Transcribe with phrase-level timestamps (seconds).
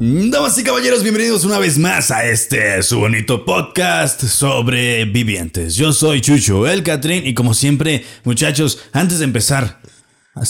[0.00, 5.74] Damas y caballeros, bienvenidos una vez más a este su bonito podcast sobre vivientes.
[5.74, 9.80] Yo soy Chucho, el Catrín, y como siempre, muchachos, antes de empezar,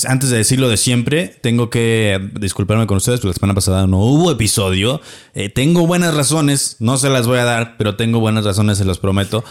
[0.07, 4.01] antes de decirlo de siempre, tengo que disculparme con ustedes porque la semana pasada no
[4.01, 5.01] hubo episodio.
[5.33, 8.85] Eh, tengo buenas razones, no se las voy a dar, pero tengo buenas razones, se
[8.85, 9.45] los prometo.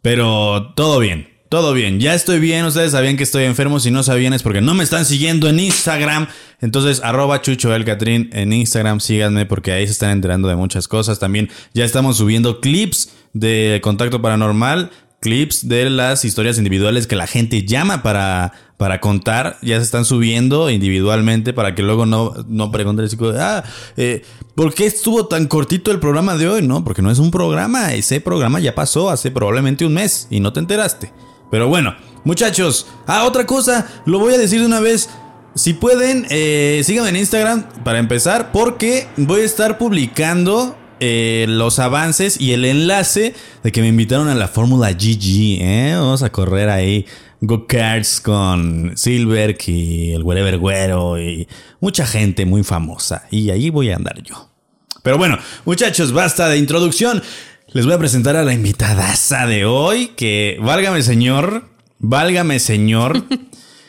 [0.00, 4.04] Pero todo bien, todo bien, ya estoy bien, ustedes sabían que estoy enfermo, si no
[4.04, 6.28] sabían es porque no me están siguiendo en Instagram.
[6.60, 7.84] Entonces, arroba Chucho El
[8.32, 11.18] en Instagram, síganme porque ahí se están enterando de muchas cosas.
[11.18, 17.26] También ya estamos subiendo clips de contacto paranormal, clips de las historias individuales que la
[17.26, 19.58] gente llama para, para contar.
[19.60, 23.64] Ya se están subiendo individualmente para que luego no, no pregunten así como, ah,
[23.96, 24.22] eh,
[24.54, 26.62] ¿por qué estuvo tan cortito el programa de hoy?
[26.62, 30.38] No, porque no es un programa, ese programa ya pasó hace probablemente un mes y
[30.38, 31.10] no te enteraste.
[31.50, 35.10] Pero bueno, muchachos, ah, otra cosa, lo voy a decir de una vez.
[35.54, 41.78] Si pueden, eh, síganme en Instagram para empezar, porque voy a estar publicando eh, los
[41.78, 43.34] avances y el enlace
[43.64, 45.58] de que me invitaron a la Fórmula GG.
[45.60, 45.94] ¿eh?
[45.96, 47.06] Vamos a correr ahí
[47.40, 51.48] go-karts con Silver y el Wherever Güero y
[51.80, 53.24] mucha gente muy famosa.
[53.30, 54.50] Y ahí voy a andar yo.
[55.02, 57.22] Pero bueno, muchachos, basta de introducción.
[57.72, 61.68] Les voy a presentar a la invitadaza de hoy, que válgame señor,
[62.00, 63.24] válgame señor.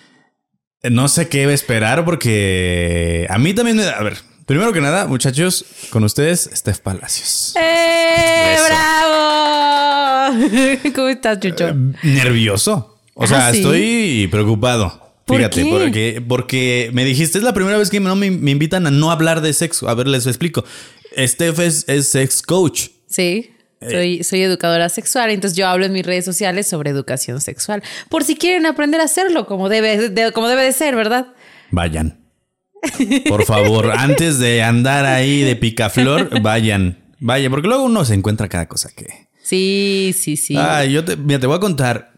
[0.84, 5.08] no sé qué va a esperar porque a mí también, a ver, primero que nada,
[5.08, 7.56] muchachos, con ustedes, Steph Palacios.
[7.60, 8.56] ¡Eh!
[8.68, 10.38] ¡Bravo!
[10.96, 11.70] ¿Cómo estás, Chucho?
[11.70, 13.00] Eh, nervioso.
[13.16, 13.58] O sea, ¿Ah, sí?
[13.58, 15.16] estoy preocupado.
[15.26, 15.70] ¿Por Fíjate, qué?
[15.72, 19.10] porque, porque me dijiste, es la primera vez que no me, me invitan a no
[19.10, 19.90] hablar de sexo.
[19.90, 20.64] A ver, les explico.
[21.18, 22.90] Steph es, es sex coach.
[23.08, 23.50] Sí.
[23.90, 27.82] Soy, soy educadora sexual, entonces yo hablo en mis redes sociales sobre educación sexual.
[28.10, 31.28] Por si quieren aprender a hacerlo como debe de, como debe de ser, ¿verdad?
[31.72, 32.20] Vayan.
[33.28, 36.98] Por favor, antes de andar ahí de picaflor, vayan.
[37.20, 39.28] Vayan, porque luego uno se encuentra cada cosa que.
[39.44, 40.56] Sí, sí, sí.
[40.58, 42.12] Ay, yo te, mira, te voy a contar.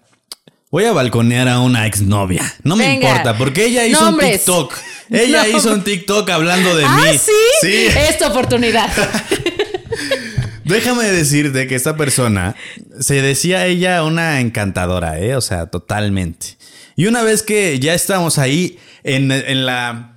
[0.71, 2.41] Voy a balconear a una exnovia.
[2.63, 3.09] No me Venga.
[3.09, 4.27] importa, porque ella hizo Nombres.
[4.29, 4.73] un TikTok.
[5.11, 5.57] Ella No.
[5.57, 7.17] hizo un TikTok hablando de ¿Ah, mí.
[7.17, 7.31] sí?
[7.61, 7.85] Sí.
[8.09, 8.89] Es tu oportunidad.
[10.73, 12.55] Déjame decirte que esta persona
[12.99, 15.35] se decía ella una encantadora, ¿eh?
[15.35, 16.57] O sea, totalmente.
[16.95, 20.15] Y una vez que ya estamos ahí en, en la.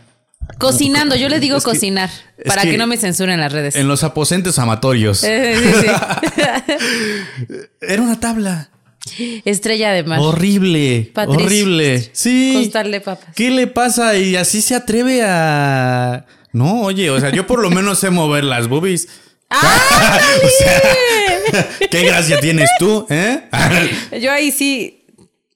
[0.59, 2.09] Cocinando, yo le digo Es cocinar,
[2.47, 3.77] para que- que, no me censuren las redes.
[3.77, 5.25] En los aposentos amatorios.
[5.25, 6.43] Eh, sí, sí.
[7.81, 8.71] Era una tabla.
[9.45, 10.19] Estrella de mar.
[10.21, 11.11] Horrible.
[11.15, 11.45] Patricio.
[11.45, 12.11] Horrible.
[12.13, 12.55] Sí.
[12.63, 13.35] Costarle papas.
[13.35, 14.17] ¿Qué le pasa?
[14.17, 16.27] Y así se atreve a.
[16.53, 19.09] No, oye, o sea, yo por lo menos sé mover las boobies.
[20.43, 23.43] O sea, ¿Qué gracia tienes tú, eh?
[24.21, 25.05] Yo ahí sí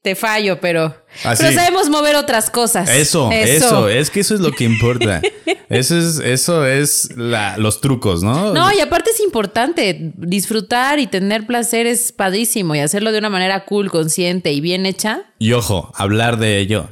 [0.03, 2.89] te fallo, pero, Ah, pero sabemos mover otras cosas.
[2.89, 5.21] Eso, eso, es que eso es lo que importa.
[5.69, 8.53] Eso es, eso es la- los trucos, ¿no?
[8.53, 13.29] No, y aparte es importante disfrutar y tener placer es padrísimo y hacerlo de una
[13.31, 16.89] manera cool, consciente y bien hecha Y ojo, hablar de ello.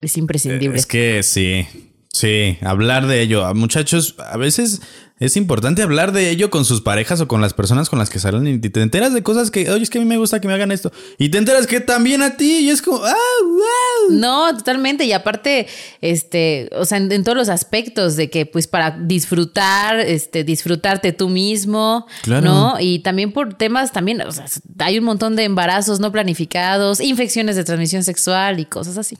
[0.00, 0.76] es imprescindible.
[0.76, 1.68] Es que sí,
[2.16, 3.52] sí, hablar de ello.
[3.54, 4.80] Muchachos, a veces
[5.18, 8.18] es importante hablar de ello con sus parejas o con las personas con las que
[8.18, 10.48] salen y te enteras de cosas que, oye, es que a mí me gusta que
[10.48, 10.92] me hagan esto.
[11.16, 14.18] Y te enteras que también a ti y es como, ah, wow.
[14.18, 15.04] No, totalmente.
[15.04, 15.68] Y aparte,
[16.02, 21.12] este, o sea, en, en todos los aspectos de que, pues, para disfrutar, este, disfrutarte
[21.12, 22.44] tú mismo, Claro.
[22.44, 22.76] ¿no?
[22.78, 24.44] Y también por temas, también, o sea,
[24.80, 29.16] hay un montón de embarazos no planificados, infecciones de transmisión sexual y cosas así.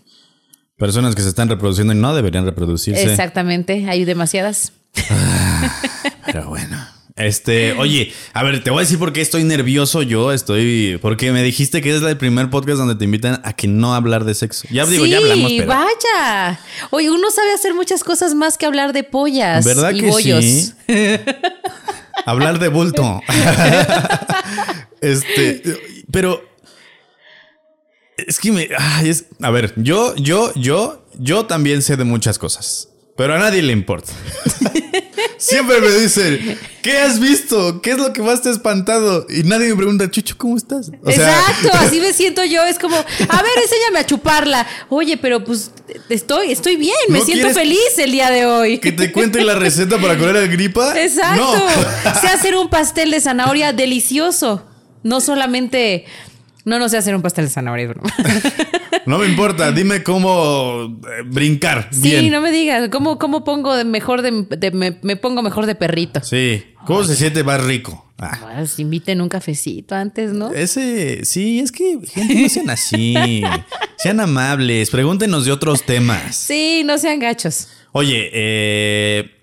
[0.77, 3.03] Personas que se están reproduciendo y no deberían reproducirse.
[3.03, 4.73] Exactamente, hay demasiadas.
[6.27, 6.97] Pero bueno.
[7.17, 10.33] Este, oye, a ver, te voy a decir por qué estoy nervioso yo.
[10.33, 10.99] Estoy.
[11.01, 14.25] Porque me dijiste que es el primer podcast donde te invitan a que no hablar
[14.25, 14.69] de sexo.
[14.71, 15.67] Ya digo, sí, ya hablamos, pero.
[15.67, 16.61] vaya.
[16.91, 20.45] Oye, uno sabe hacer muchas cosas más que hablar de pollas ¿Verdad y que bollos.
[20.45, 20.75] sí?
[22.27, 23.23] Hablar de bulto.
[25.01, 25.63] este,
[26.11, 26.43] pero
[28.17, 32.39] es que me, ay, es, a ver, yo, yo, yo, yo también sé de muchas
[32.39, 34.13] cosas, pero a nadie le importa.
[35.39, 37.83] Siempre me dicen, ¿qué has visto?
[37.83, 39.27] ¿Qué es lo que más te ha espantado?
[39.29, 40.91] Y nadie me pregunta, Chucho, ¿cómo estás?
[41.07, 42.65] Exacto, así me siento yo.
[42.65, 44.67] Es como, a ver, enséñame a chuparla.
[44.89, 45.73] Oye, pero pues
[46.09, 48.79] estoy, estoy bien, me siento feliz el día de hoy.
[48.79, 50.99] ¿Que te cuente la receta para curar la gripa?
[50.99, 51.67] Exacto.
[52.21, 54.65] Sé hacer un pastel de zanahoria delicioso.
[55.03, 56.07] No solamente
[56.67, 58.03] no, no sé hacer un pastel de zanahoria, bro.
[59.07, 61.91] No me importa, dime cómo eh, brincar.
[61.93, 64.33] Sí, no me digas, ¿cómo, cómo pongo mejor de,
[64.73, 66.21] me, pongo mejor de perrito?
[66.25, 68.11] Sí, ¿cómo se siente más rico?
[68.19, 68.37] Ah.
[68.43, 70.53] Pues inviten un cafecito antes, ¿no?
[70.53, 73.15] Ese, sí, es que gente no sean así.
[73.97, 76.35] sean amables, pregúntenos de otros temas.
[76.35, 77.69] Sí, no sean gachos.
[77.93, 79.36] Oye, eh,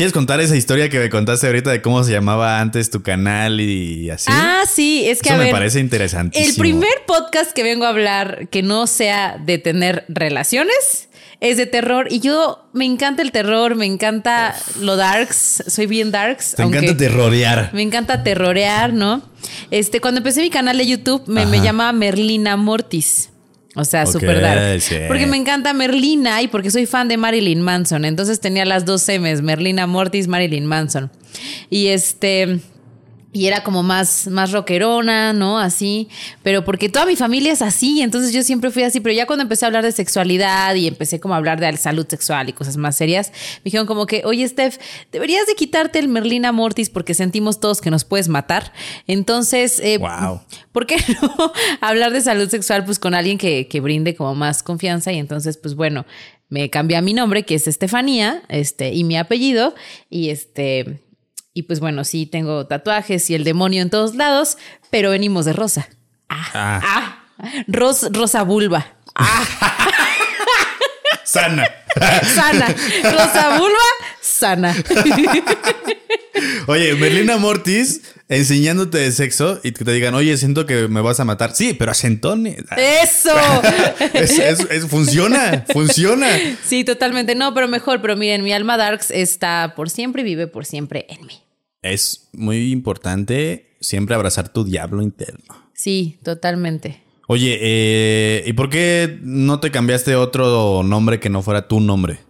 [0.00, 3.60] ¿Quieres contar esa historia que me contaste ahorita de cómo se llamaba antes tu canal
[3.60, 4.30] y así?
[4.32, 6.48] Ah, sí, es que Eso me parece interesantísimo.
[6.48, 11.10] El primer podcast que vengo a hablar que no sea de tener relaciones
[11.40, 16.10] es de terror y yo me encanta el terror, me encanta lo darks, soy bien
[16.10, 16.54] darks.
[16.54, 17.68] Te encanta terrorear.
[17.74, 19.20] Me encanta terrorear, ¿no?
[19.70, 23.28] Este, cuando empecé mi canal de YouTube me, me llamaba Merlina Mortis.
[23.76, 24.82] O sea, súper dark.
[25.06, 28.04] Porque me encanta Merlina y porque soy fan de Marilyn Manson.
[28.04, 31.10] Entonces tenía las dos M's, Merlina Mortis, Marilyn Manson.
[31.68, 32.60] Y este
[33.32, 35.58] y era como más, más rockerona, ¿no?
[35.58, 36.08] Así,
[36.42, 39.44] pero porque toda mi familia es así, entonces yo siempre fui así, pero ya cuando
[39.44, 42.76] empecé a hablar de sexualidad y empecé como a hablar de salud sexual y cosas
[42.76, 44.78] más serias, me dijeron como que, oye Steph,
[45.12, 48.72] deberías de quitarte el Merlina Mortis porque sentimos todos que nos puedes matar.
[49.06, 50.00] Entonces, eh,
[50.72, 54.62] ¿por qué no hablar de salud sexual pues con alguien que, que brinde como más
[54.64, 55.12] confianza?
[55.12, 56.04] Y entonces, pues bueno,
[56.48, 59.74] me cambié mi nombre, que es Estefanía, este, y mi apellido,
[60.10, 61.00] y este
[61.52, 64.58] y pues bueno, sí tengo tatuajes y el demonio en todos lados,
[64.90, 65.88] pero venimos de rosa.
[66.28, 66.50] Ah.
[66.54, 67.24] ah.
[67.38, 67.64] ah.
[67.66, 68.86] rosa vulva.
[69.14, 69.44] Ah.
[71.24, 71.66] sana.
[72.34, 72.74] sana.
[73.02, 73.88] Rosa vulva,
[74.20, 74.74] sana.
[76.66, 81.20] Oye, Merlina Mortis enseñándote de sexo y que te digan, oye, siento que me vas
[81.20, 81.54] a matar.
[81.54, 82.56] Sí, pero acentone.
[82.76, 83.34] ¡Eso!
[84.88, 86.28] funciona, funciona.
[86.64, 87.34] Sí, totalmente.
[87.34, 88.00] No, pero mejor.
[88.00, 91.34] Pero miren, mi alma Darks está por siempre y vive por siempre en mí.
[91.82, 95.68] Es muy importante siempre abrazar tu diablo interno.
[95.74, 97.02] Sí, totalmente.
[97.26, 102.20] Oye, eh, ¿y por qué no te cambiaste otro nombre que no fuera tu nombre?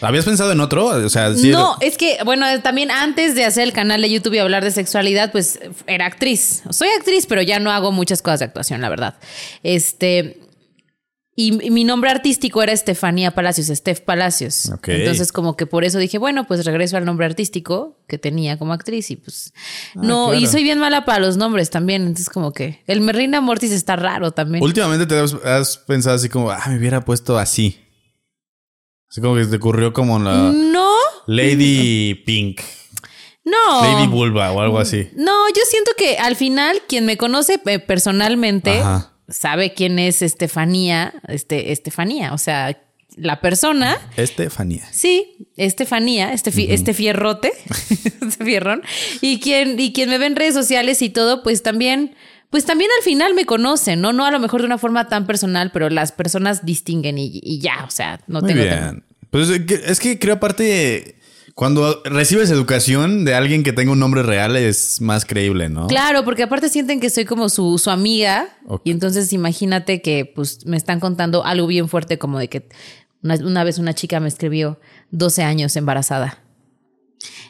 [0.00, 0.86] ¿Habías pensado en otro?
[0.86, 4.38] O sea, no, es que, bueno, también antes de hacer el canal de YouTube y
[4.38, 6.62] hablar de sexualidad, pues era actriz.
[6.70, 9.14] Soy actriz, pero ya no hago muchas cosas de actuación, la verdad.
[9.62, 10.40] Este.
[11.38, 14.70] Y mi nombre artístico era Estefanía Palacios, Steph Palacios.
[14.86, 18.72] Entonces, como que por eso dije, bueno, pues regreso al nombre artístico que tenía como
[18.72, 19.52] actriz y pues.
[19.94, 22.02] Ah, no, y soy bien mala para los nombres también.
[22.02, 24.64] Entonces, como que el Merlina Mortis está raro también.
[24.64, 27.85] Últimamente te has pensado así como, ah, me hubiera puesto así.
[29.10, 30.52] Así como que te ocurrió como la.
[30.52, 30.90] No.
[31.26, 32.60] Lady Pink.
[33.44, 33.82] No.
[33.82, 35.08] Lady Vulva o algo así.
[35.14, 38.82] No, yo siento que al final quien me conoce eh, personalmente
[39.28, 42.76] sabe quién es Estefanía, este, Estefanía, o sea,
[43.16, 43.98] la persona.
[44.16, 44.86] Estefanía.
[44.92, 47.52] Sí, Estefanía, este, este fierrote,
[48.20, 48.82] este fierrón.
[49.20, 52.14] Y quien, y quien me ve en redes sociales y todo, pues también
[52.50, 54.12] pues también al final me conocen, ¿no?
[54.12, 57.84] No a lo mejor de una forma tan personal, pero las personas distinguen y, ya,
[57.86, 58.62] o sea, no Muy tengo...
[58.62, 59.04] Bien.
[59.30, 61.16] Pues es que creo aparte,
[61.54, 65.88] cuando recibes educación de alguien que tenga un nombre real es más creíble, ¿no?
[65.88, 68.48] Claro, porque aparte sienten que soy como su, su amiga
[68.84, 72.68] y entonces imagínate que pues me están contando algo bien fuerte como de que
[73.22, 74.78] una, una vez una chica me escribió
[75.10, 76.42] 12 años embarazada.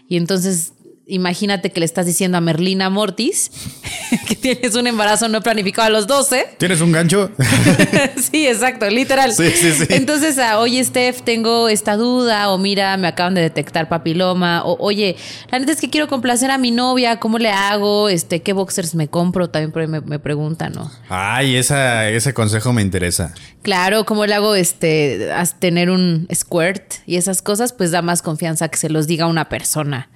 [0.09, 0.73] Y entonces
[1.07, 3.51] imagínate que le estás diciendo a Merlina Mortis
[4.29, 6.57] que tienes un embarazo no planificado a los 12.
[6.59, 7.31] ¿Tienes un gancho?
[8.31, 9.33] sí, exacto, literal.
[9.33, 9.87] Sí, sí, sí.
[9.91, 14.77] Entonces, ah, oye, Steph, tengo esta duda, o mira, me acaban de detectar papiloma, o
[14.81, 15.17] oye,
[15.51, 18.09] la neta es que quiero complacer a mi novia, ¿cómo le hago?
[18.09, 19.49] Este, ¿qué boxers me compro?
[19.49, 20.91] También me, me preguntan, ¿no?
[21.09, 23.33] Ay, esa, ese consejo me interesa.
[23.63, 27.73] Claro, ¿cómo le hago este, tener un squirt y esas cosas?
[27.73, 30.09] Pues da más confianza que se los diga una persona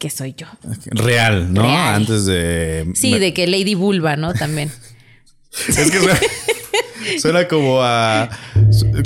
[0.00, 0.46] que soy yo.
[0.86, 1.68] Real, ¿no?
[1.68, 2.90] Antes de...
[2.94, 4.32] Sí, de que Lady Vulva, ¿no?
[4.32, 4.72] También.
[5.68, 5.98] es que
[7.18, 8.30] suena, como a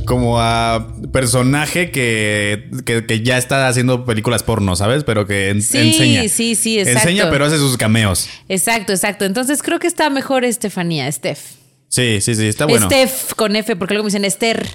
[0.05, 5.05] como a personaje que, que, ya está haciendo películas porno, ¿sabes?
[5.05, 6.23] Pero que enseña.
[6.23, 7.09] Sí, sí, sí, exacto.
[7.09, 8.29] Enseña, pero hace sus cameos.
[8.49, 9.25] Exacto, exacto.
[9.25, 11.41] Entonces creo que está mejor Estefanía, Steph.
[11.89, 12.87] Sí, sí, sí, está bueno.
[12.87, 14.67] Steph con F, porque luego me dicen Esther.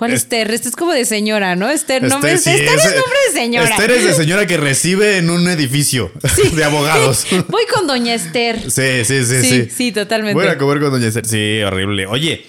[0.00, 0.50] ¿Cuál es Esther?
[0.50, 1.68] Esto es como de señora, ¿no?
[1.68, 3.68] Esther, nombre, Esther es, nombre de señora.
[3.68, 6.10] Esther es de señora que recibe en un edificio
[6.54, 7.26] de abogados.
[7.48, 8.62] Voy con doña Esther.
[8.70, 9.68] Sí, sí, sí, sí.
[9.70, 10.32] Sí, totalmente.
[10.32, 11.26] Voy a comer con doña Esther.
[11.26, 12.06] Sí, horrible.
[12.06, 12.46] Oye,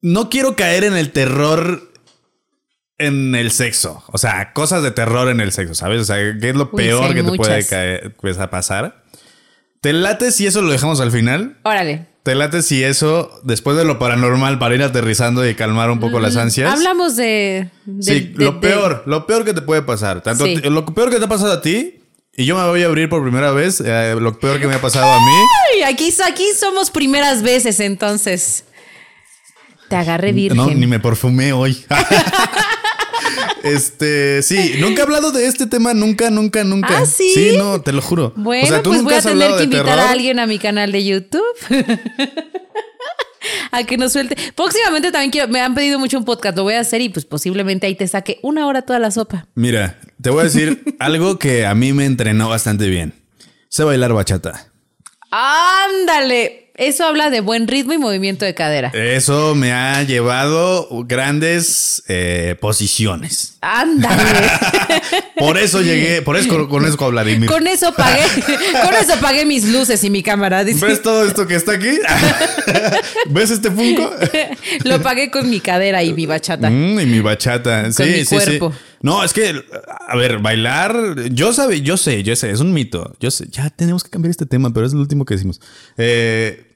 [0.00, 1.92] no quiero caer en el terror
[2.96, 4.02] en el sexo.
[4.06, 6.00] O sea, cosas de terror en el sexo, ¿sabes?
[6.00, 9.04] O sea, ¿qué es lo peor que te puede caer, pues, a pasar?
[9.82, 11.58] ¿Te late si eso lo dejamos al final?
[11.62, 12.06] Órale.
[12.26, 16.18] ¿Te late si eso, después de lo paranormal, para ir aterrizando y calmar un poco
[16.18, 16.72] las ansias?
[16.72, 17.70] Hablamos de.
[18.00, 20.22] sí, lo peor, lo peor que te puede pasar.
[20.22, 22.00] Tanto lo peor que te ha pasado a ti.
[22.36, 23.80] Y yo me voy a abrir por primera vez.
[23.80, 25.82] Eh, lo peor que me ha pasado a mí.
[25.84, 28.64] aquí, aquí somos primeras veces, entonces.
[29.88, 30.56] Te agarré virgen.
[30.56, 31.86] No, ni me perfumé hoy.
[33.66, 36.98] Este, sí, nunca he hablado de este tema, nunca, nunca, nunca.
[36.98, 37.30] ¿Ah, sí?
[37.34, 38.32] Sí, no, te lo juro.
[38.36, 41.42] Bueno, pues voy a tener que invitar a alguien a mi canal de YouTube.
[43.70, 44.36] a que nos suelte.
[44.54, 47.24] Próximamente también quiero, me han pedido mucho un podcast, lo voy a hacer y pues
[47.24, 49.46] posiblemente ahí te saque una hora toda la sopa.
[49.54, 53.14] Mira, te voy a decir algo que a mí me entrenó bastante bien.
[53.68, 54.72] Sé bailar bachata.
[55.30, 56.65] Ándale.
[56.76, 58.90] Eso habla de buen ritmo y movimiento de cadera.
[58.92, 63.56] Eso me ha llevado grandes eh, posiciones.
[63.62, 64.22] Ándale.
[65.38, 67.48] por eso llegué, por eso con, eso con Vladimir.
[67.48, 68.22] Con eso pagué,
[68.84, 70.64] con eso pagué mis luces y mi cámara.
[70.64, 71.98] ¿Ves todo esto que está aquí?
[73.30, 74.10] ¿Ves este funko?
[74.84, 76.68] Lo pagué con mi cadera y mi bachata.
[76.68, 77.90] Mm, y mi bachata.
[77.90, 78.74] Sí, mi sí, cuerpo.
[79.06, 79.62] No, es que,
[80.08, 83.14] a ver, bailar, yo sabe, yo sé, yo sé, es un mito.
[83.20, 85.60] Yo sé, ya tenemos que cambiar este tema, pero es el último que decimos.
[85.96, 86.74] Eh,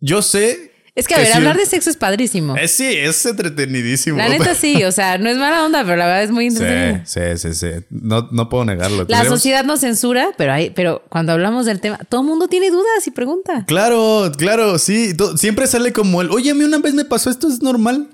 [0.00, 0.70] yo sé.
[0.94, 2.56] Es que, a ver, hablar de sexo es padrísimo.
[2.56, 4.16] Eh, sí, es entretenidísimo.
[4.16, 7.00] La neta sí, o sea, no es mala onda, pero la verdad es muy entretenido.
[7.04, 9.04] Sí, sí, sí, No, no puedo negarlo.
[9.08, 12.70] La sociedad nos censura, pero hay, pero cuando hablamos del tema, todo el mundo tiene
[12.70, 13.64] dudas y pregunta.
[13.66, 15.16] Claro, claro, sí.
[15.34, 18.08] Siempre sale como el, oye, a mí una vez me pasó esto, es normal.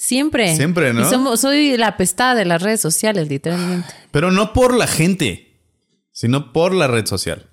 [0.00, 0.56] Siempre.
[0.56, 1.36] Siempre, ¿no?
[1.36, 3.86] soy la pestada de las redes sociales, literalmente.
[4.10, 5.60] Pero no por la gente,
[6.10, 7.50] sino por la red social.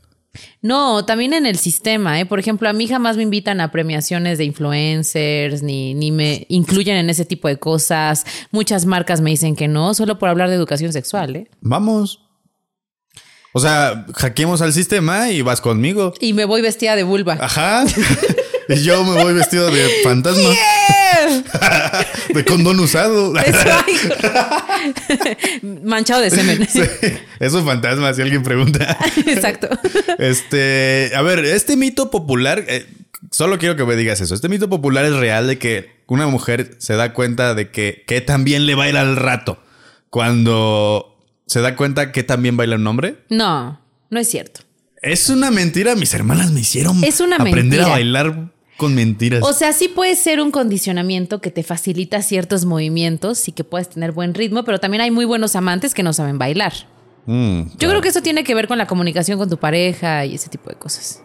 [0.61, 2.25] No, también en el sistema, ¿eh?
[2.25, 6.95] Por ejemplo, a mí jamás me invitan a premiaciones de influencers, ni, ni me incluyen
[6.95, 8.25] en ese tipo de cosas.
[8.51, 11.49] Muchas marcas me dicen que no, solo por hablar de educación sexual, ¿eh?
[11.59, 12.21] Vamos.
[13.51, 16.13] O sea, hackeemos al sistema y vas conmigo.
[16.21, 17.37] Y me voy vestida de vulva.
[17.41, 17.83] Ajá.
[18.69, 20.49] y yo me voy vestido de fantasma.
[22.33, 23.33] de condón usado.
[25.83, 26.67] Manchado de semen.
[26.67, 26.81] Sí.
[27.39, 28.97] Es un fantasma, si alguien pregunta.
[29.25, 29.69] Exacto.
[30.17, 32.85] Este, a ver, este mito popular, eh,
[33.31, 34.35] solo quiero que me digas eso.
[34.35, 38.21] Este mito popular es real de que una mujer se da cuenta de que, que
[38.21, 39.61] también le baila al rato.
[40.09, 43.17] Cuando se da cuenta que también baila un hombre.
[43.29, 43.79] No,
[44.09, 44.61] no es cierto.
[45.01, 45.95] Es una mentira.
[45.95, 47.01] Mis hermanas me hicieron
[47.37, 49.43] aprender a bailar con mentiras.
[49.43, 53.89] O sea, sí puede ser un condicionamiento que te facilita ciertos movimientos y que puedes
[53.89, 56.73] tener buen ritmo, pero también hay muy buenos amantes que no saben bailar.
[57.25, 60.35] Mm, Yo creo que eso tiene que ver con la comunicación con tu pareja y
[60.35, 61.21] ese tipo de cosas.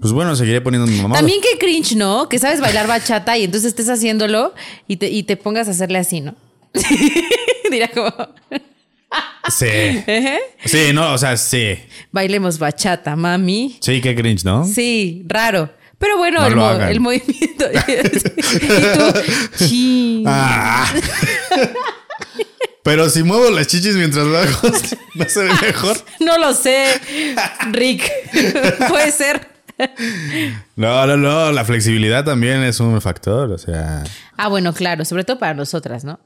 [0.00, 1.16] Pues bueno, seguiré poniendo mi mamá.
[1.16, 2.28] También que cringe, ¿no?
[2.28, 4.54] Que sabes bailar bachata y entonces estés haciéndolo
[4.86, 6.36] y te, y te pongas a hacerle así, ¿no?
[7.70, 8.12] Dirá como...
[9.50, 10.04] Sí.
[10.64, 11.78] Sí, no, o sea, sí.
[12.12, 13.78] Bailemos bachata, mami.
[13.80, 14.64] Sí, qué cringe, ¿no?
[14.64, 15.70] Sí, raro.
[15.98, 17.64] Pero bueno, el, movimiento.
[19.58, 20.92] y tú, ah.
[22.84, 24.68] Pero si muevo las chichis mientras bajo,
[25.14, 25.96] ¿no se ve mejor?
[26.20, 26.86] No lo sé,
[27.72, 28.10] Rick.
[28.88, 29.48] Puede ser.
[30.76, 31.52] No, no, no.
[31.52, 34.04] La flexibilidad también es un factor, o sea.
[34.36, 35.04] Ah, bueno, claro.
[35.04, 36.20] Sobre todo para nosotras, ¿no?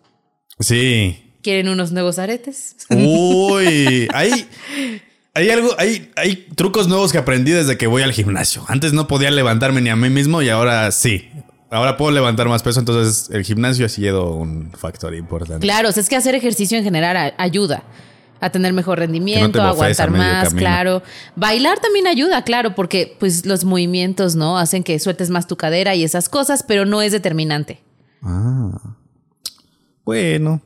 [0.60, 1.31] Sí.
[1.42, 2.76] ¿Quieren unos nuevos aretes?
[2.90, 4.48] Uy, hay,
[5.34, 8.64] hay algo, hay, hay trucos nuevos que aprendí desde que voy al gimnasio.
[8.68, 11.28] Antes no podía levantarme ni a mí mismo y ahora sí.
[11.70, 15.60] Ahora puedo levantar más peso, entonces el gimnasio ha sido un factor importante.
[15.60, 17.82] Claro, es que hacer ejercicio en general ayuda
[18.40, 21.02] a tener mejor rendimiento, a aguantar más, claro.
[21.34, 24.58] Bailar también ayuda, claro, porque pues los movimientos, ¿no?
[24.58, 27.80] Hacen que sueltes más tu cadera y esas cosas, pero no es determinante.
[28.20, 28.96] Ah.
[30.04, 30.60] Bueno,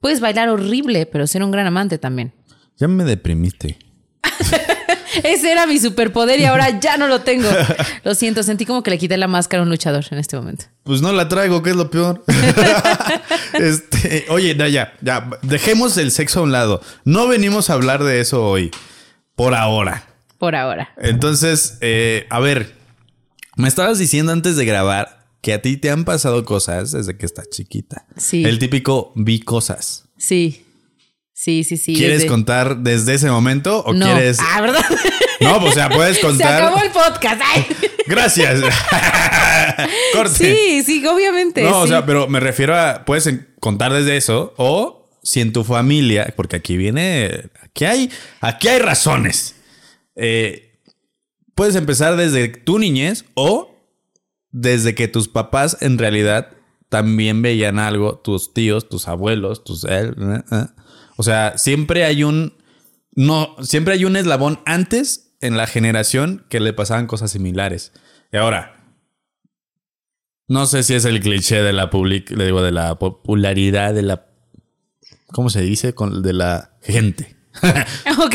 [0.00, 2.32] Puedes bailar horrible, pero ser un gran amante también.
[2.76, 3.78] Ya me deprimiste.
[5.24, 7.48] Ese era mi superpoder y ahora ya no lo tengo.
[8.04, 10.66] Lo siento, sentí como que le quité la máscara a un luchador en este momento.
[10.84, 12.24] Pues no la traigo, que es lo peor.
[13.54, 16.80] este, oye, ya, ya, dejemos el sexo a un lado.
[17.04, 18.70] No venimos a hablar de eso hoy.
[19.34, 20.04] Por ahora.
[20.38, 20.90] Por ahora.
[20.98, 22.74] Entonces, eh, a ver,
[23.56, 25.17] me estabas diciendo antes de grabar
[25.48, 28.04] que a ti te han pasado cosas desde que estás chiquita.
[28.18, 28.44] Sí.
[28.44, 30.04] El típico vi cosas.
[30.18, 30.62] Sí.
[31.32, 31.94] Sí, sí, sí.
[31.94, 34.36] ¿Quieres contar desde ese momento o quieres.?
[34.40, 34.84] Ah, ¿verdad?
[35.40, 36.48] No, pues, o sea, puedes contar.
[36.48, 37.40] Se acabó el podcast.
[38.06, 38.60] Gracias.
[40.12, 40.34] Corte.
[40.34, 41.62] Sí, sí, obviamente.
[41.62, 43.06] No, o sea, pero me refiero a.
[43.06, 47.44] Puedes contar desde eso o si en tu familia, porque aquí viene.
[47.62, 48.10] Aquí hay,
[48.42, 49.54] aquí hay razones.
[50.14, 50.78] Eh,
[51.54, 53.77] puedes empezar desde tu niñez o
[54.50, 56.50] desde que tus papás en realidad
[56.88, 59.84] también veían algo, tus tíos, tus abuelos, tus...
[59.84, 60.66] Eh, eh.
[61.16, 62.54] O sea, siempre hay un...
[63.12, 67.92] No, siempre hay un eslabón antes en la generación que le pasaban cosas similares.
[68.32, 68.78] Y ahora,
[70.46, 74.02] no sé si es el cliché de la public, le digo, de la popularidad de
[74.02, 74.26] la.
[75.26, 75.94] ¿Cómo se dice?
[75.94, 77.36] Con, de la gente.
[78.18, 78.34] ok.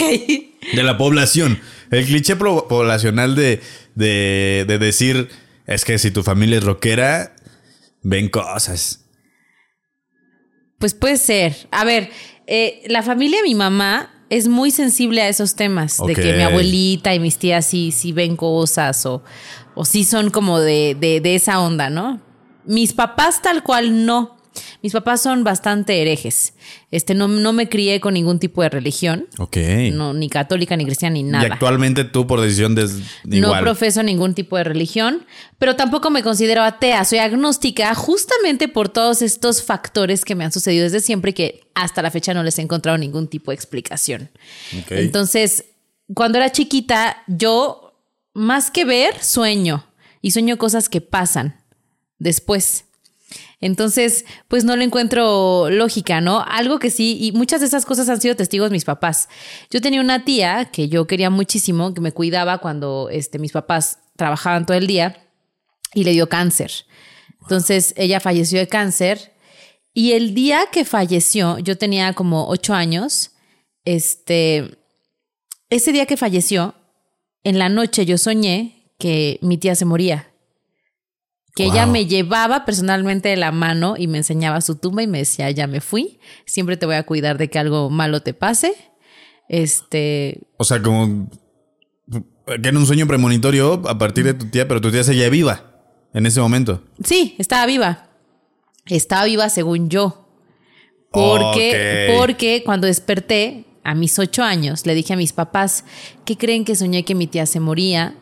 [0.75, 1.60] De la población.
[1.89, 3.62] El cliché poblacional de,
[3.96, 5.29] de, de decir
[5.65, 7.36] es que si tu familia es rockera,
[8.01, 9.05] ven cosas.
[10.79, 11.67] Pues puede ser.
[11.72, 12.10] A ver,
[12.48, 15.98] eh, la familia de mi mamá es muy sensible a esos temas.
[16.05, 19.24] De que mi abuelita y mis tías sí, sí ven cosas o,
[19.75, 22.20] o sí son como de, de, esa onda, ¿no?
[22.65, 24.38] Mis papás tal cual no.
[24.81, 26.53] Mis papás son bastante herejes.
[26.91, 29.27] Este, no, no me crié con ningún tipo de religión.
[29.38, 29.57] Ok.
[29.91, 31.48] No, ni católica, ni cristiana, ni nada.
[31.48, 32.89] Y actualmente tú, por decisión de.
[33.25, 35.25] No profeso ningún tipo de religión,
[35.57, 37.03] pero tampoco me considero atea.
[37.05, 41.62] Soy agnóstica justamente por todos estos factores que me han sucedido desde siempre y que
[41.74, 44.29] hasta la fecha no les he encontrado ningún tipo de explicación.
[44.89, 45.65] Entonces,
[46.13, 47.93] cuando era chiquita, yo
[48.33, 49.86] más que ver, sueño.
[50.22, 51.62] Y sueño cosas que pasan
[52.17, 52.86] después.
[53.63, 56.43] Entonces, pues no le encuentro lógica, ¿no?
[56.46, 59.29] Algo que sí, y muchas de esas cosas han sido testigos mis papás.
[59.72, 64.00] Yo tenía una tía que yo quería muchísimo, que me cuidaba cuando este, mis papás
[64.17, 65.15] trabajaban todo el día
[65.93, 66.74] y le dio cáncer.
[67.41, 69.32] Entonces, ella falleció de cáncer
[69.93, 73.32] y el día que falleció, yo tenía como ocho años,
[73.86, 74.77] este,
[75.70, 76.75] ese día que falleció,
[77.46, 80.33] en la noche yo soñé que mi tía se moría.
[81.55, 85.19] Que ella me llevaba personalmente de la mano y me enseñaba su tumba y me
[85.19, 88.74] decía, ya me fui, siempre te voy a cuidar de que algo malo te pase.
[89.50, 90.48] Este...
[90.57, 91.29] O sea, como
[92.10, 95.63] que era un sueño premonitorio a partir de tu tía, pero tu tía seguía viva
[96.13, 96.81] en ese momento.
[97.03, 98.10] Sí, estaba viva.
[98.88, 100.27] Estaba viva según yo.
[101.12, 105.83] Porque, porque cuando desperté, a mis ocho años, le dije a mis papás
[106.25, 108.15] que creen que soñé que mi tía se moría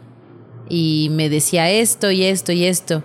[0.72, 3.04] y me decía esto y esto y esto.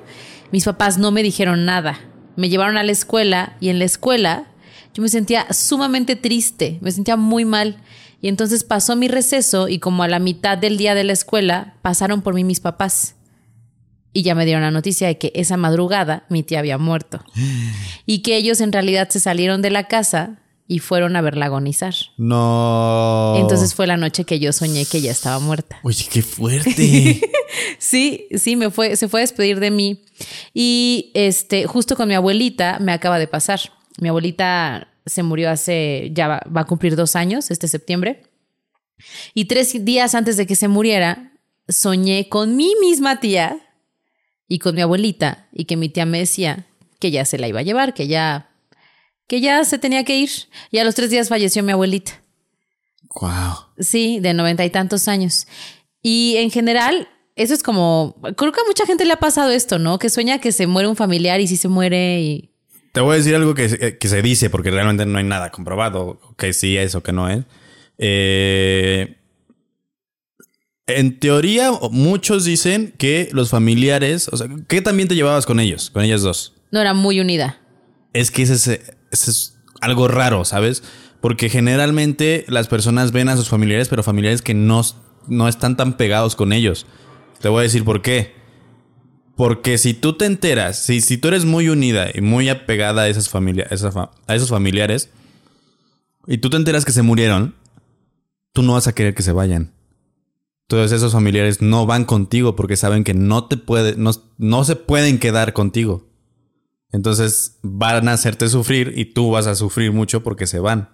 [0.53, 1.99] Mis papás no me dijeron nada.
[2.37, 4.47] Me llevaron a la escuela y en la escuela
[4.95, 7.83] yo me sentía sumamente triste, me sentía muy mal.
[8.23, 11.75] Y entonces pasó mi receso y como a la mitad del día de la escuela
[11.83, 13.17] pasaron por mí mis papás.
[14.13, 17.25] Y ya me dieron la noticia de que esa madrugada mi tía había muerto.
[18.09, 21.95] Y que ellos en realidad se salieron de la casa y fueron a verla agonizar.
[22.17, 23.35] No.
[23.37, 25.79] Entonces fue la noche que yo soñé que ella estaba muerta.
[25.83, 27.21] Oye, qué fuerte.
[27.79, 30.05] sí, sí, me fue, se fue a despedir de mí.
[30.53, 33.61] Y este, justo con mi abuelita me acaba de pasar.
[34.01, 38.25] Mi abuelita se murió hace, ya va, va a cumplir dos años, este septiembre.
[39.35, 41.33] Y tres días antes de que se muriera,
[41.69, 43.59] soñé con mi misma tía
[44.49, 46.67] y con mi abuelita y que mi tía me decía
[46.99, 48.51] que ya se la iba a llevar, que ya
[49.27, 50.31] que ya se tenía que ir.
[50.71, 52.23] Y a los tres días falleció mi abuelita.
[53.21, 53.57] Wow.
[53.79, 55.47] Sí, de noventa y tantos años.
[56.03, 58.17] Y en general, eso es como.
[58.37, 59.99] Creo que a mucha gente le ha pasado esto, ¿no?
[59.99, 62.51] Que sueña que se muere un familiar y sí se muere y.
[62.93, 66.19] Te voy a decir algo que, que se dice, porque realmente no hay nada comprobado,
[66.39, 67.45] que sí es o que no es.
[67.99, 69.17] Eh,
[70.87, 75.91] en teoría, muchos dicen que los familiares, o sea, ¿qué también te llevabas con ellos,
[75.91, 76.55] con ellas dos?
[76.71, 77.59] No, era muy unida.
[78.13, 78.96] Es que ese, es
[79.81, 80.83] algo raro, ¿sabes?
[81.21, 84.83] Porque generalmente las personas ven a sus familiares, pero familiares que no,
[85.29, 86.87] no están tan pegados con ellos.
[87.41, 88.35] Te voy a decir por qué.
[89.37, 93.09] Porque si tú te enteras, si, si tú eres muy unida y muy apegada a,
[93.09, 95.11] esas familias, a esos familiares,
[96.27, 97.55] y tú te enteras que se murieron,
[98.53, 99.73] tú no vas a querer que se vayan.
[100.63, 104.75] Entonces esos familiares no van contigo porque saben que no te puede, no, no se
[104.75, 106.09] pueden quedar contigo.
[106.97, 110.89] Entonces van a hacerte sufrir y tú vas a sufrir mucho porque se van.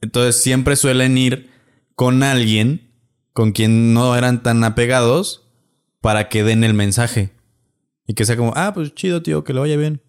[0.00, 1.50] Entonces siempre suelen ir
[1.94, 2.90] con alguien
[3.34, 5.52] con quien no eran tan apegados
[6.00, 7.34] para que den el mensaje.
[8.06, 10.00] Y que sea como, ah, pues chido, tío, que lo vaya bien.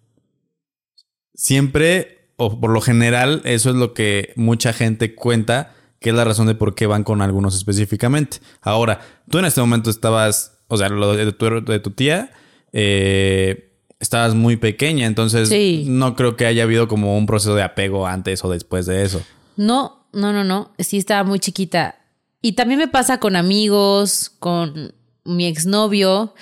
[1.34, 6.24] Siempre, o por lo general, eso es lo que mucha gente cuenta, que es la
[6.24, 8.38] razón de por qué van con algunos específicamente.
[8.62, 12.30] Ahora, tú en este momento estabas, o sea, lo de tu, de tu tía,
[12.72, 13.68] eh,
[14.02, 15.48] estabas muy pequeña, entonces
[15.86, 19.22] no creo que haya habido como un proceso de apego antes o después de eso.
[19.56, 20.72] No, no, no, no.
[20.78, 21.96] Sí estaba muy chiquita.
[22.42, 24.92] Y también me pasa con amigos, con
[25.24, 26.34] mi exnovio.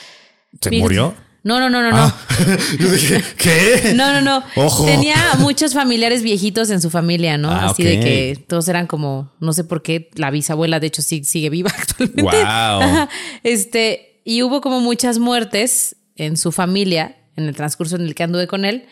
[0.59, 1.14] ¿Se murió?
[1.42, 1.96] No, no, no, no, no.
[1.99, 2.18] Ah.
[2.79, 3.92] Yo dije, ¿qué?
[3.94, 4.42] No, no, no.
[4.57, 4.87] Ojo.
[4.87, 7.51] Tenía muchos familiares viejitos en su familia, ¿no?
[7.51, 11.03] Ah, Así de que todos eran como, no sé por qué, la bisabuela, de hecho,
[11.03, 12.23] sí, sigue viva actualmente.
[12.23, 13.09] Wow.
[13.42, 18.22] Este, y hubo como muchas muertes en su familia en el transcurso en el que
[18.22, 18.87] anduve con él.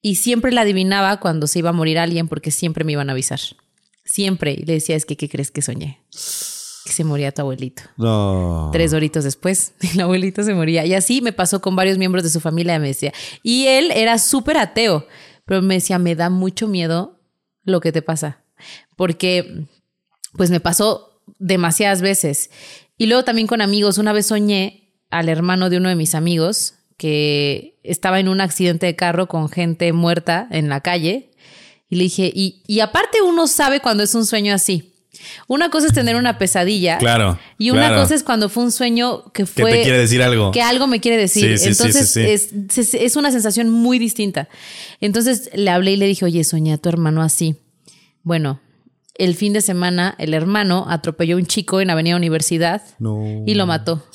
[0.00, 3.12] Y siempre la adivinaba cuando se iba a morir alguien porque siempre me iban a
[3.12, 3.40] avisar.
[4.04, 4.52] Siempre.
[4.52, 6.00] Y le decía, es que, ¿qué crees que soñé?
[6.84, 7.84] Que se moría tu abuelito.
[7.96, 8.70] No.
[8.72, 10.84] Tres horitos después, el abuelito se moría.
[10.84, 13.12] Y así me pasó con varios miembros de su familia, me decía.
[13.44, 15.06] Y él era súper ateo,
[15.44, 17.20] pero me decía, me da mucho miedo
[17.62, 18.42] lo que te pasa.
[18.96, 19.68] Porque,
[20.36, 22.50] pues me pasó demasiadas veces.
[22.98, 23.98] Y luego también con amigos.
[23.98, 28.86] Una vez soñé al hermano de uno de mis amigos que estaba en un accidente
[28.86, 31.32] de carro con gente muerta en la calle.
[31.90, 34.94] Y le dije, y, y aparte uno sabe cuando es un sueño así.
[35.48, 36.98] Una cosa es tener una pesadilla.
[36.98, 37.40] Claro.
[37.58, 38.02] Y una claro.
[38.02, 39.72] cosa es cuando fue un sueño que fue.
[39.72, 40.52] Que te quiere decir algo.
[40.52, 41.58] Que algo me quiere decir.
[41.58, 44.48] Sí, sí, Entonces sí, es, es una sensación muy distinta.
[45.00, 47.56] Entonces le hablé y le dije, oye, soñé a tu hermano así.
[48.22, 48.60] Bueno,
[49.16, 53.42] el fin de semana el hermano atropelló a un chico en Avenida Universidad No.
[53.44, 54.06] y lo mató.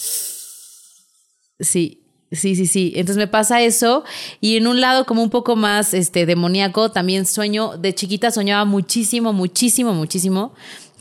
[1.59, 2.93] Sí, sí, sí, sí.
[2.95, 4.03] Entonces me pasa eso.
[4.41, 8.65] Y en un lado como un poco más este, demoníaco, también sueño, de chiquita soñaba
[8.65, 10.53] muchísimo, muchísimo, muchísimo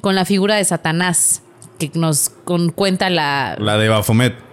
[0.03, 1.43] con la figura de Satanás,
[1.79, 3.57] que nos con, cuenta la...
[3.59, 4.47] La de Bafomet.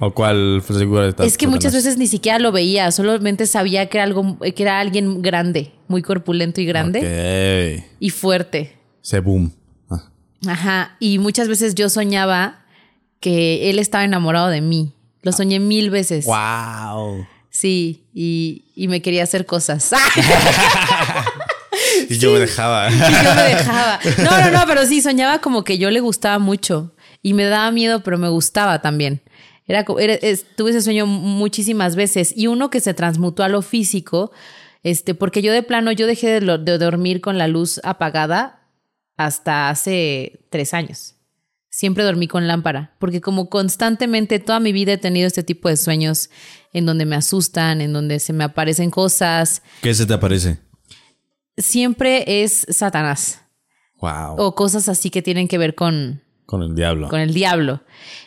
[0.00, 1.24] ¿O cuál figura está?
[1.24, 4.80] Es que muchas veces ni siquiera lo veía, solamente sabía que era algo, que era
[4.80, 8.76] alguien grande, muy corpulento y grande y fuerte.
[9.02, 9.52] Se boom.
[9.90, 10.10] Ah.
[10.48, 10.96] Ajá.
[10.98, 12.64] Y muchas veces yo soñaba
[13.20, 14.93] que él estaba enamorado de mí.
[15.24, 16.24] Lo soñé mil veces.
[16.26, 17.26] Wow.
[17.50, 19.92] Sí, y, y me quería hacer cosas.
[22.08, 22.88] Y yo me dejaba.
[22.90, 23.98] Y yo me dejaba.
[24.22, 26.92] No, no, no, pero sí, soñaba como que yo le gustaba mucho.
[27.22, 29.22] Y me daba miedo, pero me gustaba también.
[29.66, 32.32] Era, era- es- tuve ese sueño muchísimas veces.
[32.36, 34.30] Y uno que se transmutó a lo físico,
[34.82, 38.60] este, porque yo de plano, yo dejé de, lo- de dormir con la luz apagada
[39.16, 41.13] hasta hace tres años.
[41.76, 45.76] Siempre dormí con lámpara, porque como constantemente toda mi vida he tenido este tipo de
[45.76, 46.30] sueños
[46.72, 50.58] en donde me asustan, en donde se me aparecen cosas, ¿Qué se te aparece?
[51.56, 53.40] siempre es Satanás
[54.00, 54.36] Wow.
[54.38, 57.08] o cosas así que tienen que ver con, Con el diablo.
[57.08, 57.82] con el diablo.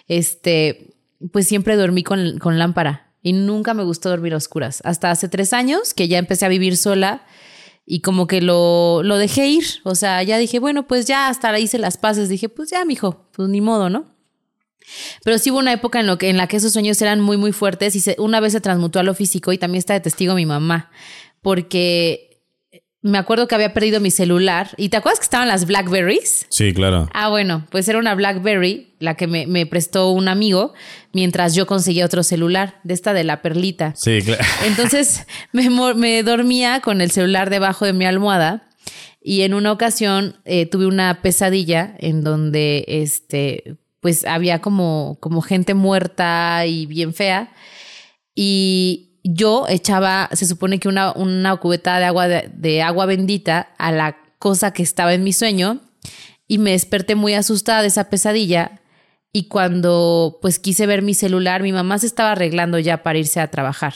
[0.09, 0.95] Este,
[1.31, 4.81] pues siempre dormí con, con lámpara y nunca me gustó dormir a oscuras.
[4.83, 7.25] Hasta hace tres años que ya empecé a vivir sola
[7.89, 9.65] y como que lo, lo dejé ir.
[9.83, 12.27] O sea, ya dije, bueno, pues ya hasta la hice las paces.
[12.29, 14.05] Dije, pues ya, mijo, pues ni modo, ¿no?
[15.23, 17.37] Pero sí hubo una época en, lo que, en la que esos sueños eran muy,
[17.37, 19.99] muy fuertes y se- una vez se transmutó a lo físico y también está de
[20.01, 20.91] testigo mi mamá,
[21.41, 22.26] porque
[23.07, 26.45] me acuerdo que había perdido mi celular y ¿te acuerdas que estaban las Blackberries?
[26.49, 27.09] Sí, claro.
[27.13, 30.73] Ah, bueno, pues era una BlackBerry, la que me, me prestó un amigo,
[31.13, 33.93] mientras yo conseguía otro celular, de esta de la perlita.
[33.95, 34.43] Sí, claro.
[34.65, 38.67] Entonces me, me dormía con el celular debajo de mi almohada
[39.21, 45.41] y en una ocasión eh, tuve una pesadilla en donde este, pues había como, como
[45.41, 47.53] gente muerta y bien fea
[48.35, 53.69] y yo echaba, se supone que una, una cubeta de agua, de, de agua bendita
[53.77, 55.79] a la cosa que estaba en mi sueño
[56.47, 58.81] y me desperté muy asustada de esa pesadilla
[59.33, 63.39] y cuando pues quise ver mi celular, mi mamá se estaba arreglando ya para irse
[63.39, 63.93] a trabajar.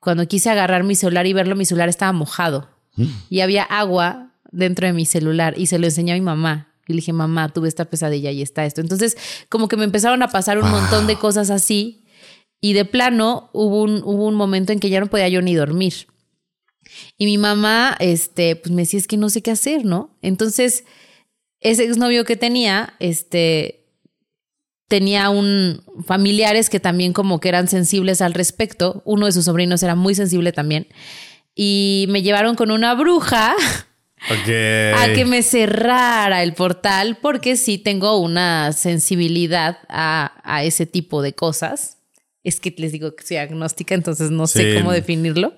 [0.00, 2.68] Cuando quise agarrar mi celular y verlo, mi celular estaba mojado
[3.28, 6.68] y había agua dentro de mi celular y se lo enseñé a mi mamá.
[6.88, 8.80] Y le dije, mamá, tuve esta pesadilla y está esto.
[8.80, 9.16] Entonces,
[9.48, 12.05] como que me empezaron a pasar un montón de cosas así
[12.60, 15.54] y de plano hubo un, hubo un momento en que ya no podía yo ni
[15.54, 16.06] dormir.
[17.18, 20.16] Y mi mamá, este, pues me decía, es que no sé qué hacer, ¿no?
[20.22, 20.84] Entonces,
[21.60, 23.86] ese exnovio que tenía, este,
[24.88, 29.02] tenía un familiares que también como que eran sensibles al respecto.
[29.04, 30.86] Uno de sus sobrinos era muy sensible también.
[31.54, 33.54] Y me llevaron con una bruja
[34.28, 34.44] a
[35.14, 41.34] que me cerrara el portal porque sí tengo una sensibilidad a, a ese tipo de
[41.34, 41.96] cosas.
[42.46, 45.54] Es que les digo que soy agnóstica, entonces no sé cómo definirlo.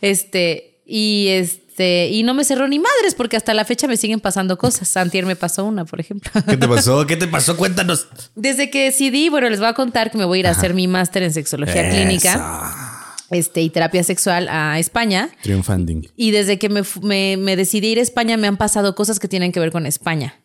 [0.00, 4.18] Este, y este, y no me cerró ni madres porque hasta la fecha me siguen
[4.18, 4.96] pasando cosas.
[4.96, 6.30] Antier me pasó una, por ejemplo.
[6.48, 7.06] ¿Qué te pasó?
[7.06, 7.56] ¿Qué te pasó?
[7.56, 8.08] Cuéntanos.
[8.34, 10.72] Desde que decidí, bueno, les voy a contar que me voy a ir a hacer
[10.72, 15.28] mi máster en sexología clínica este, y terapia sexual a España.
[15.42, 16.08] Triunfanding.
[16.16, 19.28] Y desde que me, me, me decidí ir a España me han pasado cosas que
[19.28, 20.40] tienen que ver con España.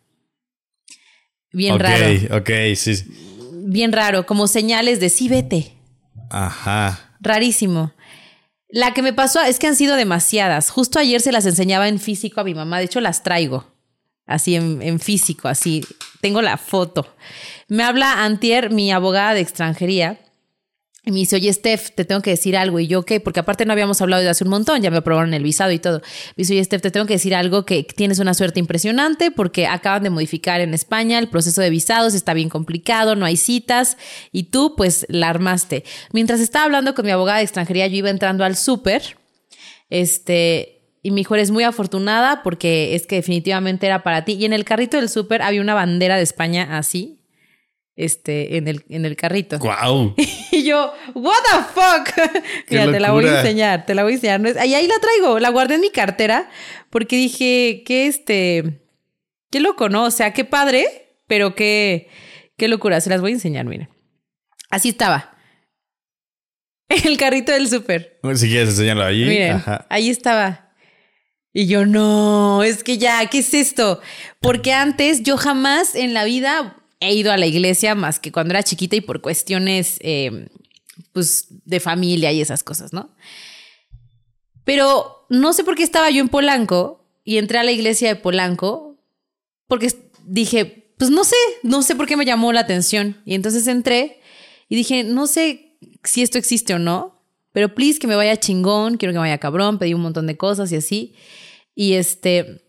[1.51, 2.37] Bien ok, raro.
[2.37, 3.03] ok, sí.
[3.69, 5.76] Bien raro, como señales de sí, vete.
[6.29, 6.99] Ajá.
[7.19, 7.91] Rarísimo.
[8.69, 10.69] La que me pasó es que han sido demasiadas.
[10.69, 12.79] Justo ayer se las enseñaba en físico a mi mamá.
[12.79, 13.65] De hecho, las traigo.
[14.25, 15.85] Así en, en físico, así.
[16.19, 17.07] Tengo la foto.
[17.69, 20.19] Me habla Antier, mi abogada de extranjería.
[21.07, 22.81] Y me dice, oye, Steph, te tengo que decir algo.
[22.81, 23.21] Y yo, ¿qué?
[23.21, 25.79] Porque aparte no habíamos hablado de hace un montón, ya me aprobaron el visado y
[25.79, 26.01] todo.
[26.35, 29.67] Me dice, oye, Steph, te tengo que decir algo que tienes una suerte impresionante porque
[29.67, 33.95] acaban de modificar en España el proceso de visados, está bien complicado, no hay citas
[34.33, 35.85] y tú, pues, la armaste.
[36.11, 39.17] Mientras estaba hablando con mi abogada de extranjería, yo iba entrando al súper,
[39.89, 44.33] este, y mi hijo, eres muy afortunada porque es que definitivamente era para ti.
[44.33, 47.21] Y en el carrito del súper había una bandera de España así,
[47.95, 49.57] este, en el, en el carrito.
[49.57, 50.13] ¡Guau!
[50.57, 52.43] y yo, ¿What the fuck?
[52.69, 54.57] Mira, te la voy a enseñar, te la voy a enseñar.
[54.59, 56.49] ahí, ahí la traigo, la guardé en mi cartera
[56.89, 58.81] porque dije, qué este,
[59.51, 60.05] qué loco, ¿no?
[60.05, 62.09] O sea, qué padre, pero qué,
[62.57, 63.01] qué locura.
[63.01, 63.89] Se las voy a enseñar, miren.
[64.69, 65.37] Así estaba.
[66.89, 68.19] El carrito del súper.
[68.35, 69.25] Si quieres enseñarlo allí.
[69.25, 70.71] Miren, ahí estaba.
[71.53, 73.99] Y yo, no, es que ya, ¿qué es esto?
[74.39, 78.53] Porque antes yo jamás en la vida he ido a la iglesia más que cuando
[78.53, 80.49] era chiquita y por cuestiones eh,
[81.13, 83.15] pues de familia y esas cosas, ¿no?
[84.63, 88.15] Pero no sé por qué estaba yo en Polanco y entré a la iglesia de
[88.15, 88.97] Polanco
[89.67, 89.93] porque
[90.25, 93.21] dije, pues no sé, no sé por qué me llamó la atención.
[93.25, 94.19] Y entonces entré
[94.69, 98.97] y dije, no sé si esto existe o no, pero please que me vaya chingón,
[98.97, 101.15] quiero que me vaya cabrón, pedí un montón de cosas y así.
[101.75, 102.65] Y este,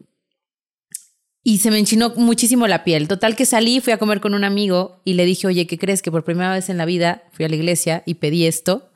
[1.49, 3.09] y se me enchinó muchísimo la piel.
[3.09, 6.03] Total que salí, fui a comer con un amigo y le dije, oye, ¿qué crees?
[6.03, 8.93] Que por primera vez en la vida fui a la iglesia y pedí esto,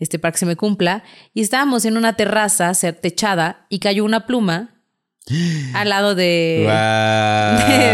[0.00, 1.04] este, para que se me cumpla.
[1.34, 4.82] Y estábamos en una terraza techada y cayó una pluma
[5.74, 6.66] al lado de,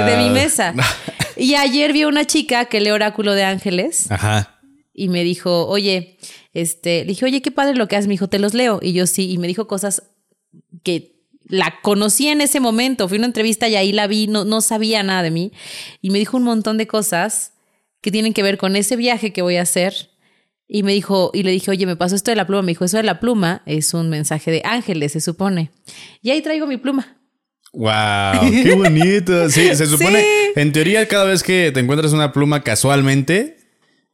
[0.06, 0.72] de, mi mesa.
[1.36, 4.10] y ayer vi a una chica que lee Oráculo de Ángeles.
[4.10, 4.62] Ajá.
[4.94, 6.16] Y me dijo, oye,
[6.54, 8.08] este, le dije, oye, qué padre lo que haces.
[8.08, 8.80] Me dijo, te los leo.
[8.80, 10.04] Y yo sí, y me dijo cosas
[10.84, 11.19] que
[11.50, 14.60] la conocí en ese momento, fui a una entrevista y ahí la vi, no, no
[14.60, 15.52] sabía nada de mí
[16.00, 17.52] y me dijo un montón de cosas
[18.00, 20.10] que tienen que ver con ese viaje que voy a hacer.
[20.72, 22.62] Y me dijo, y le dije, oye, me pasó esto de la pluma.
[22.62, 25.72] Me dijo, eso de la pluma es un mensaje de ángeles, se supone.
[26.22, 27.18] Y ahí traigo mi pluma.
[27.72, 28.50] ¡Wow!
[28.50, 29.50] ¡Qué bonito!
[29.50, 33.58] Sí, se supone, en teoría, cada vez que te encuentras una pluma casualmente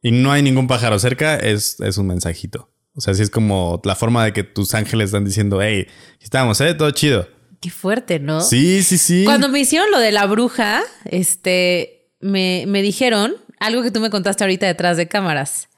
[0.01, 2.71] y no hay ningún pájaro cerca, es, es un mensajito.
[2.97, 5.85] O sea, sí es como la forma de que tus ángeles están diciendo, hey,
[6.19, 6.73] estamos, ¿eh?
[6.73, 7.29] Todo chido.
[7.61, 8.41] Qué fuerte, ¿no?
[8.41, 9.23] Sí, sí, sí.
[9.23, 14.09] Cuando me hicieron lo de la bruja, este, me, me dijeron algo que tú me
[14.09, 15.69] contaste ahorita detrás de cámaras.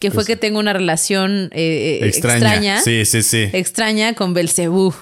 [0.00, 3.48] Que fue pues que tengo una relación eh, eh, extraña, Sí, sí, sí.
[3.52, 4.92] Extraña con Belcebú.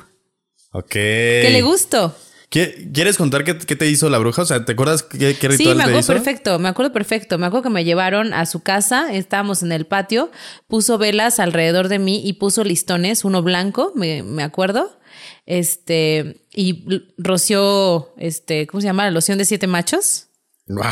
[0.71, 0.91] Ok.
[0.91, 2.15] Que le gustó.
[2.55, 4.43] ¿Quieres contar qué, te hizo la bruja?
[4.43, 7.37] O sea, ¿te acuerdas qué, qué ritual Sí, me acuerdo perfecto, me acuerdo perfecto.
[7.37, 10.31] Me acuerdo que me llevaron a su casa, estábamos en el patio,
[10.69, 15.01] puso velas alrededor de mí y puso listones, uno blanco, me, me acuerdo.
[15.47, 16.85] Este, y
[17.19, 19.05] roció, este, ¿cómo se llama?
[19.05, 20.29] La loción de siete machos.
[20.67, 20.85] ¡Wow!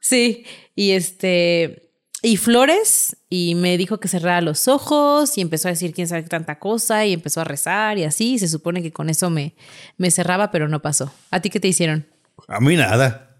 [0.00, 1.85] Sí, y este,
[2.22, 6.22] y flores y me dijo que cerrara los ojos y empezó a decir quién sabe
[6.22, 8.38] tanta cosa y empezó a rezar y así.
[8.38, 9.54] se supone que con eso me,
[9.96, 11.12] me cerraba, pero no pasó.
[11.30, 12.06] ¿A ti qué te hicieron?
[12.48, 13.36] A mí nada.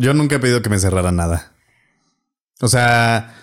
[0.00, 1.52] Yo nunca he pedido que me cerrara nada.
[2.60, 3.34] O sea,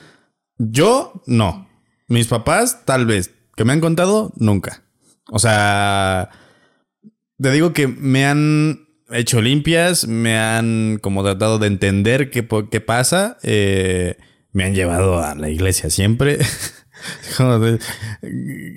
[0.57, 1.69] yo no.
[2.07, 3.31] Mis papás, tal vez.
[3.55, 4.83] Que me han contado, nunca.
[5.31, 6.29] O sea,
[7.39, 12.81] te digo que me han hecho limpias, me han como tratado de entender qué, qué
[12.81, 13.37] pasa.
[13.43, 14.17] Eh,
[14.53, 16.39] me han llevado a la iglesia siempre.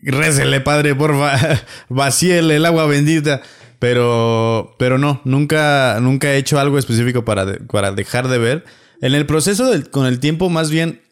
[0.02, 1.38] Récele, padre, porfa.
[1.88, 3.42] Vacíele el agua bendita.
[3.78, 8.64] Pero, pero no, nunca, nunca he hecho algo específico para, para dejar de ver.
[9.02, 11.02] En el proceso del, con el tiempo, más bien,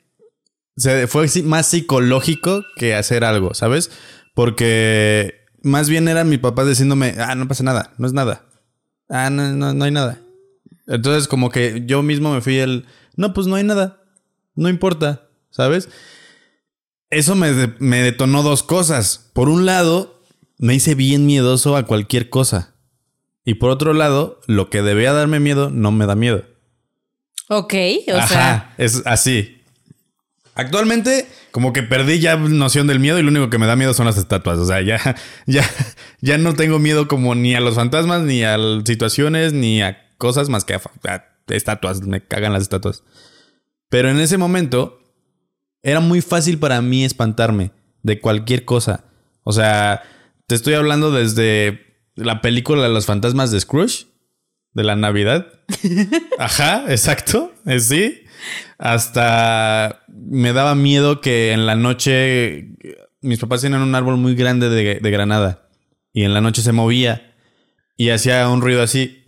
[0.76, 3.90] se, fue más psicológico que hacer algo, ¿sabes?
[4.34, 8.46] Porque más bien eran mis papás diciéndome, ah, no pasa nada, no es nada.
[9.10, 10.18] Ah, no, no, no hay nada.
[10.86, 14.00] Entonces, como que yo mismo me fui el, no, pues no hay nada.
[14.54, 15.88] No importa, ¿sabes?
[17.10, 19.30] Eso me, me detonó dos cosas.
[19.32, 20.22] Por un lado,
[20.58, 22.74] me hice bien miedoso a cualquier cosa.
[23.44, 26.44] Y por otro lado, lo que debía darme miedo no me da miedo.
[27.48, 27.74] Ok,
[28.08, 28.74] o Ajá, sea.
[28.78, 29.60] Es así.
[30.54, 33.92] Actualmente, como que perdí ya noción del miedo y lo único que me da miedo
[33.92, 34.58] son las estatuas.
[34.58, 35.68] O sea, ya, ya,
[36.20, 40.48] ya no tengo miedo como ni a los fantasmas, ni a situaciones, ni a cosas
[40.48, 40.80] más que a
[41.48, 42.02] estatuas.
[42.02, 43.02] Me cagan las estatuas.
[43.94, 44.98] Pero en ese momento
[45.80, 47.70] era muy fácil para mí espantarme
[48.02, 49.04] de cualquier cosa.
[49.44, 50.02] O sea,
[50.48, 54.06] te estoy hablando desde la película de los fantasmas de Scrooge,
[54.72, 55.46] de la Navidad.
[56.40, 58.24] Ajá, exacto, eh, sí.
[58.78, 62.70] Hasta me daba miedo que en la noche
[63.20, 65.68] mis papás tenían un árbol muy grande de, de granada
[66.12, 67.32] y en la noche se movía
[67.96, 69.22] y hacía un ruido así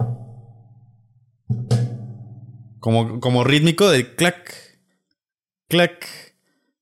[2.86, 4.54] como, como rítmico de clac,
[5.68, 6.06] clac.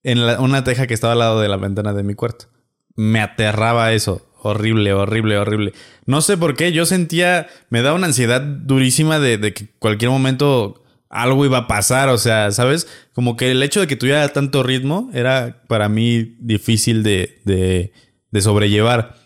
[0.02, 2.48] en una teja que estaba al lado de la ventana de mi cuarto.
[2.94, 4.30] Me aterraba eso.
[4.42, 5.72] Horrible, horrible, horrible.
[6.04, 10.10] No sé por qué, yo sentía, me daba una ansiedad durísima de, de que cualquier
[10.10, 12.86] momento algo iba a pasar, o sea, ¿sabes?
[13.14, 17.94] Como que el hecho de que tuviera tanto ritmo era para mí difícil de, de,
[18.30, 19.16] de sobrellevar.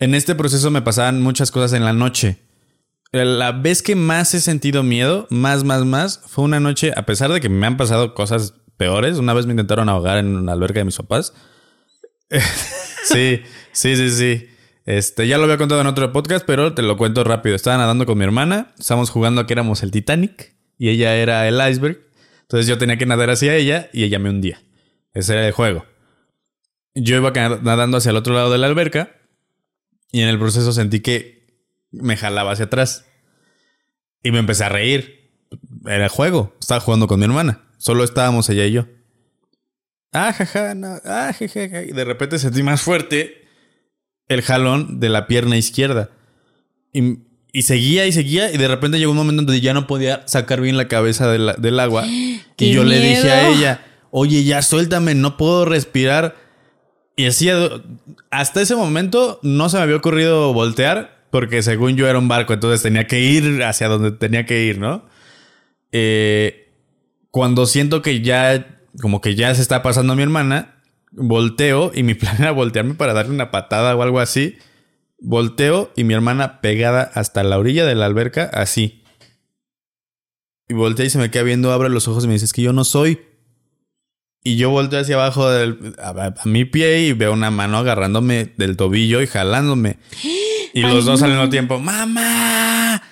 [0.00, 2.38] En este proceso me pasaban muchas cosas en la noche.
[3.24, 7.32] La vez que más he sentido miedo, más, más, más, fue una noche, a pesar
[7.32, 9.18] de que me han pasado cosas peores.
[9.18, 11.32] Una vez me intentaron ahogar en una alberca de mis papás.
[13.04, 14.48] sí, sí, sí, sí.
[14.84, 17.56] Este, ya lo había contado en otro podcast, pero te lo cuento rápido.
[17.56, 21.48] Estaba nadando con mi hermana, estábamos jugando a que éramos el Titanic y ella era
[21.48, 21.98] el iceberg.
[22.42, 24.62] Entonces yo tenía que nadar hacia ella y ella me hundía.
[25.12, 25.84] Ese era el juego.
[26.94, 29.16] Yo iba nadando hacia el otro lado de la alberca
[30.12, 31.35] y en el proceso sentí que
[32.00, 33.06] me jalaba hacia atrás.
[34.22, 35.30] Y me empecé a reír.
[35.86, 36.54] Era el juego.
[36.60, 37.64] Estaba jugando con mi hermana.
[37.78, 38.86] Solo estábamos ella y yo.
[40.12, 40.98] Ah, jaja, no.
[41.04, 41.82] Ah, jajaja.
[41.82, 43.46] Y de repente sentí más fuerte
[44.28, 46.10] el jalón de la pierna izquierda.
[46.92, 47.18] Y,
[47.52, 48.50] y, seguía y seguía.
[48.52, 51.80] Y de repente llegó un momento donde ya no podía sacar bien la cabeza del
[51.80, 52.04] agua.
[52.06, 56.34] y yo le dije a ella, oye, ya suéltame, no puedo respirar.
[57.16, 57.48] Y así,
[58.30, 61.15] hasta ese momento no se me había ocurrido voltear.
[61.36, 64.78] Porque según yo era un barco, entonces tenía que ir hacia donde tenía que ir,
[64.78, 65.04] ¿no?
[65.92, 66.72] Eh,
[67.30, 72.04] cuando siento que ya, como que ya se está pasando a mi hermana, volteo y
[72.04, 74.56] mi plan era voltearme para darle una patada o algo así.
[75.18, 79.04] Volteo y mi hermana pegada hasta la orilla de la alberca, así.
[80.70, 82.62] Y voltea y se me queda viendo, abre los ojos y me dice, es que
[82.62, 83.20] yo no soy.
[84.42, 88.78] Y yo volteo hacia abajo del, a, mi pie y veo una mano agarrándome del
[88.78, 89.98] tobillo y jalándome.
[90.76, 93.02] Y los dos al mismo tiempo, ¡mamá!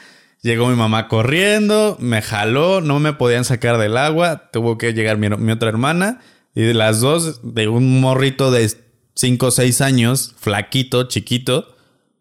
[0.43, 5.17] Llegó mi mamá corriendo, me jaló, no me podían sacar del agua, tuvo que llegar
[5.17, 6.21] mi, otra hermana
[6.55, 8.71] y de las dos, de un morrito de
[9.15, 11.75] 5 o 6 años, flaquito, chiquito,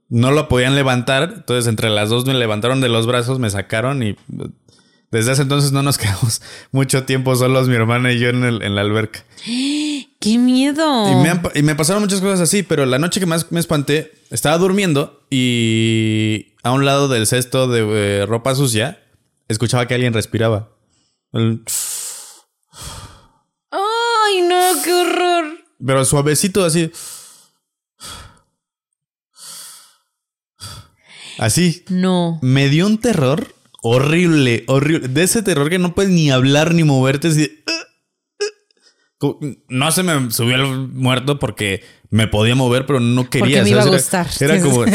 [0.08, 4.01] no lo podían levantar, entonces entre las dos me levantaron de los brazos, me sacaron
[4.01, 4.15] y
[5.12, 8.75] desde ese entonces no nos quedamos mucho tiempo solos mi hermana y yo en, en
[8.75, 9.25] la alberca.
[10.23, 11.12] ¡Qué miedo!
[11.53, 15.21] Y me, pasaron muchas cosas así, pero la noche que más me espanté, estaba durmiendo
[15.29, 19.03] y a un lado del cesto de eh, ropa sucia,
[19.49, 20.69] escuchaba que alguien respiraba.
[21.33, 21.51] ¡Ay,
[24.47, 24.62] no!
[24.81, 25.57] ¡Qué horror!
[25.86, 26.89] Pero suavecito, así.
[31.38, 31.83] Así.
[31.89, 32.39] No.
[32.41, 35.09] Me dio un terror horrible, horrible.
[35.09, 37.27] De ese terror que no puedes ni hablar ni moverte.
[37.27, 37.62] Así,
[39.67, 43.59] no se me subió el muerto porque me podía mover, pero no quería.
[43.59, 44.27] Porque me iba a gustar.
[44.39, 44.91] Era, como, sí,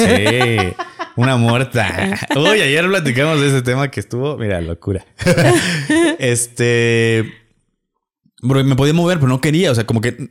[1.17, 2.17] una muerta.
[2.37, 5.05] Uy, ayer platicamos de ese tema que estuvo, mira, locura.
[6.19, 7.35] este...
[8.41, 9.73] Bro, me podía mover, pero no quería.
[9.73, 10.31] O sea, como que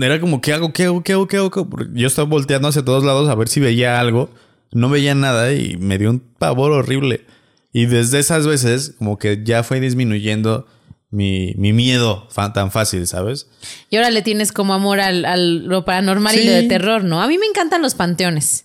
[0.00, 0.72] era como, ¿qué hago?
[0.72, 1.02] ¿Qué hago?
[1.04, 1.28] ¿Qué hago?
[1.28, 1.68] ¿Qué hago?
[1.92, 4.30] Yo estaba volteando hacia todos lados a ver si veía algo.
[4.72, 7.26] No veía nada y me dio un pavor horrible.
[7.74, 10.66] Y desde esas veces, como que ya fue disminuyendo
[11.12, 13.46] mi, miedo tan fácil, ¿sabes?
[13.90, 17.22] Y ahora le tienes como amor al, lo paranormal y lo de terror, ¿no?
[17.22, 18.64] A mí me encantan los panteones.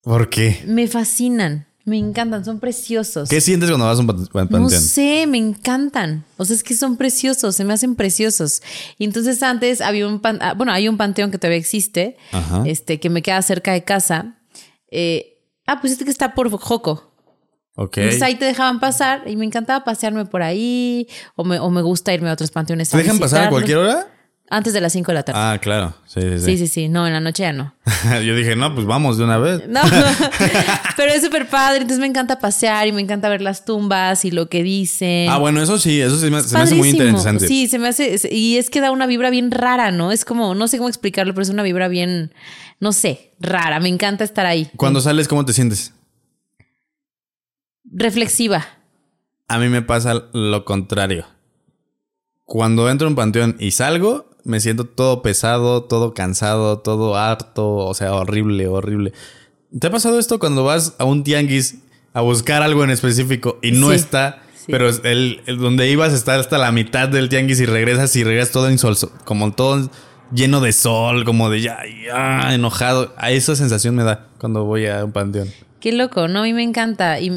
[0.00, 0.64] ¿Por qué?
[0.66, 1.66] Me fascinan.
[1.84, 3.28] Me encantan, son preciosos.
[3.28, 4.62] ¿Qué sientes cuando vas a un panteón?
[4.62, 6.24] No sé, me encantan.
[6.36, 8.60] O sea, es que son preciosos, se me hacen preciosos.
[8.98, 12.16] Y entonces antes había un pan, ah, bueno, hay un panteón que todavía existe,
[12.64, 14.38] este, que me queda cerca de casa.
[14.90, 17.12] Eh, ah, pues este que está por Joco.
[17.76, 17.98] Ok.
[17.98, 21.82] Entonces ahí te dejaban pasar y me encantaba pasearme por ahí o me, o me
[21.82, 22.90] gusta irme a otros panteones.
[22.90, 24.06] ¿Te dejan pasar a cualquier hora?
[24.48, 25.40] Antes de las 5 de la tarde.
[25.42, 25.92] Ah, claro.
[26.06, 26.58] Sí, sí, sí.
[26.58, 27.74] Sí, sí, No, en la noche ya no.
[28.24, 29.66] Yo dije, no, pues vamos de una vez.
[29.68, 29.80] No,
[30.96, 31.78] pero es súper padre.
[31.78, 35.28] Entonces me encanta pasear y me encanta ver las tumbas y lo que dicen.
[35.30, 37.48] Ah, bueno, eso sí, eso sí me, se me hace muy interesante.
[37.48, 38.20] Sí, se me hace.
[38.30, 40.12] Y es que da una vibra bien rara, ¿no?
[40.12, 42.32] Es como, no sé cómo explicarlo, pero es una vibra bien,
[42.78, 43.80] no sé, rara.
[43.80, 44.70] Me encanta estar ahí.
[44.76, 45.92] Cuando sales, ¿cómo te sientes?
[47.92, 48.66] Reflexiva.
[49.48, 51.26] A mí me pasa lo contrario.
[52.44, 57.74] Cuando entro en un panteón y salgo, me siento todo pesado, todo cansado, todo harto,
[57.74, 59.12] o sea, horrible, horrible.
[59.78, 61.78] ¿Te ha pasado esto cuando vas a un tianguis
[62.12, 64.42] a buscar algo en específico y no está?
[64.68, 68.68] Pero el, donde ibas está hasta la mitad del tianguis y regresas y regresas todo
[68.68, 69.90] en sol, como todo
[70.32, 73.12] lleno de sol, como de ya, ya enojado.
[73.16, 75.48] A esa sensación me da cuando voy a un panteón.
[75.86, 76.40] Qué loco, ¿no?
[76.40, 77.30] A mí me encanta y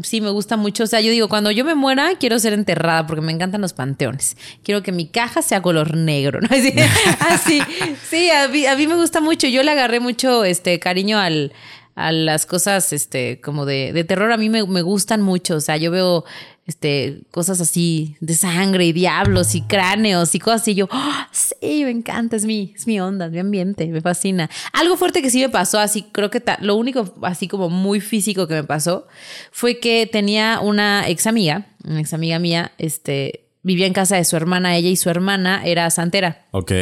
[0.00, 0.84] sí me gusta mucho.
[0.84, 3.72] O sea, yo digo, cuando yo me muera, quiero ser enterrada porque me encantan los
[3.72, 4.36] panteones.
[4.62, 6.48] Quiero que mi caja sea color negro, ¿no?
[7.28, 7.60] Así,
[8.08, 9.48] sí, a mí, me gusta mucho.
[9.48, 11.52] Yo le agarré mucho este cariño al,
[11.96, 14.30] a las cosas este como de, de terror.
[14.30, 15.56] A mí me, me gustan mucho.
[15.56, 16.24] O sea, yo veo
[16.66, 20.74] este, cosas así de sangre y diablos y cráneos y cosas así.
[20.74, 21.28] Yo, ¡Ah!
[21.30, 24.50] sí, me encanta, es mi, es mi onda, es mi ambiente, me fascina.
[24.72, 28.48] Algo fuerte que sí me pasó, así, creo que lo único así como muy físico
[28.48, 29.06] que me pasó
[29.52, 34.24] fue que tenía una ex amiga, una ex amiga mía, este, vivía en casa de
[34.24, 36.46] su hermana, ella y su hermana era santera.
[36.50, 36.72] Ok.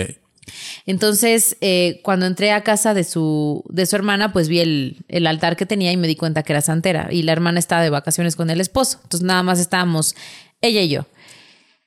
[0.86, 5.56] Entonces, eh, cuando entré a casa de su, de su hermana, pues vi el, altar
[5.56, 7.08] que tenía y me di cuenta que era santera.
[7.10, 9.00] Y la hermana estaba de vacaciones con el esposo.
[9.02, 10.14] Entonces, nada más estábamos
[10.60, 11.06] ella y yo.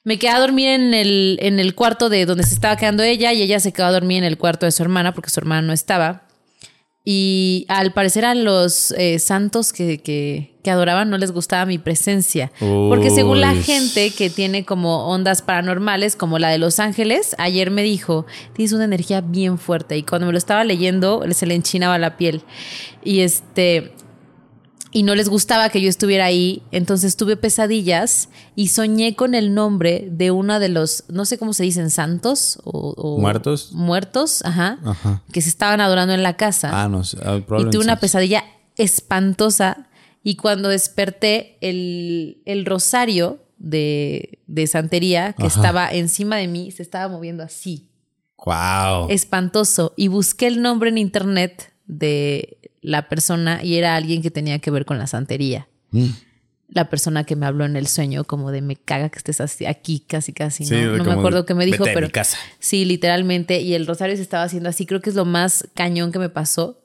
[0.04, 3.34] Me quedé a dormir en el, en el cuarto de donde se estaba quedando ella
[3.34, 5.62] y ella se quedó a dormir en el cuarto de su hermana porque su hermana
[5.62, 6.28] no estaba.
[7.04, 12.52] Y al parecer a los eh, santos que, que, adoraban no les gustaba mi presencia.
[12.60, 17.72] Porque según la gente que tiene como ondas paranormales, como la de Los Ángeles, ayer
[17.72, 19.98] me dijo, tienes una energía bien fuerte.
[19.98, 22.44] Y cuando me lo estaba leyendo, se le enchinaba la piel.
[23.04, 23.94] Y este,
[24.92, 29.54] y no les gustaba que yo estuviera ahí, entonces tuve pesadillas y soñé con el
[29.54, 33.74] nombre de uno de los, no sé cómo se dicen, santos o, muertos.
[33.74, 34.80] Muertos, ajá,
[35.32, 36.84] que se estaban adorando en la casa.
[36.84, 38.44] Ah, no, ah, y tuve una pesadilla
[38.78, 39.87] espantosa
[40.28, 46.84] y cuando desperté el, el rosario de, de santería que estaba encima de mí se
[46.84, 47.88] estaba moviendo así.
[48.46, 49.08] Wow.
[49.10, 49.94] Espantoso.
[49.96, 54.70] Y busqué el nombre en internet de la persona y era alguien que tenía que
[54.70, 55.70] ver con la santería.
[55.92, 56.08] Mm.
[56.72, 59.66] La persona que me habló en el sueño, como de me caga que estés así,
[59.66, 60.66] aquí casi, casi.
[60.66, 62.12] No, no me acuerdo qué me dijo, pero.
[62.12, 62.38] casa.
[62.60, 63.62] Sí, literalmente.
[63.62, 64.86] Y el rosario se estaba haciendo así.
[64.86, 66.82] Creo que es lo más cañón que me pasó.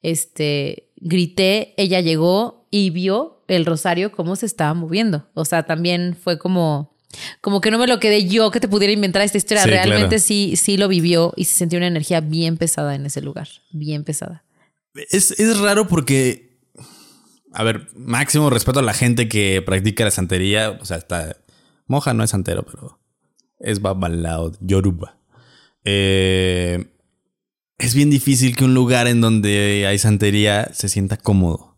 [0.00, 5.28] Este, grité, ella llegó y vio el rosario cómo se estaba moviendo.
[5.34, 6.98] O sea, también fue como.
[7.40, 9.66] Como que no me lo quedé yo que te pudiera inventar esta historia.
[9.66, 13.48] Realmente sí, sí lo vivió y se sintió una energía bien pesada en ese lugar.
[13.72, 14.44] Bien pesada.
[14.94, 16.60] Es, raro porque,
[17.52, 20.78] a ver, máximo respeto a la gente que practica la santería.
[20.80, 21.36] O sea, está.
[21.88, 23.00] Moja no es santero, pero
[23.58, 25.18] es Babalao, Yoruba.
[25.84, 26.92] Eh,
[27.78, 31.69] es bien difícil que un lugar en donde hay santería se sienta cómodo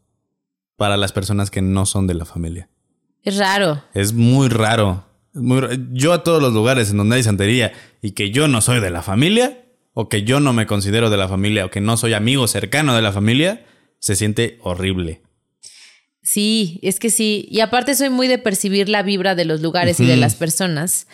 [0.76, 2.68] para las personas que no son de la familia.
[3.22, 3.82] Es raro.
[3.94, 5.04] Es muy raro.
[5.92, 8.90] Yo a todos los lugares en donde hay santería y que yo no soy de
[8.90, 9.62] la familia,
[9.94, 12.94] o que yo no me considero de la familia o que no soy amigo cercano
[12.94, 13.64] de la familia,
[13.98, 15.22] se siente horrible.
[16.22, 17.46] Sí, es que sí.
[17.50, 21.08] Y aparte soy muy de percibir la vibra de los lugares y de las personas,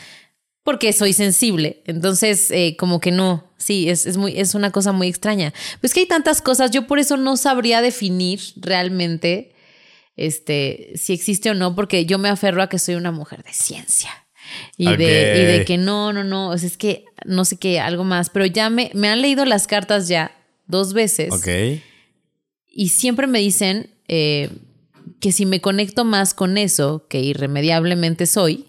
[0.68, 1.80] porque soy sensible.
[1.86, 5.54] Entonces, eh, como que no, sí, es, muy, es una cosa muy extraña.
[5.80, 9.54] Pues que hay tantas cosas, yo por eso no sabría definir realmente
[10.16, 13.54] este, si existe o no, porque yo me aferro a que soy una mujer de
[13.54, 14.10] ciencia.
[14.76, 18.28] Y, de, y de que no, no, no, es que no sé qué, algo más,
[18.28, 21.32] pero ya me, me han leído las cartas ya dos veces.
[21.32, 21.80] Ok.
[22.66, 24.50] Y siempre me dicen eh,
[25.18, 28.68] que si me conecto más con eso, que irremediablemente soy,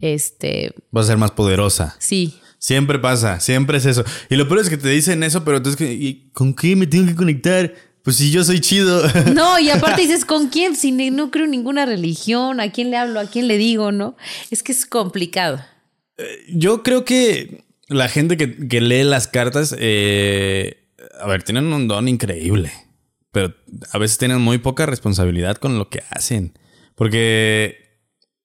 [0.00, 0.74] este...
[0.96, 1.96] Va a ser más poderosa.
[1.98, 2.40] Sí.
[2.58, 4.04] Siempre pasa, siempre es eso.
[4.28, 7.06] Y lo peor es que te dicen eso, pero entonces, ¿y ¿con qué me tengo
[7.06, 7.74] que conectar?
[8.02, 9.02] Pues si yo soy chido.
[9.34, 10.76] No, y aparte dices, ¿con quién?
[10.76, 13.20] Si no creo en ninguna religión, ¿a quién le hablo?
[13.20, 13.92] ¿A quién le digo?
[13.92, 14.16] ¿No?
[14.50, 15.60] Es que es complicado.
[16.16, 20.88] Eh, yo creo que la gente que, lee las cartas, eh,
[21.20, 22.72] a ver, tienen un don increíble,
[23.32, 23.54] pero
[23.92, 26.58] a veces tienen muy poca responsabilidad con lo que hacen.
[26.94, 27.85] Porque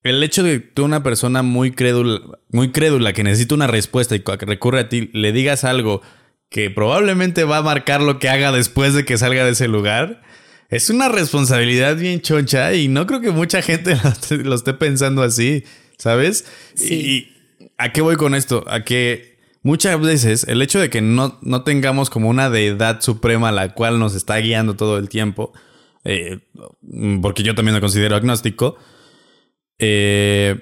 [0.04, 4.16] el hecho de que tú, una persona muy crédula, muy crédula que necesita una respuesta
[4.16, 6.02] y recurre a ti, le digas algo
[6.50, 10.22] que probablemente va a marcar lo que haga después de que salga de ese lugar,
[10.70, 13.98] es una responsabilidad bien choncha y no creo que mucha gente
[14.44, 15.64] lo esté pensando así,
[15.98, 16.46] ¿sabes?
[16.74, 16.94] Sí.
[16.94, 18.64] ¿Y a qué voy con esto?
[18.68, 23.52] A que muchas veces el hecho de que no, no tengamos como una deidad suprema
[23.52, 25.54] la cual nos está guiando todo el tiempo,
[26.04, 26.40] eh,
[27.22, 28.78] porque yo también me considero agnóstico,
[29.82, 30.56] eh,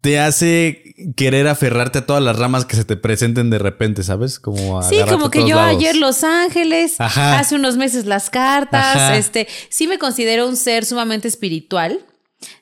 [0.00, 4.38] te hace querer aferrarte a todas las ramas que se te presenten de repente, ¿sabes?
[4.38, 9.88] Como Sí, como que yo ayer Los Ángeles, hace unos meses las cartas, este, sí
[9.88, 12.00] me considero un ser sumamente espiritual,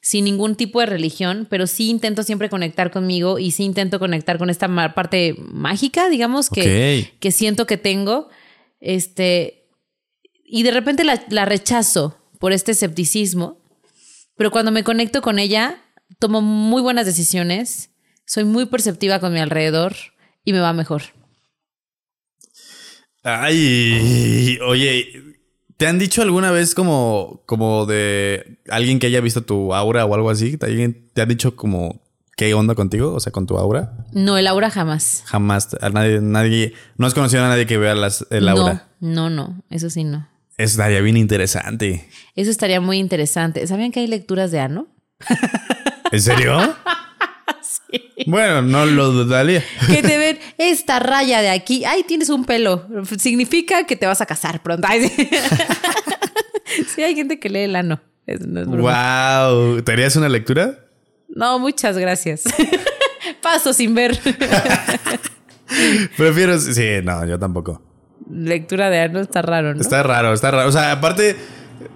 [0.00, 4.38] sin ningún tipo de religión, pero sí intento siempre conectar conmigo y sí intento conectar
[4.38, 8.28] con esta parte mágica, digamos, que, que siento que tengo,
[8.80, 9.66] este,
[10.44, 13.58] y de repente la, la rechazo por este escepticismo,
[14.36, 15.78] pero cuando me conecto con ella,
[16.18, 17.90] tomo muy buenas decisiones,
[18.26, 19.94] soy muy perceptiva con mi alrededor
[20.44, 21.02] y me va mejor.
[23.22, 25.06] Ay, oye,
[25.76, 30.14] ¿te han dicho alguna vez como, como de alguien que haya visto tu aura o
[30.14, 30.58] algo así?
[30.60, 32.02] ¿Alguien te ha dicho como
[32.36, 33.14] qué onda contigo?
[33.14, 34.04] O sea, con tu aura.
[34.12, 35.22] No, el aura jamás.
[35.26, 35.74] Jamás.
[35.92, 38.88] nadie, nadie, no has conocido a nadie que vea las, el aura.
[39.00, 40.28] No, no, no, eso sí no.
[40.56, 42.08] Eso estaría bien interesante.
[42.36, 43.66] Eso estaría muy interesante.
[43.66, 44.86] ¿Sabían que hay lecturas de ano?
[46.12, 46.60] ¿En serio?
[47.62, 48.00] sí.
[48.26, 49.64] Bueno, no lo dudaría.
[49.88, 51.84] Que te ven esta raya de aquí.
[51.84, 52.86] Ay, tienes un pelo.
[53.18, 54.86] Significa que te vas a casar pronto.
[56.94, 57.02] sí.
[57.02, 58.00] hay gente que lee el ano.
[58.26, 59.82] wow.
[59.82, 60.86] ¿Te harías una lectura?
[61.28, 62.44] No, muchas gracias.
[63.42, 64.20] Paso sin ver.
[66.16, 66.60] Prefiero.
[66.60, 67.82] Sí, no, yo tampoco.
[68.30, 69.80] Lectura de ano está raro, ¿no?
[69.80, 70.68] Está raro, está raro.
[70.68, 71.36] O sea, aparte,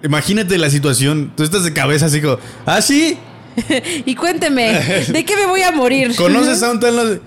[0.03, 1.33] imagínate la situación.
[1.35, 3.17] Tú estás de cabeza así como, ¿ah, sí?
[4.05, 6.15] y cuénteme, ¿de qué me voy a morir?
[6.15, 7.21] ¿Conoces a un tal?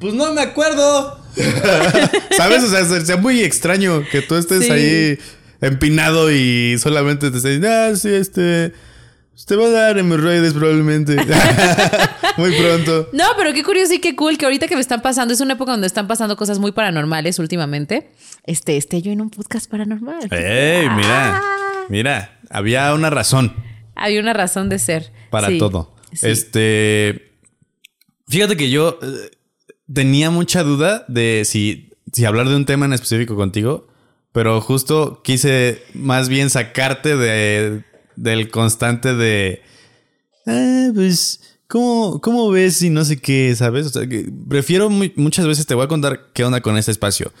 [0.00, 1.18] Pues no me acuerdo.
[2.36, 2.62] ¿Sabes?
[2.62, 5.18] O sea, sería muy extraño que tú estés ahí
[5.60, 8.72] empinado y solamente te estés ah, sí, este.
[9.46, 11.16] Te va a dar hemorroides probablemente.
[12.36, 13.08] muy pronto.
[13.12, 15.54] No, pero qué curioso y qué cool que ahorita que me están pasando, es una
[15.54, 18.10] época donde están pasando cosas muy paranormales últimamente.
[18.46, 20.28] Este, esté yo en un podcast paranormal.
[20.30, 20.88] ¡Ey!
[20.88, 21.42] Mira,
[21.88, 23.54] mira, había una razón.
[23.96, 25.12] Había una razón de ser.
[25.30, 25.94] Para todo.
[26.22, 27.32] Este.
[28.28, 29.30] Fíjate que yo eh,
[29.92, 33.88] tenía mucha duda de si, si hablar de un tema en específico contigo,
[34.32, 37.84] pero justo quise más bien sacarte de
[38.16, 39.62] del constante de.
[40.46, 41.40] Ah, pues.
[41.66, 43.86] ¿Cómo, ¿Cómo ves y no sé qué, sabes?
[43.86, 44.02] O sea,
[44.48, 47.32] prefiero muchas veces te voy a contar qué onda con este espacio.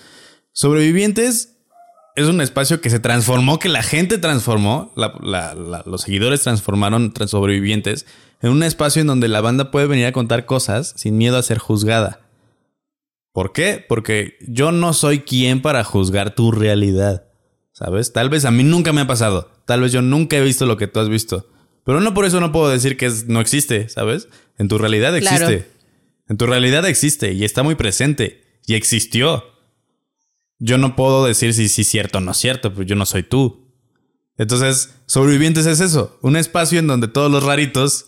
[0.52, 1.54] Sobrevivientes
[2.16, 8.06] es un espacio que se transformó, que la gente transformó, los seguidores transformaron sobrevivientes
[8.40, 11.42] en un espacio en donde la banda puede venir a contar cosas sin miedo a
[11.42, 12.20] ser juzgada.
[13.32, 13.84] ¿Por qué?
[13.88, 17.26] Porque yo no soy quien para juzgar tu realidad.
[17.74, 18.12] ¿Sabes?
[18.12, 19.50] Tal vez a mí nunca me ha pasado.
[19.66, 21.50] Tal vez yo nunca he visto lo que tú has visto.
[21.84, 24.28] Pero no por eso no puedo decir que no existe, ¿sabes?
[24.58, 25.68] En tu realidad existe.
[26.28, 28.60] En tu realidad existe y está muy presente.
[28.66, 29.44] Y existió.
[30.60, 33.06] Yo no puedo decir si sí es cierto o no es cierto, pues yo no
[33.06, 33.74] soy tú.
[34.38, 36.16] Entonces, sobrevivientes es eso.
[36.22, 38.06] Un espacio en donde todos los raritos,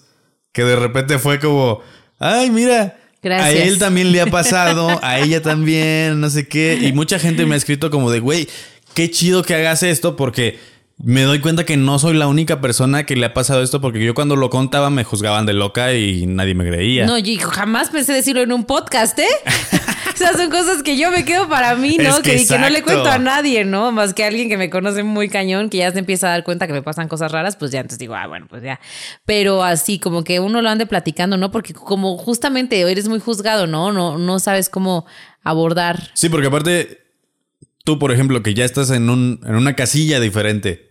[0.52, 1.80] que de repente fue como,
[2.20, 6.78] ay, mira, A él también le ha pasado, a ella también, no sé qué.
[6.80, 8.48] Y mucha gente me ha escrito como de, güey,
[8.96, 10.58] qué chido que hagas esto porque
[10.96, 14.02] me doy cuenta que no soy la única persona que le ha pasado esto porque
[14.02, 17.04] yo cuando lo contaba me juzgaban de loca y nadie me creía.
[17.04, 19.26] No, yo jamás pensé decirlo en un podcast, ¿eh?
[20.14, 22.22] o sea, son cosas que yo me quedo para mí, ¿no?
[22.22, 23.92] que, no le cuento a nadie, ¿no?
[23.92, 26.66] Más que alguien que me conoce muy cañón, que ya se empieza a dar cuenta
[26.66, 28.80] que me pasan cosas raras, pues ya entonces digo, ah, bueno, pues ya.
[29.26, 31.50] Pero así, como que uno lo ande platicando, ¿no?
[31.50, 33.92] Porque como justamente eres muy juzgado, ¿no?
[33.92, 35.04] No, no sabes cómo
[35.42, 36.10] abordar.
[36.14, 37.05] Sí, porque aparte
[37.86, 40.90] tú, por ejemplo, que ya estás en, un, en una casilla diferente,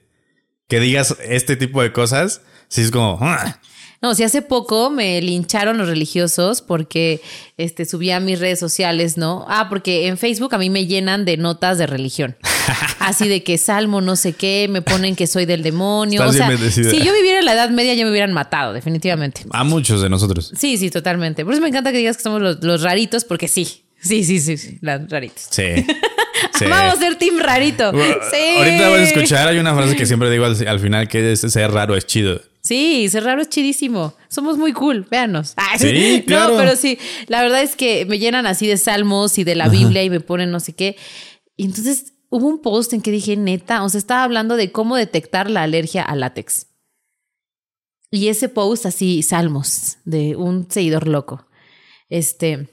[0.67, 3.19] que digas este tipo de cosas, si es como...
[3.21, 3.59] Ah".
[4.01, 7.21] No, si hace poco me lincharon los religiosos porque
[7.57, 9.45] este, subí a mis redes sociales, ¿no?
[9.49, 12.37] Ah, porque en Facebook a mí me llenan de notas de religión.
[12.99, 16.23] Así de que salmo no sé qué, me ponen que soy del demonio.
[16.23, 19.41] o sea, si yo viviera en la Edad Media ya me hubieran matado, definitivamente.
[19.51, 20.51] A muchos de nosotros.
[20.55, 21.43] Sí, sí, totalmente.
[21.43, 23.84] Por eso me encanta que digas que somos los, los raritos, porque sí.
[24.05, 25.49] Sí, sí, sí, sí, las raritos.
[26.57, 26.65] Sí.
[26.69, 27.91] Vamos a ser team rarito.
[27.91, 28.57] sí.
[28.57, 31.71] Ahorita vas a escuchar, hay una frase que siempre digo al, final que es ser
[31.71, 32.41] raro es chido.
[32.61, 34.13] Sí, ser raro es chidísimo.
[34.29, 35.53] Somos muy cool, véanos.
[35.77, 36.53] sí, claro.
[36.53, 36.97] No, pero sí,
[37.27, 40.19] la verdad es que me llenan así de salmos y de la Biblia y me
[40.21, 40.95] ponen no sé qué.
[41.57, 44.95] Y entonces hubo un post en que dije, neta, o sea, estaba hablando de cómo
[44.95, 46.67] detectar la alergia al látex.
[48.11, 51.47] Y ese post así, salmos, de un seguidor loco.
[52.09, 52.69] Este,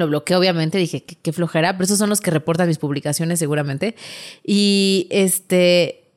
[0.00, 3.94] lo bloqueé, obviamente, dije qué flojera, pero esos son los que reportan mis publicaciones seguramente.
[4.44, 6.12] Y este.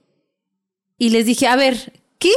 [0.97, 2.31] Y les dije, a ver, ¿qué?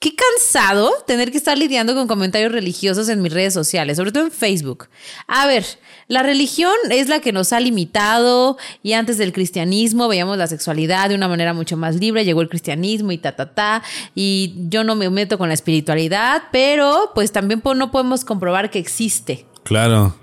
[0.00, 4.24] Qué cansado tener que estar lidiando con comentarios religiosos en mis redes sociales, sobre todo
[4.24, 4.88] en Facebook.
[5.26, 5.64] A ver,
[6.08, 11.08] la religión es la que nos ha limitado y antes del cristianismo veíamos la sexualidad
[11.08, 13.82] de una manera mucho más libre, llegó el cristianismo y ta, ta, ta,
[14.14, 18.80] y yo no me meto con la espiritualidad, pero pues también no podemos comprobar que
[18.80, 19.46] existe.
[19.62, 20.14] Claro.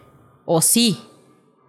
[0.54, 1.00] O sí.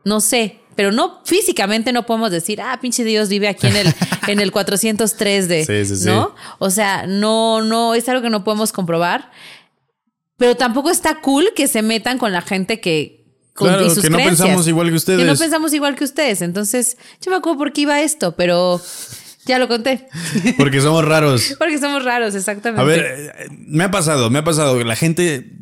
[0.04, 0.60] No sé.
[0.74, 3.94] Pero no, físicamente no podemos decir, ah, pinche Dios vive aquí en el,
[4.26, 5.64] en el 403 de.
[5.64, 6.34] Sí, sí, ¿No?
[6.58, 9.30] O sea, no, no, es algo que no podemos comprobar.
[10.38, 13.24] Pero tampoco está cool que se metan con la gente que.
[13.52, 15.20] claro, que no pensamos igual que ustedes.
[15.20, 16.42] Que no pensamos igual que ustedes.
[16.42, 18.80] Entonces, yo me acuerdo por qué iba esto, pero.
[19.44, 20.08] Ya lo conté.
[20.56, 21.54] Porque somos raros.
[21.58, 22.80] Porque somos raros, exactamente.
[22.80, 24.82] A ver, eh, me ha pasado, me ha pasado.
[24.84, 25.58] La gente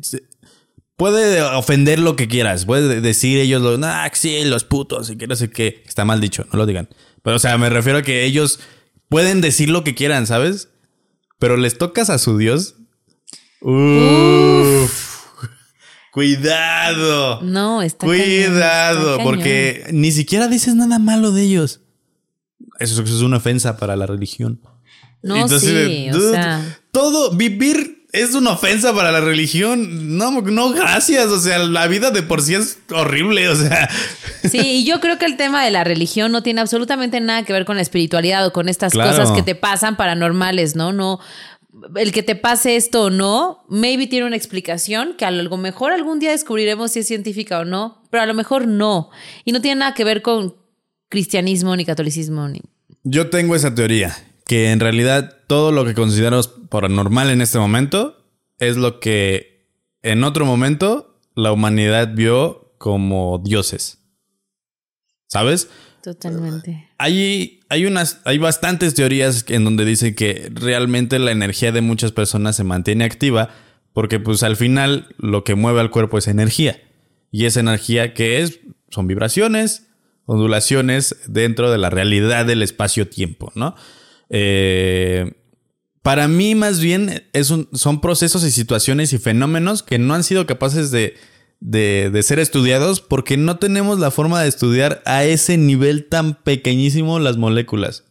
[1.01, 2.65] Puede ofender lo que quieras.
[2.65, 5.81] Puede decir ellos, lo, ah, sí, los putos y que no sé qué.
[5.87, 6.89] Está mal dicho, no lo digan.
[7.23, 8.59] Pero, o sea, me refiero a que ellos
[9.09, 10.69] pueden decir lo que quieran, ¿sabes?
[11.39, 12.75] Pero les tocas a su Dios.
[13.61, 15.25] Uf.
[16.13, 17.41] Cuidado.
[17.41, 21.81] No, está Cuidado, porque ni siquiera dices nada malo de ellos.
[22.77, 24.61] Eso, es una ofensa para la religión.
[25.23, 26.77] No, sí, o sea...
[26.91, 30.17] Todo, vivir es una ofensa para la religión.
[30.17, 31.27] No, no, gracias.
[31.27, 33.49] O sea, la vida de por sí es horrible.
[33.49, 33.89] O sea.
[34.49, 37.53] Sí, y yo creo que el tema de la religión no tiene absolutamente nada que
[37.53, 40.91] ver con la espiritualidad o con estas cosas que te pasan paranormales, ¿no?
[40.91, 41.19] No.
[41.95, 45.93] El que te pase esto o no, maybe tiene una explicación que a lo mejor
[45.93, 49.09] algún día descubriremos si es científica o no, pero a lo mejor no.
[49.45, 50.55] Y no tiene nada que ver con
[51.07, 52.61] cristianismo ni catolicismo ni.
[53.03, 54.15] Yo tengo esa teoría
[54.51, 58.21] que en realidad todo lo que consideramos paranormal en este momento
[58.59, 59.65] es lo que
[60.01, 63.99] en otro momento la humanidad vio como dioses.
[65.27, 65.69] ¿Sabes?
[66.03, 66.89] Totalmente.
[66.97, 72.11] Hay, hay, unas, hay bastantes teorías en donde dicen que realmente la energía de muchas
[72.11, 73.51] personas se mantiene activa
[73.93, 76.77] porque pues al final lo que mueve al cuerpo es energía.
[77.31, 79.87] Y esa energía que es son vibraciones,
[80.25, 83.75] ondulaciones dentro de la realidad del espacio-tiempo, ¿no?
[84.31, 85.33] Eh,
[86.01, 90.47] para mí, más bien, es son procesos y situaciones y fenómenos que no han sido
[90.47, 91.15] capaces de,
[91.61, 97.19] de, ser estudiados porque no tenemos la forma de estudiar a ese nivel tan pequeñísimo
[97.19, 98.03] las moléculas.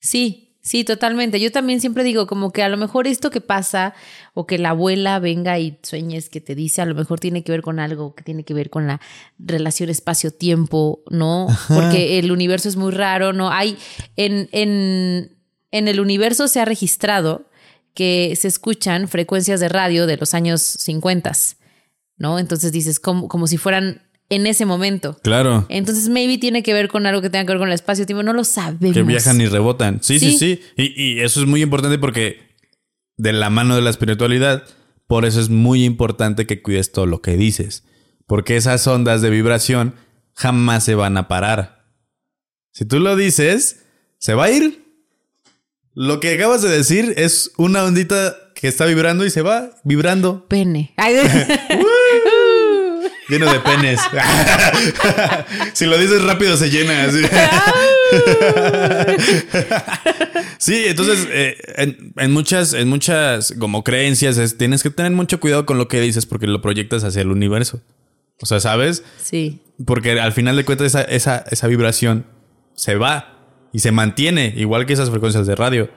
[0.00, 1.38] Sí, sí, totalmente.
[1.38, 3.94] Yo también siempre digo como que a lo mejor esto que pasa
[4.34, 7.52] o que la abuela venga y sueñes que te dice, a lo mejor tiene que
[7.52, 9.00] ver con algo que tiene que ver con la
[9.38, 11.46] relación espacio-tiempo, ¿no?
[11.68, 13.52] Porque el universo es muy raro, ¿no?
[13.52, 13.78] Hay
[14.16, 15.36] en, en
[15.72, 17.46] en el universo se ha registrado
[17.94, 21.32] que se escuchan frecuencias de radio de los años 50,
[22.16, 22.38] ¿no?
[22.38, 25.18] Entonces dices, como, como si fueran en ese momento.
[25.22, 25.66] Claro.
[25.68, 28.22] Entonces, maybe tiene que ver con algo que tenga que ver con el espacio-tiempo.
[28.22, 28.94] No lo sabemos.
[28.94, 30.02] Que viajan y rebotan.
[30.02, 30.60] Sí, sí, sí.
[30.76, 32.56] Y, y, eso es muy importante porque
[33.18, 34.64] de la mano de la espiritualidad,
[35.06, 37.84] por eso es muy importante que cuides todo lo que dices.
[38.26, 39.96] Porque esas ondas de vibración
[40.32, 41.84] jamás se van a parar.
[42.72, 43.84] Si tú lo dices,
[44.18, 44.81] se va a ir
[45.94, 50.46] lo que acabas de decir es una ondita que está vibrando y se va vibrando.
[50.48, 50.94] Pene.
[53.28, 54.00] Lleno de penes.
[55.72, 57.08] si lo dices rápido se llena.
[60.58, 65.78] sí, entonces eh, en, muchas, en muchas como creencias tienes que tener mucho cuidado con
[65.78, 67.80] lo que dices porque lo proyectas hacia el universo.
[68.40, 69.02] O sea, ¿sabes?
[69.22, 69.60] Sí.
[69.86, 72.26] Porque al final de cuentas esa, esa, esa vibración
[72.74, 73.31] se va
[73.72, 75.88] y se mantiene, igual que esas frecuencias de radio.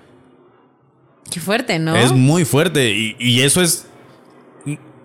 [1.30, 1.95] Qué fuerte, ¿no?
[1.95, 3.88] Es muy fuerte y, eso es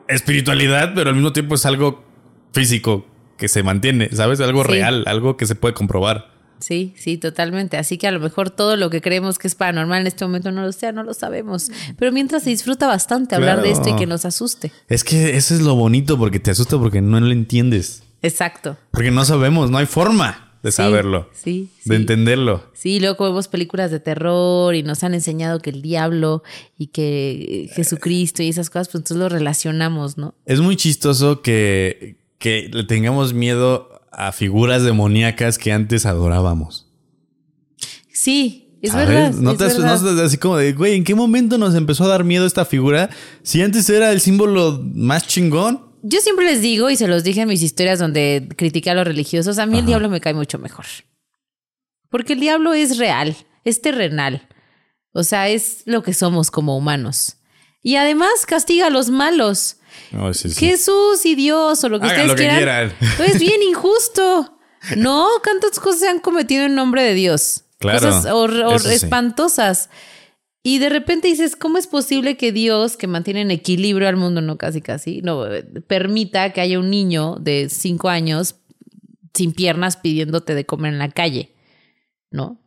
[0.08, 2.04] espiritualidad, pero al mismo tiempo es algo
[2.52, 3.06] físico
[3.36, 4.40] que se mantiene, ¿sabes?
[4.40, 6.30] Algo real, algo que se puede comprobar.
[6.58, 7.78] Sí, sí, totalmente.
[7.78, 10.52] Así que a lo mejor todo lo que creemos que es paranormal en este momento
[10.52, 11.70] no lo sea, no lo sabemos.
[11.96, 14.70] Pero mientras se disfruta bastante hablar de esto y que nos asuste.
[14.88, 18.02] Es que eso es lo bonito porque te asusta porque no lo entiendes.
[18.20, 18.76] Exacto.
[18.90, 21.28] Porque no sabemos, no hay forma de saberlo.
[21.32, 22.64] Sí, De entenderlo.
[22.74, 26.42] Sí, luego vemos películas de terror y nos han enseñado que el diablo
[26.76, 30.34] y que Jesucristo y esas cosas, pues entonces lo relacionamos, ¿no?
[30.44, 36.88] Es muy chistoso que, que le tengamos miedo a figuras demoníacas que antes adorábamos.
[38.12, 39.32] Sí, es verdad.
[39.32, 42.64] ¿No, te, así como de, güey, ¿en qué momento nos empezó a dar miedo esta
[42.64, 43.08] figura?
[43.42, 47.42] Si antes era el símbolo más chingón yo siempre les digo, y se los dije
[47.42, 50.58] en mis historias donde critiqué a los religiosos, a mí el diablo me cae mucho
[50.58, 50.86] mejor.
[52.08, 54.48] Porque el diablo es real, es terrenal.
[55.12, 57.36] O sea, es lo que somos como humanos.
[57.82, 59.76] Y además castiga a los malos.
[60.56, 62.92] Jesús y Dios o lo que ustedes quieran.
[63.18, 64.58] Es bien injusto.
[64.96, 67.64] No, cuántas cosas se han cometido en nombre de Dios.
[67.78, 68.10] Claro.
[68.10, 69.90] Cosas espantosas.
[70.62, 74.42] Y de repente dices, ¿cómo es posible que Dios, que mantiene en equilibrio al mundo,
[74.42, 75.44] no casi casi, no
[75.86, 78.56] permita que haya un niño de cinco años
[79.32, 81.54] sin piernas pidiéndote de comer en la calle?
[82.30, 82.60] ¿No?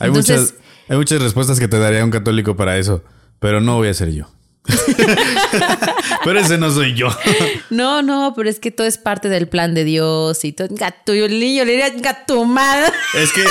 [0.00, 0.54] Hay, muchas,
[0.88, 3.04] hay muchas respuestas que te daría un católico para eso,
[3.38, 4.28] pero no voy a ser yo.
[6.24, 7.08] pero ese no soy yo.
[7.70, 10.68] no, no, pero es que todo es parte del plan de Dios y todo.
[10.70, 12.92] Gato, yo el niño le diría gatumada.
[13.14, 13.44] Es que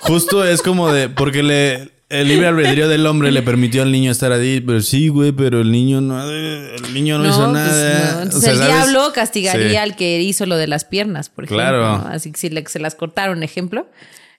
[0.00, 4.10] justo es como de, porque le, el libre albedrío del hombre le permitió al niño
[4.10, 8.22] estar ahí, pero sí, güey, pero el niño no, el niño no, hizo pues nada.
[8.22, 11.64] el diablo castigaría al que hizo lo de las piernas, por ejemplo.
[11.64, 11.86] Claro.
[12.06, 13.88] Así que si se las cortaron, ejemplo,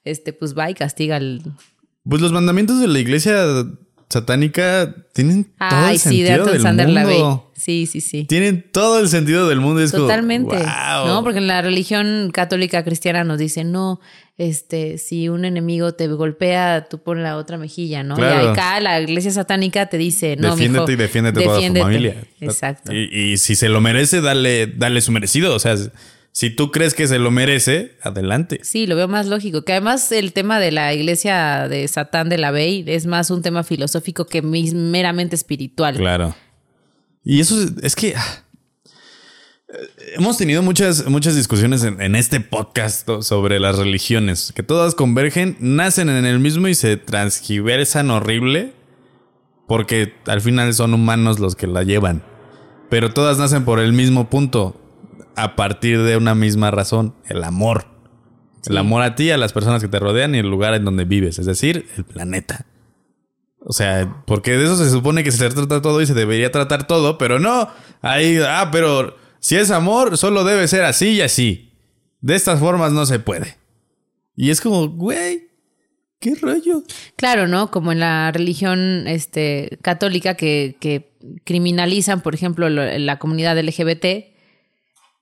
[0.05, 1.41] este, pues va y castiga al.
[2.07, 3.65] Pues los mandamientos de la iglesia
[4.07, 7.51] satánica tienen todo el sentido del mundo.
[7.55, 8.25] Sí, sí, sí.
[8.25, 9.85] Tienen todo el sentido del mundo.
[9.89, 10.55] Totalmente.
[11.05, 13.99] No, porque en la religión católica cristiana nos dice, no,
[14.37, 18.17] este, si un enemigo te golpea, tú pon la otra mejilla, ¿no?
[18.17, 22.23] Y acá la iglesia satánica te dice, no, Defiéndete y defiéndete, toda tu familia.
[22.41, 22.91] Exacto.
[22.91, 25.55] Y, si se lo merece, dale, dale su merecido.
[25.55, 25.75] O sea,
[26.31, 28.59] Si tú crees que se lo merece, adelante.
[28.63, 29.63] Sí, lo veo más lógico.
[29.65, 33.43] Que además el tema de la iglesia de Satán de la Bey es más un
[33.43, 35.95] tema filosófico que meramente espiritual.
[35.95, 36.35] Claro.
[37.23, 38.43] Y eso es, es que ah,
[40.15, 45.57] hemos tenido muchas, muchas discusiones en, en, este podcast sobre las religiones, que todas convergen,
[45.59, 48.73] nacen en el mismo y se transgiversan horrible,
[49.67, 52.23] porque al final son humanos los que la llevan.
[52.89, 54.79] Pero todas nacen por el mismo punto,
[55.35, 57.87] a partir de una misma razón, el amor.
[58.65, 61.03] El amor a ti, a las personas que te rodean y el lugar en donde
[61.03, 62.65] vives, es decir, el planeta.
[63.59, 66.85] O sea, porque de eso se supone que se trata todo y se debería tratar
[66.85, 67.69] todo, pero no.
[68.01, 71.73] Ahí, ah, pero si es amor, solo debe ser así y así.
[72.21, 73.57] De estas formas no se puede.
[74.35, 75.49] Y es como, güey,
[76.19, 76.83] ¿qué rollo?
[77.15, 77.69] Claro, ¿no?
[77.69, 81.11] Como en la religión este, católica que, que
[81.43, 84.33] criminalizan, por ejemplo, la comunidad LGBT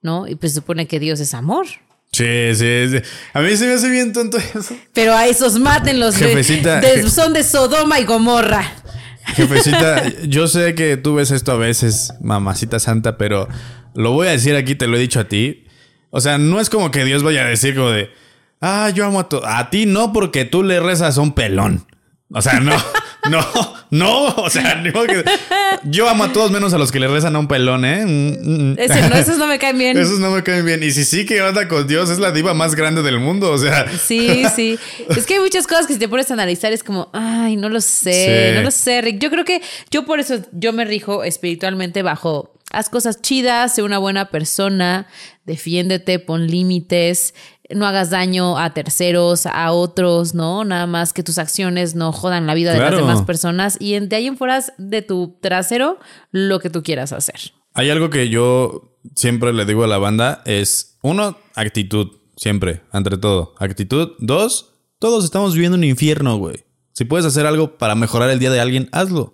[0.01, 0.27] ¿no?
[0.27, 1.67] Y pues se supone que Dios es amor.
[2.11, 2.97] Sí, sí, sí.
[3.33, 4.75] A mí se me hace bien tonto eso.
[4.93, 6.15] Pero a esos mátenlos.
[6.15, 8.69] Jefecita, de, son de Sodoma y Gomorra.
[9.25, 13.47] Jefecita, yo sé que tú ves esto a veces, mamacita santa, pero
[13.93, 15.65] lo voy a decir aquí, te lo he dicho a ti.
[16.09, 18.09] O sea, no es como que Dios vaya a decir como de,
[18.59, 19.37] ah, yo amo a tu...
[19.45, 21.85] A ti no porque tú le rezas a un pelón.
[22.29, 22.75] O sea, no.
[23.29, 23.45] No,
[23.91, 24.83] no, o sea,
[25.83, 28.05] yo amo a todos menos a los que le rezan a un pelón, ¿eh?
[28.05, 28.75] Mm, mm.
[29.09, 29.97] no, esos no me caen bien.
[29.97, 30.81] Esos no me caen bien.
[30.81, 33.57] Y si sí que anda con Dios, es la diva más grande del mundo, o
[33.57, 33.85] sea.
[33.97, 34.79] Sí, sí.
[35.09, 37.69] Es que hay muchas cosas que si te pones a analizar es como, ay, no
[37.69, 39.19] lo sé, no lo sé, Rick.
[39.19, 39.61] Yo creo que
[39.91, 45.07] yo por eso yo me rijo espiritualmente bajo haz cosas chidas, sé una buena persona,
[45.45, 47.33] defiéndete, pon límites,
[47.75, 50.63] no hagas daño a terceros, a otros, ¿no?
[50.63, 54.15] Nada más que tus acciones no jodan la vida de las demás personas y de
[54.15, 55.99] ahí en fuera de tu trasero
[56.31, 57.53] lo que tú quieras hacer.
[57.73, 63.17] Hay algo que yo siempre le digo a la banda es, uno, actitud, siempre, entre
[63.17, 63.55] todo.
[63.59, 64.11] Actitud.
[64.19, 66.65] Dos, todos estamos viviendo un infierno, güey.
[66.93, 69.33] Si puedes hacer algo para mejorar el día de alguien, hazlo.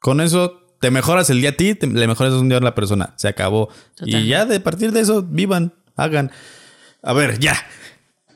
[0.00, 3.14] Con eso te mejoras el día a ti, le mejoras un día a la persona.
[3.16, 3.68] Se acabó.
[4.04, 6.30] Y ya de partir de eso, vivan, hagan.
[7.02, 7.56] A ver, ya.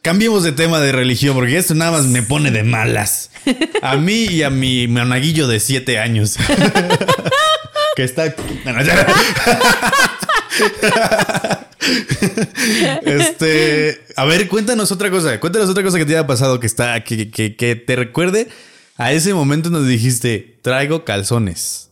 [0.02, 3.30] Cambiemos de tema de religión, porque esto nada más me pone de malas.
[3.82, 6.36] A mí y a mi monaguillo de siete años.
[7.96, 8.24] que está.
[13.02, 14.04] este.
[14.16, 15.40] A ver, cuéntanos otra cosa.
[15.40, 17.02] Cuéntanos otra cosa que te haya pasado que está.
[17.02, 18.48] Que, que, te recuerde
[18.96, 21.90] a ese momento donde dijiste: traigo calzones.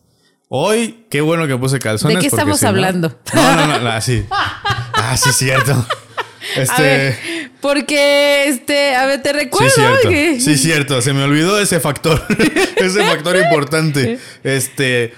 [0.49, 2.17] Hoy, qué bueno que puse calzones.
[2.17, 3.19] ¿De qué estamos hablando?
[3.33, 4.23] No, no, no, no, así.
[4.29, 5.83] Ah, sí, cierto.
[6.55, 7.51] Este.
[7.61, 9.69] porque, este, a ver, te recuerdo.
[9.69, 10.43] Sí, cierto.
[10.43, 11.01] Sí, cierto.
[11.01, 12.23] Se me olvidó ese factor.
[12.75, 14.19] ese factor importante.
[14.43, 15.13] Este.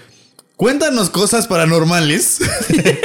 [0.56, 2.40] Cuéntanos cosas paranormales.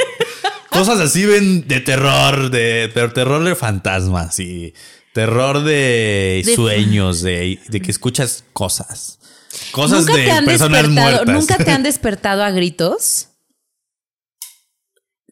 [0.69, 4.73] cosas así ven de terror, de, terror de fantasmas y
[5.13, 9.19] terror de, sueños, de, que escuchas cosas.
[9.71, 11.27] Cosas de personas muertas.
[11.27, 13.27] ¿Nunca te han despertado a gritos?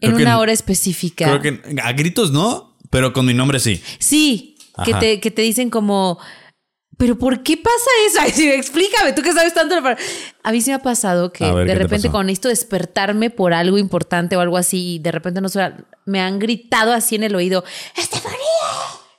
[0.02, 1.26] en una hora específica.
[1.26, 3.82] Creo que a gritos no, pero con mi nombre sí.
[4.00, 6.20] Sí, que te, que te dicen como,
[6.98, 8.42] pero ¿por qué pasa eso?
[8.54, 9.76] explícame, tú que sabes tanto.
[10.44, 14.36] A mí sí me ha pasado que de repente cuando necesito despertarme por algo importante
[14.36, 15.72] o algo así, y de repente no sé,
[16.06, 17.64] me han gritado así en el oído,
[17.96, 18.38] ¡Estefanía!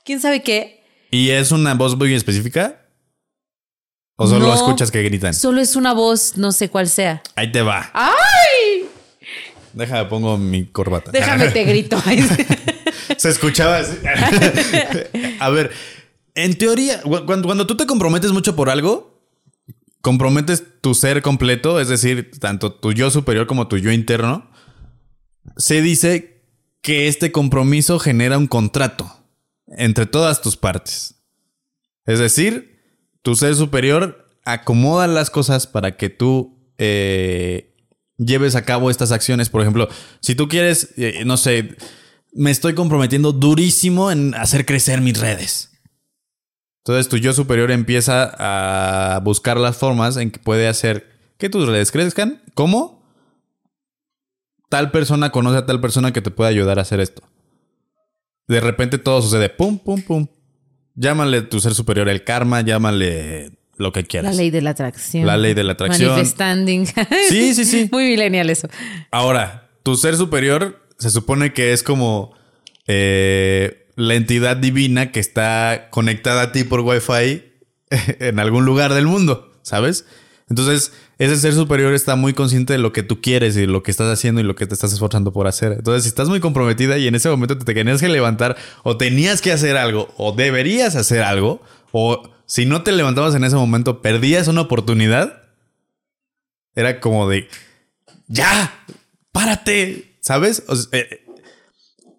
[0.05, 0.85] ¿Quién sabe qué?
[1.11, 2.87] ¿Y es una voz muy específica?
[4.17, 5.33] ¿O solo escuchas que gritan?
[5.33, 7.23] Solo es una voz, no sé cuál sea.
[7.37, 7.91] Ahí te va.
[7.95, 8.87] ¡Ay!
[9.73, 11.11] Déjame, pongo mi corbata.
[11.11, 11.97] Déjame, te grito.
[13.21, 13.99] Se escuchaba así.
[15.41, 15.71] A ver,
[16.35, 19.23] en teoría, cuando, tú te comprometes mucho por algo,
[20.01, 24.51] comprometes tu ser completo, es decir, tanto tu yo superior como tu yo interno,
[25.59, 26.47] se dice
[26.81, 29.15] que este compromiso genera un contrato
[29.67, 31.17] entre todas tus partes.
[32.07, 32.81] Es decir,
[33.21, 37.77] tu ser superior acomoda las cosas para que tú eh,
[38.17, 39.51] lleves a cabo estas acciones.
[39.51, 39.91] Por ejemplo,
[40.21, 41.77] si tú quieres, eh, no sé,
[42.33, 45.71] me estoy comprometiendo durísimo en hacer crecer mis redes.
[46.85, 51.67] Entonces tu yo superior empieza a buscar las formas en que puede hacer que tus
[51.67, 52.43] redes crezcan.
[52.55, 53.03] ¿Cómo?
[54.69, 57.23] Tal persona conoce a tal persona que te puede ayudar a hacer esto.
[58.49, 59.49] De repente todo sucede.
[59.49, 60.27] Pum, pum, pum.
[60.95, 64.35] Llámale tu ser superior el karma, llámale lo que quieras.
[64.35, 65.27] La ley de la atracción.
[65.27, 66.11] La ley de la atracción.
[66.11, 66.87] Manifesting.
[67.29, 67.89] Sí, sí, sí.
[67.93, 68.69] Muy millennial eso.
[69.11, 72.33] Ahora, tu ser superior se supone que es como
[72.87, 77.43] eh, la entidad divina que está conectada a ti por Wi-Fi
[78.21, 80.05] en algún lugar del mundo, ¿sabes?
[80.49, 83.91] Entonces, ese ser superior está muy consciente de lo que tú quieres y lo que
[83.91, 85.73] estás haciendo y lo que te estás esforzando por hacer.
[85.73, 89.41] Entonces, si estás muy comprometida y en ese momento te tenías que levantar o tenías
[89.41, 94.03] que hacer algo o deberías hacer algo o si no te levantabas en ese momento
[94.03, 95.43] perdías una oportunidad,
[96.75, 97.49] era como de,
[98.27, 98.75] ya,
[99.31, 100.63] párate, ¿sabes?
[100.93, 101.27] Eh,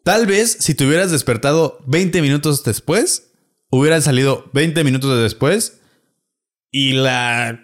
[0.03, 3.31] tal vez si te hubieras despertado 20 minutos después,
[3.69, 5.79] hubieras salido 20 minutos después
[6.71, 7.57] y la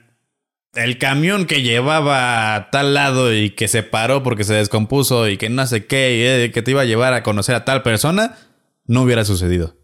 [0.74, 5.36] el camión que llevaba a tal lado y que se paró porque se descompuso y
[5.36, 7.84] que no sé qué, y eh, que te iba a llevar a conocer a tal
[7.84, 8.38] persona,
[8.86, 9.76] no hubiera sucedido.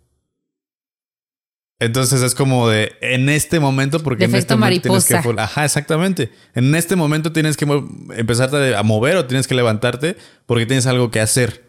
[1.80, 5.18] Entonces es como de en este momento, porque en este momento tienes que.
[5.38, 6.32] Ajá, exactamente.
[6.54, 7.66] En este momento tienes que
[8.16, 10.16] empezarte a mover o tienes que levantarte
[10.46, 11.64] porque tienes algo que hacer.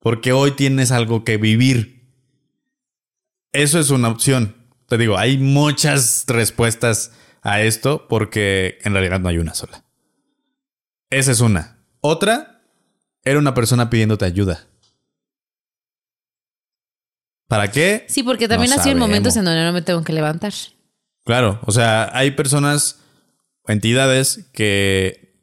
[0.00, 2.08] Porque hoy tienes algo que vivir.
[3.52, 4.56] Eso es una opción.
[4.86, 7.12] Te digo, hay muchas respuestas
[7.42, 9.84] a esto porque en realidad no hay una sola.
[11.10, 11.78] Esa es una.
[12.00, 12.62] Otra,
[13.22, 14.69] era una persona pidiéndote ayuda.
[17.50, 18.06] ¿Para qué?
[18.08, 20.54] Sí, porque también ha sido momentos en donde no me tengo que levantar.
[21.24, 23.00] Claro, o sea, hay personas,
[23.66, 25.34] entidades que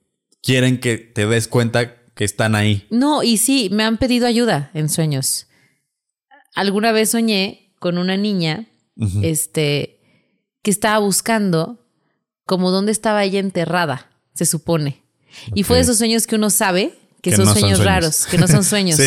[0.42, 2.88] quieren que te des cuenta que están ahí.
[2.92, 5.48] No, y sí, me han pedido ayuda en sueños.
[6.56, 8.68] Alguna vez soñé con una niña,
[9.22, 10.00] este,
[10.64, 11.86] que estaba buscando
[12.46, 15.04] como dónde estaba ella enterrada, se supone.
[15.54, 18.64] Y fue de esos sueños que uno sabe que, son, sueños raros, que no son
[18.64, 18.98] sueños.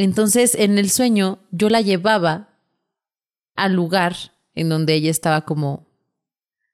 [0.00, 2.58] Entonces, en el sueño, yo la llevaba
[3.54, 4.16] al lugar
[4.54, 5.88] en donde ella estaba como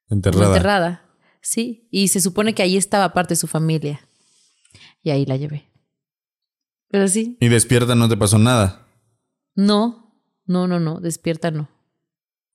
[0.09, 0.47] enterrada.
[0.47, 1.03] enterrada.
[1.41, 4.01] Sí, y se supone que ahí estaba parte de su familia.
[5.03, 5.68] Y ahí la llevé.
[6.89, 7.37] Pero sí.
[7.41, 8.87] ¿Y despierta no te pasó nada?
[9.57, 11.68] No, no, no, no, despierta no.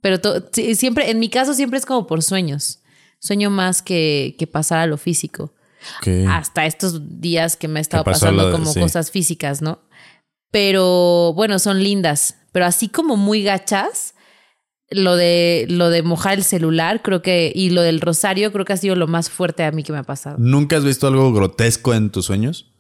[0.02, 0.22] Pero
[0.54, 2.80] siempre, en mi caso, siempre es como por sueños.
[3.20, 5.54] Sueño más que, que pasar a lo físico.
[6.30, 9.80] Hasta estos días que me ha estado pasando como cosas físicas, ¿no?
[10.52, 12.36] Pero bueno, son lindas.
[12.52, 14.14] Pero así como muy gachas,
[14.90, 18.74] lo de, lo de mojar el celular, creo que, y lo del rosario, creo que
[18.74, 20.36] ha sido lo más fuerte a mí que me ha pasado.
[20.38, 22.72] ¿Nunca has visto algo grotesco en tus sueños?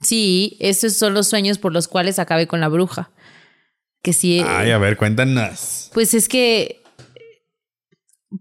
[0.00, 3.10] Sí, esos son los sueños por los cuales acabé con la bruja.
[4.02, 4.42] Que sí.
[4.46, 5.90] Ay, a ver, cuéntanos.
[5.92, 6.82] Pues es que,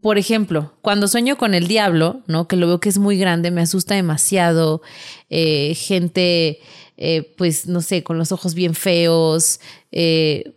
[0.02, 2.48] por ejemplo, cuando sueño con el diablo, ¿no?
[2.48, 4.82] Que lo veo que es muy grande, me asusta demasiado.
[5.30, 6.60] Eh, gente,
[7.02, 9.62] eh, pues, no sé, con los ojos bien feos.
[9.91, 10.54] Eh,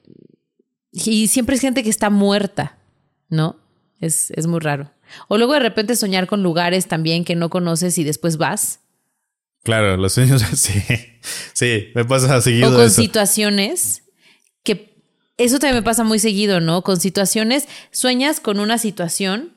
[0.90, 2.78] y siempre es gente que está muerta,
[3.28, 3.56] ¿no?
[4.00, 4.90] Es, es muy raro.
[5.28, 8.80] O luego de repente soñar con lugares también que no conoces y después vas.
[9.62, 10.82] Claro, los sueños, sí.
[11.52, 12.70] Sí, me pasa seguido.
[12.70, 14.02] O con situaciones
[14.64, 14.96] que
[15.36, 16.82] eso también me pasa muy seguido, ¿no?
[16.82, 19.52] Con situaciones, sueñas con una situación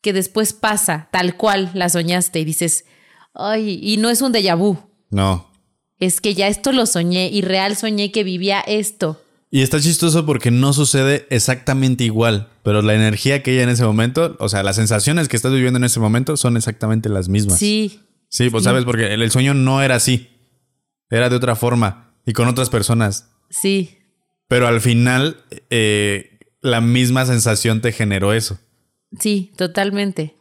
[0.00, 2.86] que después pasa tal cual la soñaste y dices,
[3.34, 4.78] ay, y no es un déjà vu.
[5.10, 5.53] No.
[5.98, 9.20] Es que ya esto lo soñé y real soñé que vivía esto.
[9.50, 13.84] Y está chistoso porque no sucede exactamente igual, pero la energía que hay en ese
[13.84, 17.58] momento, o sea, las sensaciones que estás viviendo en ese momento son exactamente las mismas.
[17.58, 18.00] Sí.
[18.28, 20.28] Sí, pues sabes, porque el sueño no era así,
[21.08, 23.30] era de otra forma y con otras personas.
[23.48, 23.98] Sí.
[24.48, 25.36] Pero al final,
[25.70, 28.58] eh, la misma sensación te generó eso.
[29.20, 30.34] Sí, totalmente.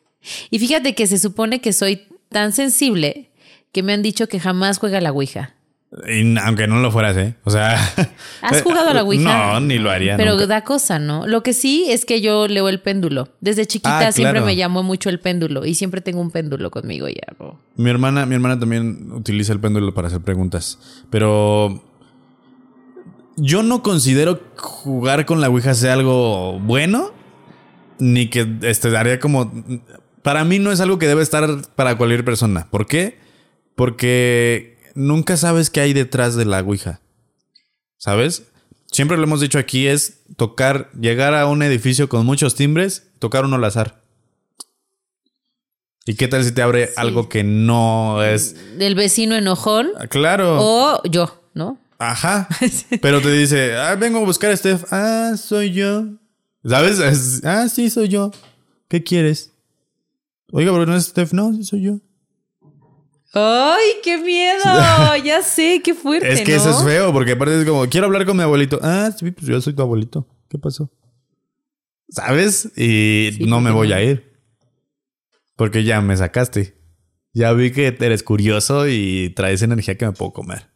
[0.50, 3.30] Y fíjate que se supone que soy tan sensible
[3.74, 5.56] que me han dicho que jamás juega la Ouija.
[6.08, 7.36] Y aunque no lo fueras, ¿eh?
[7.44, 7.78] O sea.
[8.42, 9.54] ¿Has jugado a la Ouija?
[9.54, 10.18] No, ni lo haría.
[10.18, 11.28] Pero da cosa, ¿no?
[11.28, 13.30] Lo que sí es que yo leo el péndulo.
[13.42, 17.08] Desde chiquita ah, siempre me llamó mucho el péndulo y siempre tengo un péndulo conmigo
[17.10, 17.60] y algo.
[17.76, 20.80] Mi hermana, mi hermana también utiliza el péndulo para hacer preguntas.
[21.12, 21.84] Pero
[23.36, 27.12] yo no considero jugar con la Ouija sea algo bueno,
[28.00, 29.52] ni que este, daría como...
[30.24, 32.68] Para mí no es algo que debe estar para cualquier persona.
[32.72, 33.23] ¿Por qué?
[33.76, 37.02] Porque nunca sabes qué hay detrás de la Ouija.
[37.98, 38.44] ¿Sabes?
[38.92, 43.46] Siempre lo hemos dicho aquí, es tocar, llegar a un edificio con muchos timbres, tocar
[43.46, 44.04] uno al azar.
[46.06, 48.78] ¿Y qué tal si te abre algo que no es...
[48.78, 49.90] Del vecino enojón.
[49.98, 50.58] Ah, claro.
[50.60, 51.80] O yo, ¿no?
[51.98, 52.48] Ajá.
[53.02, 54.84] Pero te dice, ah, vengo a buscar a Steph.
[54.92, 56.06] Ah, soy yo.
[56.66, 57.42] ¿Sabes?
[57.46, 58.32] ah, sí, soy yo.
[58.90, 59.52] ¿Qué quieres?
[60.52, 61.34] Oiga, pero no es Steph.
[61.34, 62.00] No, sí, soy yo.
[63.34, 64.64] ¡Ay, qué miedo!
[65.24, 66.32] ya sé, qué fuerte.
[66.32, 68.80] Es que eso es feo, porque aparte es como, quiero hablar con mi abuelito.
[68.82, 70.28] Ah, sí, pues yo soy tu abuelito.
[70.50, 70.92] ¿Qué pasó?
[72.10, 72.72] ¿Sabes?
[72.78, 74.32] Y no me voy a ir.
[75.56, 76.78] Porque ya me sacaste.
[77.34, 80.68] Ya vi que eres curioso y traes energía que me puedo comer.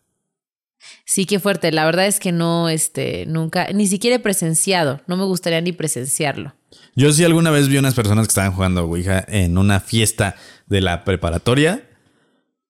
[1.05, 1.72] Sí, qué fuerte.
[1.72, 5.01] La verdad es que no, este, nunca, ni siquiera he presenciado.
[5.05, 6.55] No me gustaría ni presenciarlo.
[6.95, 10.36] Yo sí alguna vez vi unas personas que estaban jugando Ouija en una fiesta
[10.66, 11.87] de la preparatoria.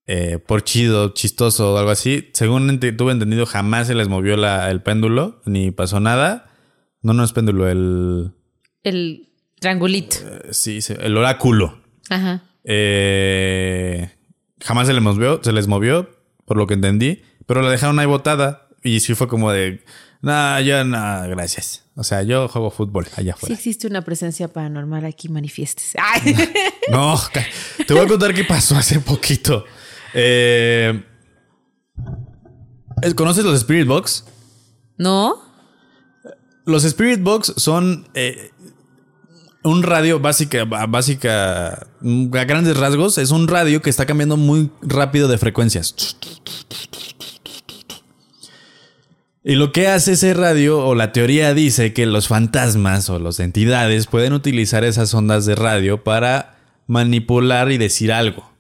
[0.10, 2.30] Eh, por chido, chistoso o algo así.
[2.34, 6.49] Según tuve entendido, jamás se les movió el péndulo, ni pasó nada.
[7.01, 8.32] No, no es péndulo, el...
[8.84, 9.30] El
[9.60, 10.16] triangulito.
[10.24, 11.82] Eh, sí, el oráculo.
[12.10, 12.43] Ajá.
[12.64, 14.10] Eh,
[14.62, 16.10] jamás se les movió, se les movió,
[16.45, 17.22] por lo que entendí.
[17.45, 18.70] Pero la dejaron ahí botada.
[18.84, 19.84] Y sí fue como de.
[20.22, 21.84] Nah, ya no, gracias.
[21.95, 23.53] O sea, yo juego fútbol allá afuera.
[23.55, 25.93] Sí existe una presencia paranormal aquí, manifiestes.
[26.89, 27.20] No,
[27.86, 29.66] te voy a contar qué pasó hace poquito.
[30.14, 31.03] Eh,
[33.16, 34.26] ¿Conoces los Spirit Box?
[34.97, 35.41] No.
[36.66, 38.51] Los Spirit Box son eh,
[39.64, 45.28] un radio básica, básica, a grandes rasgos, es un radio que está cambiando muy rápido
[45.28, 45.95] de frecuencias.
[49.43, 53.39] Y lo que hace ese radio o la teoría dice que los fantasmas o las
[53.39, 58.57] entidades pueden utilizar esas ondas de radio para manipular y decir algo.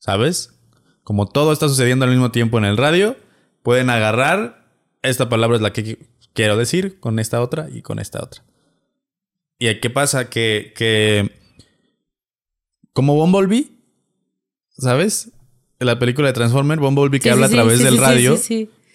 [0.00, 0.58] ¿Sabes?
[1.04, 3.16] Como todo está sucediendo al mismo tiempo en el radio,
[3.62, 4.66] pueden agarrar,
[5.02, 5.98] esta palabra es la que
[6.34, 8.42] quiero decir, con esta otra y con esta otra.
[9.58, 10.28] ¿Y qué pasa?
[10.28, 11.30] Que, que
[12.92, 13.70] como Bumblebee,
[14.70, 15.30] ¿sabes?
[15.78, 18.38] En la película de Transformer, Bumblebee que habla a través del radio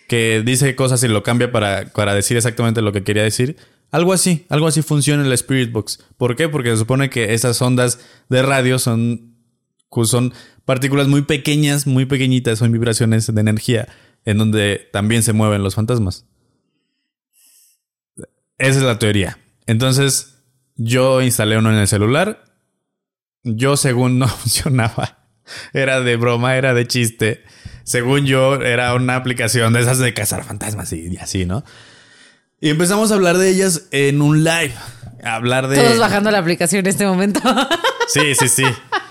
[0.08, 3.58] que dice cosas y lo cambia para, para decir exactamente lo que quería decir.
[3.92, 6.04] Algo así, algo así funciona en la Spirit Box.
[6.18, 6.50] ¿Por qué?
[6.50, 8.00] Porque se supone que esas ondas
[8.30, 9.36] de radio son,
[10.04, 10.34] son
[10.66, 13.88] partículas muy pequeñas, muy pequeñitas, son vibraciones de energía
[14.26, 16.26] en donde también se mueven los fantasmas.
[18.58, 19.38] Esa es la teoría.
[19.68, 20.40] Entonces,
[20.76, 22.44] yo instalé uno en el celular.
[23.44, 25.28] Yo, según no funcionaba,
[25.74, 27.44] era de broma, era de chiste
[27.86, 31.64] según yo, era una aplicación de esas de cazar fantasmas y, así, ¿no?
[32.60, 34.74] Y empezamos a hablar de ellas en un live.
[35.24, 35.78] hablar de.
[35.78, 37.40] Todos bajando la aplicación en este momento.
[38.08, 38.64] Sí, sí, sí.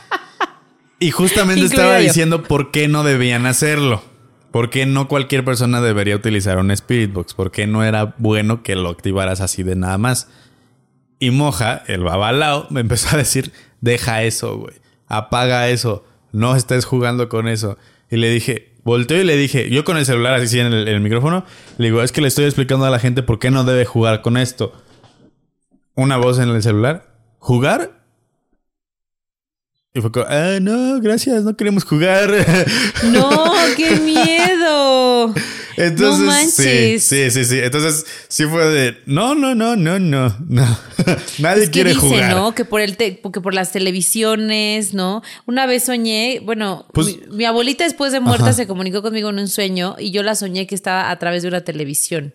[0.99, 4.03] Y justamente estaba diciendo por qué no debían hacerlo.
[4.51, 7.35] ¿Por qué no cualquier persona debería utilizar un Spirit Box?
[7.35, 10.29] ¿Por qué no era bueno que lo activaras así de nada más?
[11.19, 14.75] Y Moja, el babalao, me empezó a decir: Deja eso, güey.
[15.09, 16.05] Apaga eso.
[16.31, 17.79] No estés jugando con eso.
[18.11, 21.45] Y le dije, volteo y le dije, yo con el celular así en el, micrófono,
[21.79, 24.23] le digo, es que le estoy explicando a la gente por qué no debe jugar
[24.23, 24.73] con esto.
[25.95, 28.04] Una voz en el celular, ¿jugar?
[29.97, 32.29] Y fue como, ah, no, gracias, no queremos jugar.
[33.13, 35.33] No, qué miedo.
[35.77, 37.05] Entonces, no manches.
[37.05, 40.79] Sí, sí, sí, Entonces, sí fue de, no, no, no, no, no, no.
[41.39, 42.35] Nadie quiere dice, jugar.
[42.35, 42.57] ¿no?
[42.57, 45.23] Que por el te porque por las televisiones, ¿no?
[45.47, 49.49] Una vez soñé, bueno, pues mi, abuelita después de muerta se comunicó conmigo en un
[49.49, 52.35] sueño y yo la soñé que estaba a través de una televisión.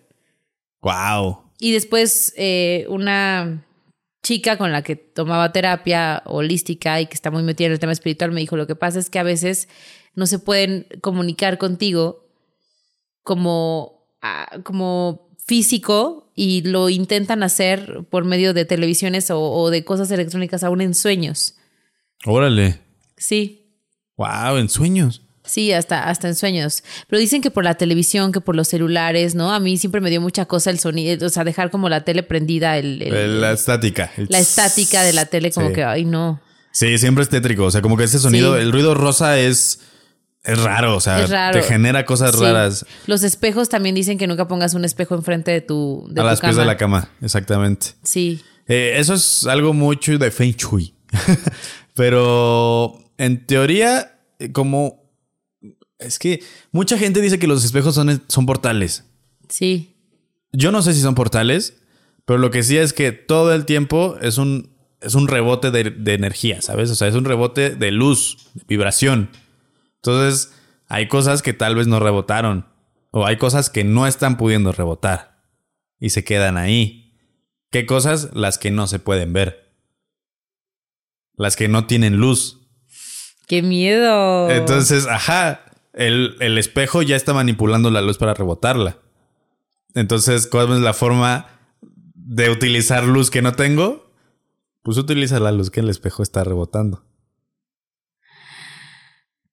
[0.80, 1.42] Wow.
[1.58, 3.66] Y después eh, una
[4.22, 7.92] chica con la que tomaba terapia holística y que está muy metida en el tema
[7.92, 9.68] espiritual me dijo, lo que pasa es que a veces
[10.14, 12.26] no se pueden comunicar contigo
[13.22, 20.10] como, ah, como físico y lo intentan hacer por medio de televisiones o, de cosas
[20.10, 21.56] electrónicas aún en sueños.
[22.24, 22.80] Órale.
[23.16, 23.74] Sí.
[24.16, 25.22] Wow, en sueños.
[25.50, 26.84] Sí, hasta, hasta en sueños.
[27.08, 29.52] Pero dicen que por la televisión, que por los celulares, ¿no?
[29.52, 32.22] A mí siempre me dio mucha cosa el sonido, o sea, dejar como la tele
[32.22, 34.12] prendida, el, la estática.
[34.28, 36.40] La estática de la tele, como que, ay, no.
[36.70, 37.64] Sí, siempre es tétrico.
[37.64, 39.80] O sea, como que ese sonido, el ruido rosa es
[40.42, 42.86] es raro, o sea, te genera cosas raras.
[43.06, 46.06] Los espejos también dicen que nunca pongas un espejo enfrente de tu.
[46.10, 47.88] De a las pies de la cama, exactamente.
[48.02, 48.40] Sí.
[48.66, 50.94] Eh, eso es algo mucho de Feng Shui.
[51.94, 54.18] Pero en teoría,
[54.52, 54.99] como.
[56.00, 56.42] Es que
[56.72, 59.04] mucha gente dice que los espejos son, son portales.
[59.48, 59.96] Sí.
[60.52, 61.76] Yo no sé si son portales,
[62.24, 65.90] pero lo que sí es que todo el tiempo es un, es un rebote de,
[65.90, 66.90] de energía, ¿sabes?
[66.90, 69.30] O sea, es un rebote de luz, de vibración.
[69.96, 70.52] Entonces,
[70.88, 72.66] hay cosas que tal vez no rebotaron.
[73.12, 75.42] O hay cosas que no están pudiendo rebotar.
[75.98, 77.14] Y se quedan ahí.
[77.70, 78.30] ¿Qué cosas?
[78.34, 79.72] Las que no se pueden ver.
[81.36, 82.60] Las que no tienen luz.
[83.46, 84.50] ¡Qué miedo!
[84.50, 85.64] Entonces, ajá.
[85.92, 88.98] El, el espejo ya está manipulando la luz para rebotarla.
[89.94, 91.46] Entonces, ¿cuál es la forma
[92.14, 94.12] de utilizar luz que no tengo?
[94.82, 97.04] Pues utiliza la luz que el espejo está rebotando.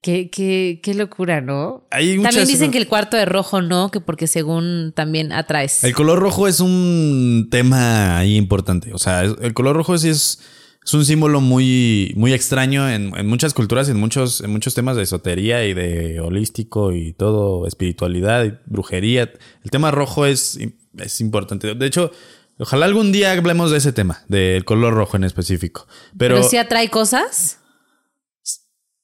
[0.02, 1.88] Qué, qué, qué locura, ¿no?
[1.90, 5.84] también dicen que el cuarto de rojo no, que porque según también atraes.
[5.84, 8.94] El color rojo es un tema ahí importante.
[8.94, 10.40] O sea, el color rojo sí es,
[10.88, 15.04] es un símbolo muy, muy extraño en, muchas culturas, en muchos, en muchos temas de
[15.04, 19.30] esotería y de holístico y todo, espiritualidad y brujería.
[19.66, 20.58] El tema rojo es,
[20.98, 21.76] es importante.
[21.76, 22.12] De hecho,
[22.58, 25.88] ojalá algún día hablemos de ese tema, del color rojo en específico.
[26.18, 27.60] Pero, ¿Pero si atrae cosas?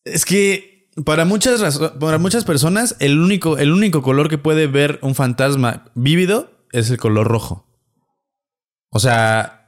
[0.05, 4.99] Es que para muchas, para muchas personas, el único, el único color que puede ver
[5.01, 7.67] un fantasma vívido es el color rojo.
[8.87, 9.62] O sea,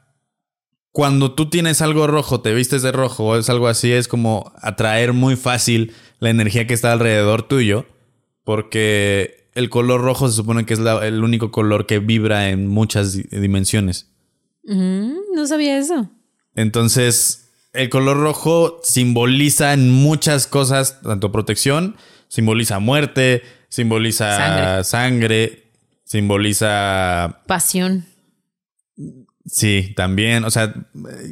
[0.96, 4.54] cuando tú tienes algo rojo, te vistes de rojo o es algo así, es como
[4.62, 7.86] atraer muy fácil la energía que está alrededor tuyo,
[8.46, 13.12] porque el color rojo se supone que es el único color que vibra en muchas
[13.30, 14.10] dimensiones.
[14.64, 16.10] no sabía eso.
[16.56, 21.98] Entonces, el color rojo simboliza en muchas cosas, tanto protección,
[22.30, 25.66] simboliza muerte, simboliza sangre
[26.06, 27.42] simboliza...
[27.48, 28.06] Pasión.
[29.46, 30.74] Sí, también, o sea,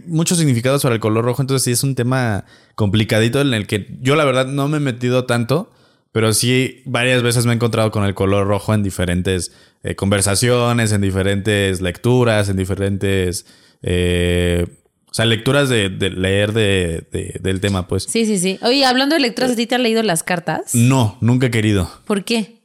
[0.06, 2.46] muchos significados sobre el color rojo, entonces sí es un tema
[2.76, 5.72] complicadito en el que yo la verdad no me he metido tanto,
[6.12, 9.52] pero sí varias veces me he encontrado con el color rojo en diferentes
[9.84, 13.46] eh, conversaciones, en diferentes lecturas, en diferentes...
[13.82, 14.68] Eh,
[15.10, 17.06] o sea, lecturas de, leer de,
[17.40, 18.06] del tema, pues.
[18.06, 18.58] Sí, sí, sí.
[18.64, 20.74] Oye, hablando de lecturas, ¿a ti te han leído las cartas?
[20.74, 21.88] No, nunca he querido.
[22.06, 22.63] ¿Por qué?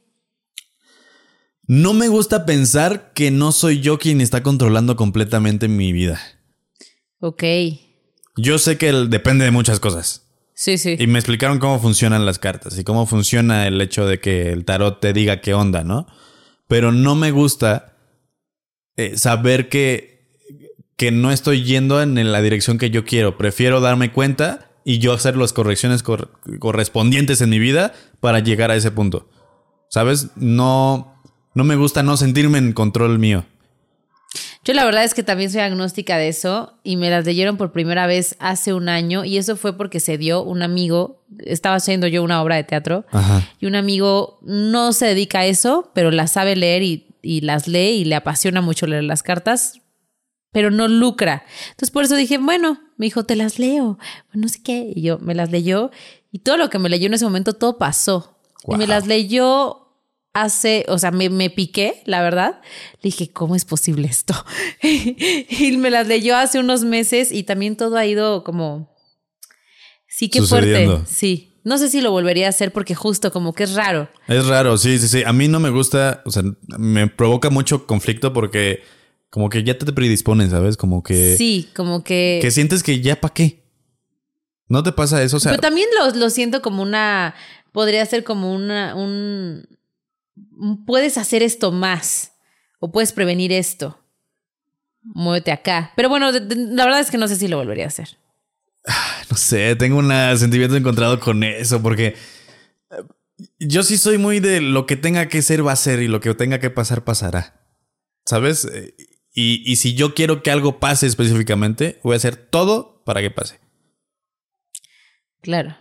[1.69, 6.19] No me gusta pensar que no soy yo quien está controlando completamente mi vida.
[7.19, 7.43] Ok.
[8.35, 10.25] Yo sé que depende de muchas cosas.
[10.55, 10.95] Sí, sí.
[10.97, 14.65] Y me explicaron cómo funcionan las cartas y cómo funciona el hecho de que el
[14.65, 16.07] tarot te diga qué onda, ¿no?
[16.67, 17.95] Pero no me gusta
[18.97, 20.27] eh, saber que,
[20.97, 23.37] que no estoy yendo en la dirección que yo quiero.
[23.37, 28.75] Prefiero darme cuenta y yo hacer las correcciones correspondientes en mi vida para llegar a
[28.75, 29.29] ese punto.
[29.87, 30.29] ¿Sabes?
[30.35, 31.18] No
[31.53, 33.45] no me gusta no sentirme en control mío.
[34.63, 37.71] Yo la verdad es que también soy agnóstica de eso y me las leyeron por
[37.71, 42.07] primera vez hace un año y eso fue porque se dio un amigo, estaba haciendo
[42.07, 43.05] yo una obra de teatro
[43.59, 47.67] y un amigo no se dedica a eso, pero las sabe leer y, y, las
[47.67, 49.81] lee y le apasiona mucho leer las cartas,
[50.51, 51.45] pero no lucra.
[51.71, 53.97] Entonces por eso dije, bueno, me dijo, te las leo,
[54.33, 55.89] no sé qué, y yo me las leyó
[56.31, 58.35] y todo lo que me leyó en ese momento, todo pasó.
[58.67, 59.88] Y me las leyó
[60.33, 62.61] hace, o sea, me, piqué, la verdad.
[63.01, 64.33] Le dije, ¿cómo es posible esto?
[64.81, 68.95] y me las leyó hace unos meses y también todo ha ido como...
[70.07, 70.87] Sí, qué fuerte.
[71.05, 71.49] Sí.
[71.63, 74.09] No sé si lo volvería a hacer porque justo como que es raro.
[74.27, 75.23] Es raro, sí, sí, sí.
[75.25, 76.43] A mí no me gusta, o sea,
[76.77, 78.81] me provoca mucho conflicto porque
[79.29, 80.77] como que ya te predisponen, ¿sabes?
[80.77, 81.35] Como que...
[81.37, 82.39] Sí, como que...
[82.41, 83.63] Que sientes que ya para qué.
[84.67, 85.37] ¿No te pasa eso?
[85.37, 87.35] O sea, Pero también lo, lo siento como una...
[87.71, 88.95] Podría ser como una...
[88.95, 89.67] Un,
[90.85, 92.33] puedes hacer esto más
[92.79, 93.99] o puedes prevenir esto.
[95.01, 95.91] Muévete acá.
[95.95, 98.17] Pero bueno, la verdad es que no sé si lo volvería a hacer.
[99.29, 102.15] No sé, tengo un sentimiento encontrado con eso porque
[102.89, 103.03] eh,
[103.59, 106.19] yo sí soy muy de lo que tenga que ser va a ser y lo
[106.19, 107.61] que tenga que pasar pasará.
[108.25, 108.65] ¿Sabes?
[108.65, 108.95] Eh,
[109.33, 113.31] y, y si yo quiero que algo pase específicamente, voy a hacer todo para que
[113.31, 113.59] pase.
[115.41, 115.77] Claro.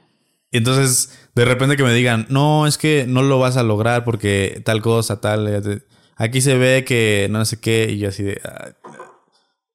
[0.51, 4.61] Entonces, de repente que me digan, no, es que no lo vas a lograr porque
[4.65, 5.85] tal cosa, tal.
[6.17, 8.41] Aquí se ve que no sé qué, y yo así de.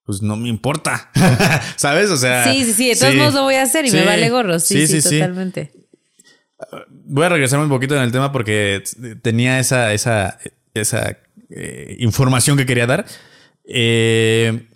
[0.04, 1.10] pues no me importa.
[1.76, 2.10] ¿Sabes?
[2.10, 2.44] O sea.
[2.44, 2.88] Sí, sí, sí.
[2.90, 4.58] De todos modos lo voy a hacer y me vale gorro.
[4.58, 5.72] Sí, sí, sí, totalmente.
[7.06, 8.82] Voy a regresarme un poquito en el tema porque
[9.22, 10.38] tenía esa, esa,
[10.74, 11.16] esa
[11.48, 13.06] eh, información que quería dar.
[13.64, 14.68] Eh,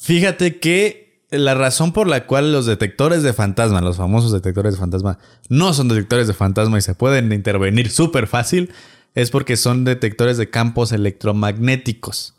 [0.00, 4.80] fíjate que la razón por la cual los detectores de fantasma, los famosos detectores de
[4.80, 5.18] fantasma,
[5.48, 8.70] no son detectores de fantasma y se pueden intervenir súper fácil,
[9.14, 12.34] es porque son detectores de campos electromagnéticos.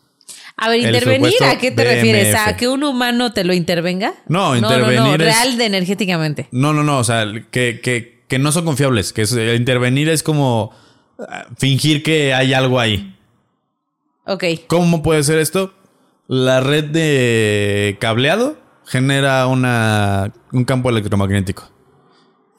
[0.55, 2.35] A ver, intervenir, ¿a qué te refieres?
[2.35, 4.13] ¿A que un humano te lo intervenga?
[4.27, 4.99] No, intervenir.
[4.99, 6.47] No, no, real de energéticamente.
[6.51, 6.99] No, no, no.
[6.99, 9.13] O sea, que, que, que no son confiables.
[9.13, 9.23] Que
[9.55, 10.71] intervenir es como
[11.17, 13.15] ah, fingir que hay algo ahí.
[14.27, 14.43] Ok.
[14.67, 15.73] ¿Cómo puede ser esto?
[16.27, 21.71] La red de cableado genera una, un campo electromagnético.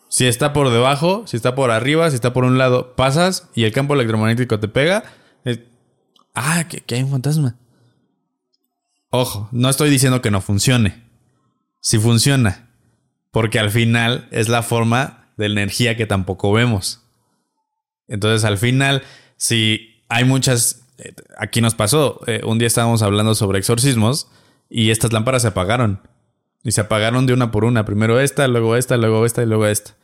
[0.08, 3.64] Si está por debajo, si está por arriba, si está por un lado, pasas y
[3.64, 5.02] el campo electromagnético te pega.
[6.34, 7.56] ah, que, hay un fantasma.
[9.10, 11.02] Ojo, no estoy diciendo que no funcione.
[11.80, 12.70] Si funciona.
[13.32, 17.02] Porque al final es la forma de energía que tampoco vemos.
[18.06, 19.02] Entonces al final,
[19.36, 20.86] si hay muchas...
[20.98, 24.28] Eh, aquí nos pasó, eh, un día estábamos hablando sobre exorcismos
[24.70, 26.00] y estas lámparas se apagaron.
[26.64, 27.84] Y se apagaron de una por una.
[27.84, 29.94] Primero esta, luego esta, luego esta y luego esta.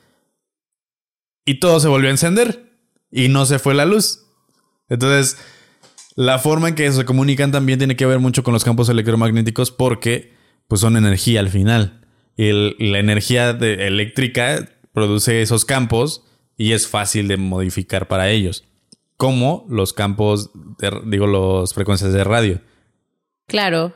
[1.45, 2.70] Y todo se volvió a encender.
[3.11, 4.27] Y no se fue la luz.
[4.89, 5.39] Entonces,
[6.15, 9.70] la forma en que se comunican también tiene que ver mucho con los campos electromagnéticos
[9.70, 10.35] porque
[10.69, 12.07] pues son energía al final.
[12.37, 16.24] Y la energía eléctrica produce esos campos
[16.57, 18.65] y es fácil de modificar para ellos.
[19.16, 20.51] Como los campos,
[21.07, 22.61] digo, las frecuencias de radio.
[23.47, 23.95] Claro.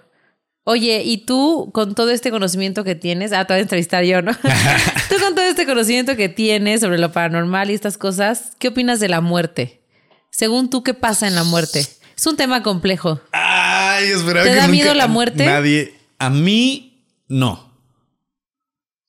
[0.66, 4.22] Oye, y tú con todo este conocimiento que tienes, ah, te voy a entrevistar yo,
[4.22, 4.32] ¿no?
[5.08, 8.98] tú con todo este conocimiento que tienes sobre lo paranormal y estas cosas, ¿qué opinas
[8.98, 9.82] de la muerte?
[10.30, 11.80] Según tú, ¿qué pasa en la muerte?
[12.16, 13.20] Es un tema complejo.
[13.32, 14.42] Ay, espera.
[14.42, 15.44] ¿Te da miedo la muerte?
[15.44, 15.94] Nadie.
[16.18, 17.72] A mí, no.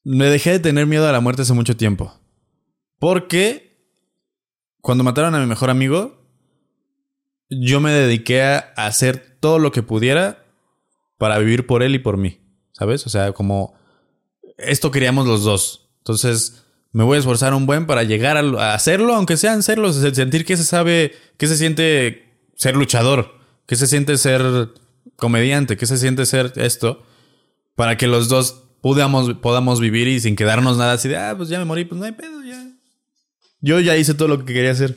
[0.04, 2.14] Me dejé de tener miedo a la muerte hace mucho tiempo.
[3.00, 3.80] Porque
[4.82, 6.28] cuando mataron a mi mejor amigo,
[7.50, 10.45] yo me dediqué a hacer todo lo que pudiera
[11.18, 12.42] para vivir por él y por mí.
[12.72, 13.06] ¿Sabes?
[13.06, 13.74] O sea, como
[14.58, 15.90] esto queríamos los dos.
[16.00, 20.46] Entonces, me voy a esforzar un buen para llegar a, hacerlo, aunque sean serlo, sentir
[20.46, 24.70] que se sabe, que se siente ser luchador, que se siente ser
[25.16, 27.04] comediante, que se siente ser esto,
[27.76, 31.50] para que los dos podamos, podamos vivir y sin quedarnos nada así de, ah, pues
[31.50, 32.66] ya me morí, pues no hay pedo, ya.
[33.60, 34.96] Yo ya hice todo lo que quería hacer.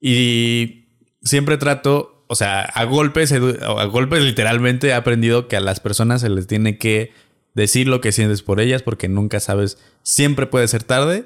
[0.00, 0.88] Y
[1.22, 6.20] siempre trato, o sea, a golpes, a golpes literalmente he aprendido que a las personas
[6.20, 7.12] se les tiene que
[7.54, 11.24] decir lo que sientes por ellas porque nunca sabes, siempre puede ser tarde,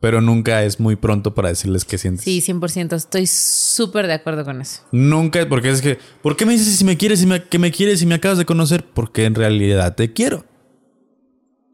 [0.00, 2.24] pero nunca es muy pronto para decirles qué sientes.
[2.24, 4.82] Sí, 100%, estoy súper de acuerdo con eso.
[4.92, 7.72] Nunca, porque es que, ¿por qué me dices si me quieres, si me, que me
[7.72, 8.84] quieres, si me acabas de conocer?
[8.84, 10.44] Porque en realidad te quiero.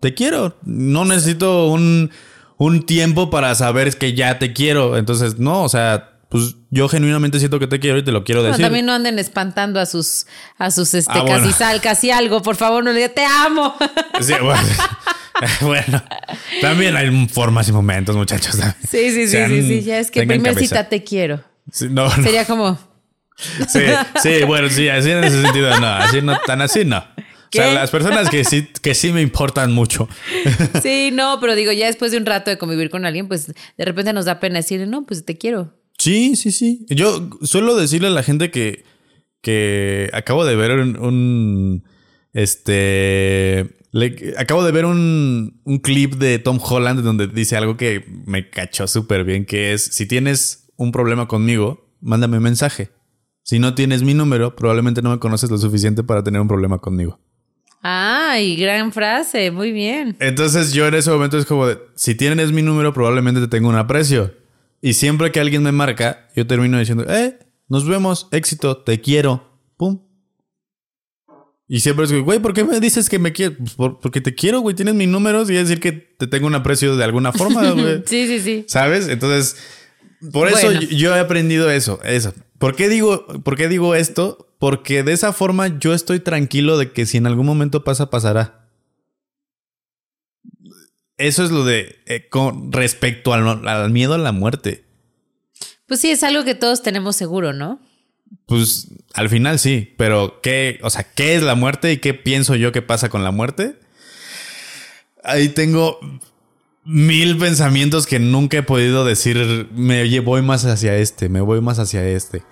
[0.01, 0.57] Te quiero.
[0.65, 2.11] No necesito un,
[2.57, 4.97] un tiempo para saber que ya te quiero.
[4.97, 8.42] Entonces, no, o sea, pues yo genuinamente siento que te quiero y te lo quiero
[8.42, 8.64] decir.
[8.64, 10.26] también no anden espantando a sus,
[10.59, 13.74] a sus este, ah, casi sal, casi algo, por favor, no le digan, te amo.
[15.60, 16.02] bueno,
[16.60, 18.56] también hay formas y momentos, muchachos.
[18.88, 21.42] Sí, sí, sí, sí, sí, ya es que primer cita te quiero.
[21.70, 22.78] Sería como.
[23.66, 23.80] Sí,
[24.22, 26.98] sí, bueno, sí, así en ese sentido no, así no, tan así no.
[26.98, 27.02] O
[27.51, 30.09] sea, las personas que sí, que sí me importan mucho.
[30.80, 33.84] Sí, no, pero digo, ya después de un rato de convivir con alguien, pues de
[33.84, 35.74] repente nos da pena decirle, no, pues te quiero.
[36.05, 36.85] Sí, sí, sí.
[36.90, 38.85] Yo suelo decirle a la gente que,
[39.40, 41.82] que acabo de ver un,
[42.35, 43.70] este
[44.36, 48.86] acabo de ver un, un, clip de Tom Holland donde dice algo que me cachó
[48.86, 52.90] súper bien, que es, si tienes un problema conmigo, mándame un mensaje.
[53.43, 56.81] Si no tienes mi número, probablemente no me conoces lo suficiente para tener un problema
[56.81, 57.18] conmigo.
[57.81, 60.18] Ay, gran frase, muy bien.
[60.20, 63.70] Entonces yo en ese momento es como, de, si tienes mi número, probablemente te tengo
[63.70, 64.43] un aprecio.
[64.85, 67.39] Y siempre que alguien me marca, yo termino diciendo, eh,
[67.69, 69.59] nos vemos, éxito, te quiero.
[69.78, 70.02] Pum.
[71.66, 73.56] Y siempre es, güey, ¿por qué me dices que me quieres?
[73.78, 76.97] Pues porque te quiero, güey, tienes mis números y decir que te tengo un aprecio
[76.97, 78.02] de alguna forma, güey.
[78.05, 78.66] sí, sí, sí.
[78.69, 79.09] ¿Sabes?
[79.09, 79.56] Entonces,
[80.31, 82.35] por eso yo he aprendido eso, eso.
[82.59, 84.55] ¿Por qué, digo, ¿Por qué digo esto?
[84.59, 88.64] Porque de esa forma yo estoy tranquilo de que si en algún momento pasa, pasará.
[91.16, 94.85] Eso es lo de eh, con respecto al, miedo a la muerte.
[95.86, 97.81] Pues sí, es algo que todos tenemos seguro, ¿no?
[98.47, 102.57] Pues al final sí, pero ¿qué, o sea, qué es la muerte y qué pienso
[102.57, 103.78] yo que pasa con la muerte?
[105.23, 106.01] Ahí tengo
[106.85, 111.78] mil pensamientos que nunca he podido decir, me voy más hacia este, me voy más
[111.78, 112.43] hacia este.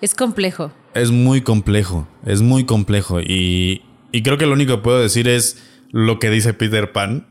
[0.00, 0.72] Es complejo.
[0.94, 3.82] Es muy complejo, es muy complejo y,
[4.12, 5.58] y creo que lo único que puedo decir es
[5.90, 7.28] lo que dice Peter Pan,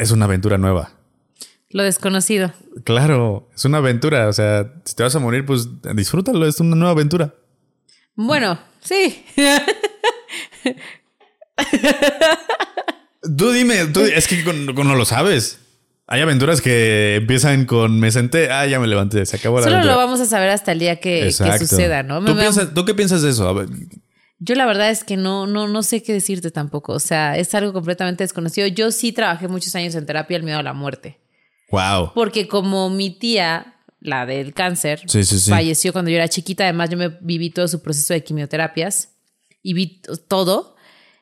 [0.00, 0.90] es una aventura nueva.
[1.68, 2.52] Lo desconocido.
[2.84, 4.28] Claro, es una aventura.
[4.28, 7.34] O sea, si te vas a morir, pues disfrútalo, es una nueva aventura.
[8.16, 9.24] Bueno, sí.
[13.36, 15.60] tú dime, tú, es que no lo sabes.
[16.08, 19.84] Hay aventuras que empiezan con me senté, ah, ya me levanté, se acabó la Solo
[19.84, 22.24] lo vamos a saber hasta el día que, suceda, ¿no?
[22.24, 22.36] ¿Tú,
[22.74, 23.48] ¿Tú, qué piensas de eso?
[23.48, 23.68] A ver,
[24.40, 26.94] yo la verdad es que no, no, no sé qué decirte tampoco.
[26.94, 28.66] O sea, es algo completamente desconocido.
[28.66, 31.20] Yo sí trabajé muchos años en terapia el miedo a la muerte.
[31.70, 32.12] Wow.
[32.14, 35.02] Porque como mi tía, la del cáncer,
[35.46, 39.10] falleció cuando yo era chiquita, además yo me viví todo su proceso de quimioterapias
[39.62, 40.74] y vi todo.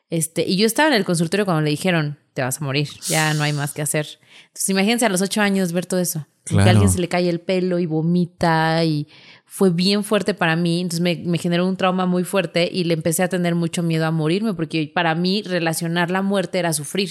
[0.09, 3.33] Este, y yo estaba en el consultorio cuando le dijeron, te vas a morir, ya
[3.33, 4.07] no hay más que hacer.
[4.47, 6.25] Entonces imagínense a los ocho años ver todo eso.
[6.45, 9.07] Que a alguien se le cae el pelo y vomita y
[9.45, 13.23] fue bien fuerte para mí, entonces me, generó un trauma muy fuerte y le empecé
[13.23, 17.09] a tener mucho miedo a morirme, porque para mí relacionar la muerte era sufrir.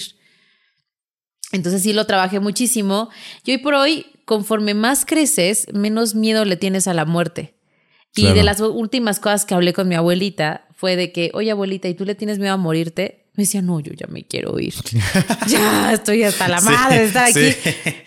[1.51, 3.09] Entonces sí lo trabajé muchísimo
[3.43, 7.55] y hoy por hoy, conforme más creces, menos miedo le tienes a la muerte.
[8.15, 11.87] Y de las últimas cosas que hablé con mi abuelita fue de que, oye abuelita,
[11.87, 13.18] ¿y tú le tienes miedo a morirte?
[13.35, 14.73] Me decía, no, yo ya me quiero ir.
[15.47, 17.55] ya estoy hasta la madre de estar aquí.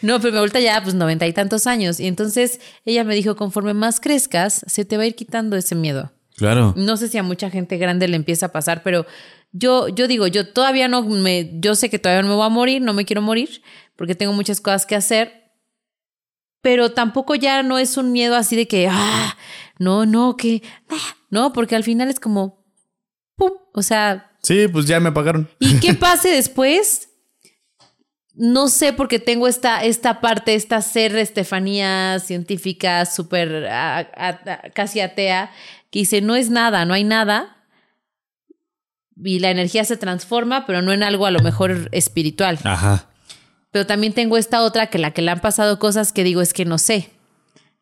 [0.03, 2.01] No, pero me vuelta ya, pues noventa y tantos años.
[2.01, 5.75] Y entonces ella me dijo, conforme más crezcas, se te va a ir quitando ese
[5.75, 6.13] miedo.
[6.37, 6.75] Claro.
[6.77, 9.07] No sé si a mucha gente grande le empieza a pasar, pero
[9.53, 12.51] yo, yo digo, yo todavía no me, yo sé que todavía no me voy a
[12.51, 13.63] morir, no me quiero morir,
[13.97, 15.53] porque tengo muchas cosas que hacer,
[16.63, 19.37] pero tampoco ya no es un miedo así de que, ah,
[19.79, 22.65] no, no, que, ah", no, porque al final es como,
[23.37, 24.29] pum, o sea.
[24.43, 25.49] Sí, pues ya me apagaron.
[25.59, 27.09] ¿Y qué pase después?
[28.35, 33.69] No sé, porque tengo esta, esta parte, esta ser Estefanía científica, súper
[34.75, 35.51] casi atea,
[35.91, 37.59] que dice, no es nada, no hay nada.
[39.23, 42.59] Y la energía se transforma, pero no en algo a lo mejor espiritual.
[42.65, 43.11] Ajá.
[43.71, 46.53] Pero también tengo esta otra que la que le han pasado cosas que digo es
[46.53, 47.11] que no sé.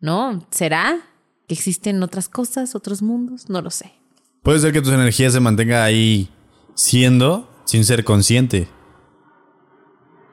[0.00, 0.46] ¿No?
[0.50, 0.98] ¿Será
[1.46, 3.48] que existen otras cosas, otros mundos?
[3.48, 3.92] No lo sé.
[4.42, 6.30] Puede ser que tus energías se mantenga ahí
[6.74, 8.68] siendo sin ser consciente.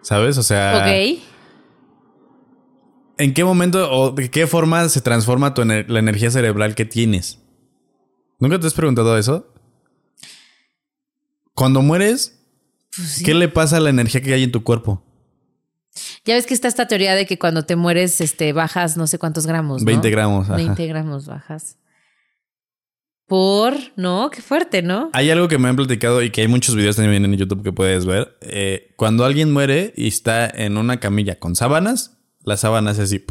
[0.01, 0.37] ¿Sabes?
[0.37, 0.77] O sea.
[0.77, 1.21] Ok.
[3.19, 7.39] ¿En qué momento o de qué forma se transforma tu la energía cerebral que tienes?
[8.39, 9.51] ¿Nunca te has preguntado eso?
[11.55, 12.39] Cuando mueres,
[12.95, 15.03] pues ¿qué le pasa a la energía que hay en tu cuerpo?
[16.25, 19.17] Ya ves que está esta teoría de que cuando te mueres, este, bajas no sé
[19.17, 19.81] cuántos gramos.
[19.81, 19.85] ¿no?
[19.87, 20.45] 20 gramos.
[20.47, 20.57] Ajá.
[20.57, 21.77] 20 gramos bajas.
[23.27, 24.29] Por, ¿no?
[24.31, 25.09] Qué fuerte, ¿no?
[25.11, 27.73] Hay algo que me han platicado y que hay muchos videos también en YouTube que
[27.73, 28.37] puedes ver.
[28.39, 33.25] Eh, cuando alguien muere y está en una camilla con sábanas, la sábana hace así.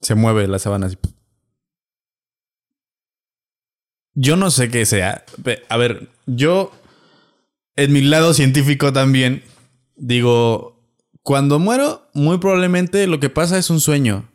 [0.00, 0.96] Se mueve la sábana así.
[4.14, 5.24] Yo no sé qué sea.
[5.68, 6.70] A ver, yo,
[7.74, 9.42] en mi lado científico también,
[9.96, 10.80] digo,
[11.22, 14.30] cuando muero, muy probablemente lo que pasa es un sueño.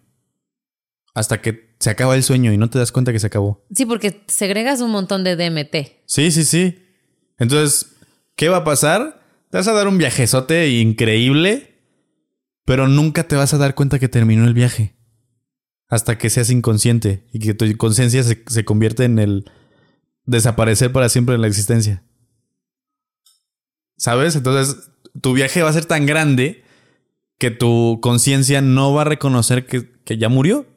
[1.14, 3.66] Hasta que se acaba el sueño y no te das cuenta que se acabó.
[3.76, 6.04] Sí, porque segregas un montón de DMT.
[6.06, 6.78] Sí, sí, sí.
[7.40, 7.96] Entonces,
[8.36, 9.20] ¿qué va a pasar?
[9.50, 11.82] Te vas a dar un viajezote increíble,
[12.66, 14.96] pero nunca te vas a dar cuenta que terminó el viaje.
[15.88, 19.52] Hasta que seas inconsciente y que tu conciencia se, se convierte en el
[20.26, 22.04] desaparecer para siempre en la existencia.
[23.98, 24.36] ¿Sabes?
[24.36, 26.64] Entonces, tu viaje va a ser tan grande
[27.40, 30.68] que tu conciencia no va a reconocer que, que ya murió.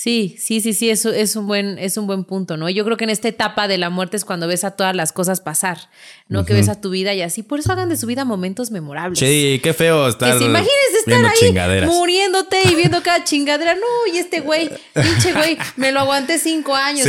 [0.00, 2.70] Sí, sí, sí, sí, eso es un buen, es un buen punto, ¿no?
[2.70, 5.10] Yo creo que en esta etapa de la muerte es cuando ves a todas las
[5.10, 5.90] cosas pasar,
[6.28, 6.44] ¿no?
[6.44, 7.42] Que ves a tu vida y así.
[7.42, 9.18] Por eso hagan de su vida momentos memorables.
[9.18, 10.38] Sí, qué feo estar.
[10.38, 13.74] Que imagínense estar ahí muriéndote y viendo cada chingadera.
[13.74, 17.04] No, y este güey, pinche güey, me lo aguanté cinco años.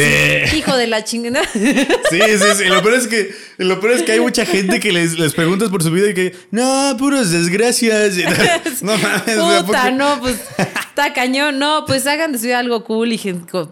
[0.56, 1.48] Hijo de la chingada.
[1.54, 2.64] Sí, sí, sí.
[2.66, 5.70] Lo peor es que, lo peor es que hay mucha gente que les, les preguntas
[5.70, 8.16] por su vida y que, no, puros desgracias.
[8.82, 11.60] No mames, Puta, no, pues está cañón.
[11.60, 13.20] No, pues hagan de su vida algo cool y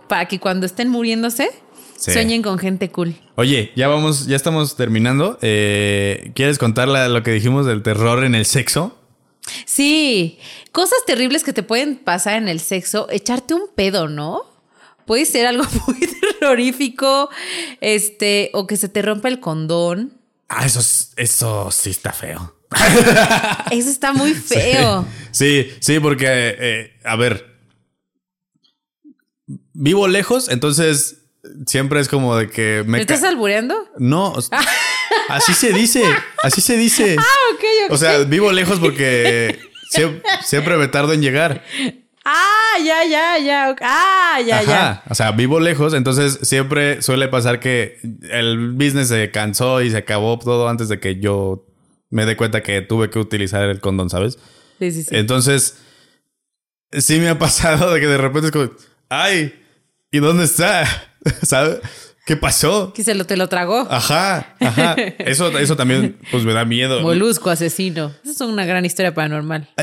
[0.08, 1.50] para que cuando estén muriéndose
[1.98, 3.16] sueñen con gente cool.
[3.36, 5.38] Oye, ya vamos, ya estamos terminando.
[5.42, 8.98] Eh, ¿Quieres contar lo que dijimos del terror en el sexo?
[9.66, 10.40] Sí,
[10.72, 14.44] cosas terribles que te pueden pasar en el sexo, echarte un pedo, ¿no?
[15.06, 17.30] Puede ser algo muy terrorífico,
[17.82, 20.14] este, o que se te rompa el condón.
[20.50, 20.82] Ah, eso,
[21.18, 22.56] eso sí está feo.
[23.72, 25.06] Eso está muy feo.
[25.32, 27.57] Sí, sí, porque, eh, a ver,
[29.78, 31.22] vivo lejos, entonces
[31.66, 33.00] siempre es como de que me.
[33.00, 33.88] estás albureando?
[33.98, 34.36] No.
[35.30, 36.04] así se dice.
[36.44, 37.16] Así se dice.
[37.18, 37.94] Ah, ok, ok.
[37.94, 39.60] O sea, vivo lejos porque
[40.44, 41.64] siempre, me tardo en llegar.
[42.26, 43.76] Ah, ya, ya, ya.
[43.82, 45.04] Ah, ya, ya.
[45.10, 48.00] O sea, vivo lejos, entonces siempre suele pasar que
[48.30, 51.66] el business se cansó y se acabó todo antes de que yo
[52.10, 54.40] me dé cuenta que tuve que utilizar el condón, ¿sabes?
[54.80, 55.16] Sí, sí, sí.
[55.16, 55.78] Entonces,
[56.92, 58.72] sí me ha pasado de que de repente es como,
[59.10, 59.54] ay,
[60.18, 60.86] ¿y dónde está?
[61.44, 61.78] ¿Sabes?
[62.26, 62.92] ¿Qué pasó?
[62.92, 63.88] Que se lo, te lo tragó.
[63.90, 64.96] Ajá, ajá.
[65.20, 67.02] Eso, eso también pues me da miedo.
[67.02, 68.12] Molusco asesino.
[68.24, 69.70] Eso es una gran historia paranormal.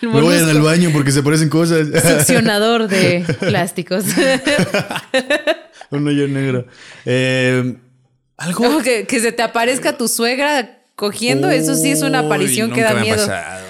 [0.00, 1.88] Me voy al baño porque se parecen cosas.
[2.18, 4.04] Succionador de plásticos.
[5.90, 6.66] Un hoyo negro.
[7.04, 7.74] Eh,
[8.36, 8.80] algo.
[8.82, 13.24] que, se te aparezca tu suegra cogiendo, eso sí es una aparición que da miedo.
[13.24, 13.67] A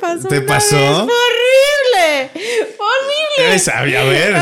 [0.00, 0.28] pasó.
[0.28, 0.76] ¿Te pasó?
[0.76, 2.30] horrible.
[2.78, 3.72] Horrible.
[3.72, 4.36] a ver.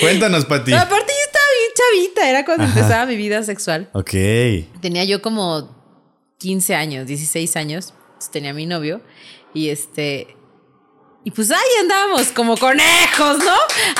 [0.00, 0.72] Cuéntanos, Pati.
[0.72, 2.30] aparte, yo estaba bien chavita.
[2.30, 3.88] Era cuando empezaba mi vida sexual.
[3.92, 4.10] Ok.
[4.80, 5.76] Tenía yo como
[6.38, 7.94] 15 años, 16 años.
[8.32, 9.00] tenía mi novio.
[9.54, 10.36] Y este.
[11.24, 13.54] Y pues ahí andábamos como conejos, ¿no?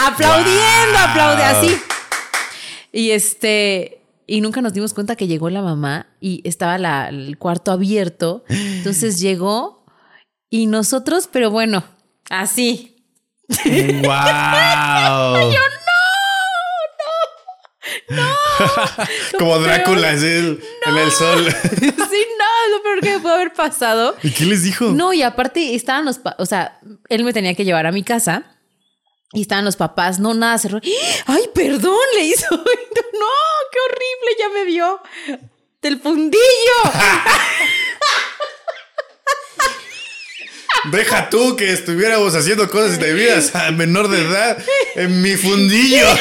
[0.06, 1.76] Aplaudiendo, aplaudiendo, así.
[2.92, 4.02] Y este.
[4.28, 6.76] Y nunca nos dimos cuenta que llegó la mamá y estaba
[7.08, 8.44] el cuarto abierto.
[8.48, 9.75] Entonces llegó
[10.56, 11.84] y nosotros, pero bueno,
[12.30, 12.96] así.
[13.48, 13.56] ¡Wow!
[15.52, 15.96] yo no,
[18.08, 18.36] no, no.
[19.38, 21.46] Como Drácula, así en el sol.
[21.62, 24.16] sí, no, lo peor que me pudo haber pasado.
[24.22, 24.86] ¿Y qué les dijo?
[24.86, 26.80] No, y aparte estaban los, o sea,
[27.10, 28.56] él me tenía que llevar a mi casa
[29.32, 30.80] y estaban los papás, no, nada, cerró.
[31.26, 32.46] Ay, perdón, le hizo.
[33.18, 33.26] No,
[33.72, 35.00] qué horrible, ya me vio.
[35.80, 36.38] Del fundillo.
[40.90, 44.58] Deja tú que estuviéramos haciendo cosas indebidas a menor de edad
[44.94, 46.06] en mi fundillo.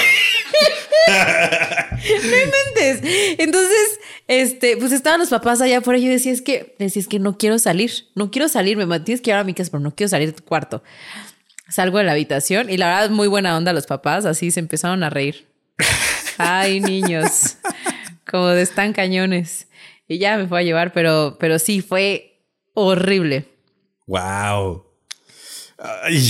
[2.07, 3.37] no inventes.
[3.39, 5.99] Entonces, este, pues estaban los papás allá afuera.
[5.99, 7.91] Y yo decía, es que, decía, es que no quiero salir.
[8.15, 8.77] No quiero salir.
[8.77, 10.83] Me tienes que llevar a mi casa, pero no quiero salir de tu cuarto.
[11.69, 14.25] Salgo de la habitación y la verdad, muy buena onda los papás.
[14.25, 15.47] Así se empezaron a reír.
[16.37, 17.57] Ay, niños.
[18.29, 19.67] Como de están cañones.
[20.07, 22.41] Y ya me fue a llevar, pero, pero sí, fue
[22.73, 23.54] horrible.
[24.07, 24.85] Wow.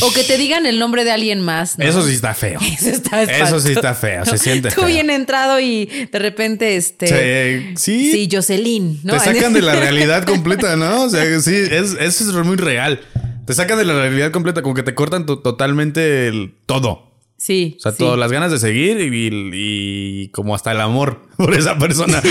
[0.01, 1.77] O que te digan el nombre de alguien más.
[1.77, 2.59] Eso sí está feo.
[2.79, 4.25] Eso, está Eso sí está feo.
[4.25, 7.75] Se siente Tú bien entrado y de repente, este.
[7.77, 8.11] Sí.
[8.11, 9.01] Sí, Jocelyn.
[9.03, 9.13] ¿no?
[9.13, 11.03] Te sacan de la realidad completa, ¿no?
[11.03, 13.01] O sea, sí, es, eso es muy real.
[13.45, 17.11] Te sacan de la realidad completa, como que te cortan totalmente el, todo.
[17.37, 17.75] Sí.
[17.77, 21.77] O sea, todas las ganas de seguir y, y, como hasta el amor por esa
[21.77, 22.23] persona.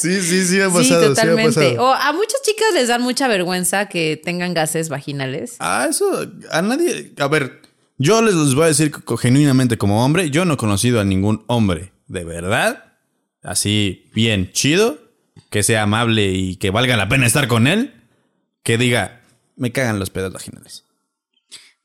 [0.00, 1.02] Sí, sí, sí ha pasado.
[1.02, 1.78] Sí, totalmente.
[1.78, 5.56] O a muchas chicas les dan mucha vergüenza que tengan gases vaginales.
[5.58, 7.12] Ah, eso a nadie.
[7.18, 7.60] A ver,
[7.98, 11.44] yo les, les voy a decir genuinamente como hombre, yo no he conocido a ningún
[11.48, 12.84] hombre de verdad,
[13.42, 14.98] así bien chido,
[15.50, 17.94] que sea amable y que valga la pena estar con él,
[18.62, 19.20] que diga,
[19.56, 20.84] me cagan los pedos vaginales.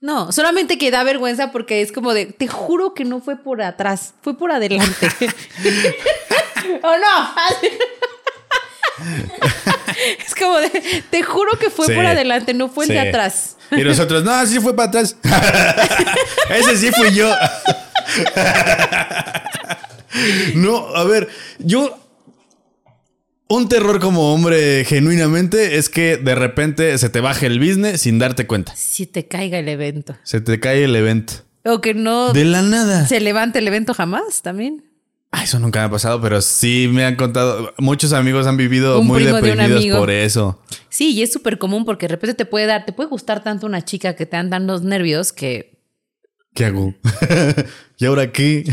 [0.03, 3.61] No, solamente que da vergüenza porque es como de, te juro que no fue por
[3.61, 5.07] atrás, fue por adelante.
[6.83, 7.35] ¿O no?
[10.27, 13.55] es como de, te juro que fue por adelante, no fue el de atrás.
[13.71, 15.15] Y nosotros, no, sí fue para atrás.
[16.49, 17.33] Ese sí fui yo.
[20.55, 22.02] no, a ver, yo
[23.47, 28.19] un terror como hombre genuinamente es que de repente se te baje el business sin
[28.19, 28.75] darte cuenta.
[28.75, 30.15] Si te caiga el evento.
[30.23, 31.33] Se te cae el evento.
[31.65, 32.33] O que no.
[32.33, 33.07] De la nada.
[33.07, 34.83] Se levante el evento jamás también.
[35.31, 37.73] Ah, eso nunca me ha pasado, pero sí me han contado.
[37.79, 40.61] Muchos amigos han vivido muy deprimidos por eso.
[40.89, 43.65] Sí, y es súper común porque de repente te puede dar, te puede gustar tanto
[43.65, 45.79] una chica que te andan los nervios que.
[46.53, 46.93] ¿Qué hago?
[47.97, 48.63] ¿Y ahora qué?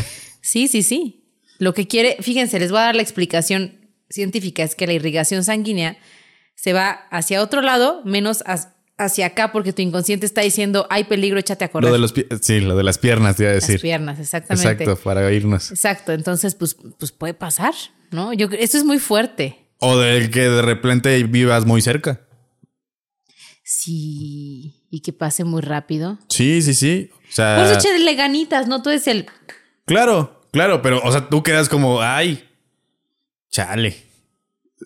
[0.42, 1.24] Sí, sí, sí.
[1.59, 3.80] Lo que quiere, fíjense, les voy a dar la explicación
[4.11, 5.97] científica, es que la irrigación sanguínea
[6.55, 8.45] se va hacia otro lado, menos
[8.99, 11.89] hacia acá porque tu inconsciente está diciendo, hay peligro, échate a correr.
[11.89, 12.12] Lo de los
[12.43, 13.77] sí, lo de las piernas, te iba a decir.
[13.77, 14.85] Las piernas, exactamente.
[14.85, 15.70] Exacto, para irnos.
[15.70, 17.73] Exacto, entonces pues, pues puede pasar,
[18.11, 18.35] ¿no?
[18.35, 19.57] Yo esto es muy fuerte.
[19.78, 22.20] O del que de repente vivas muy cerca.
[23.65, 26.19] Sí, y que pase muy rápido.
[26.28, 27.11] Sí, sí, sí.
[27.31, 29.27] O sea, Por eso ganitas, no tú eres el
[29.87, 32.45] Claro, claro, pero o sea, tú quedas como, ay,
[33.51, 33.97] chale.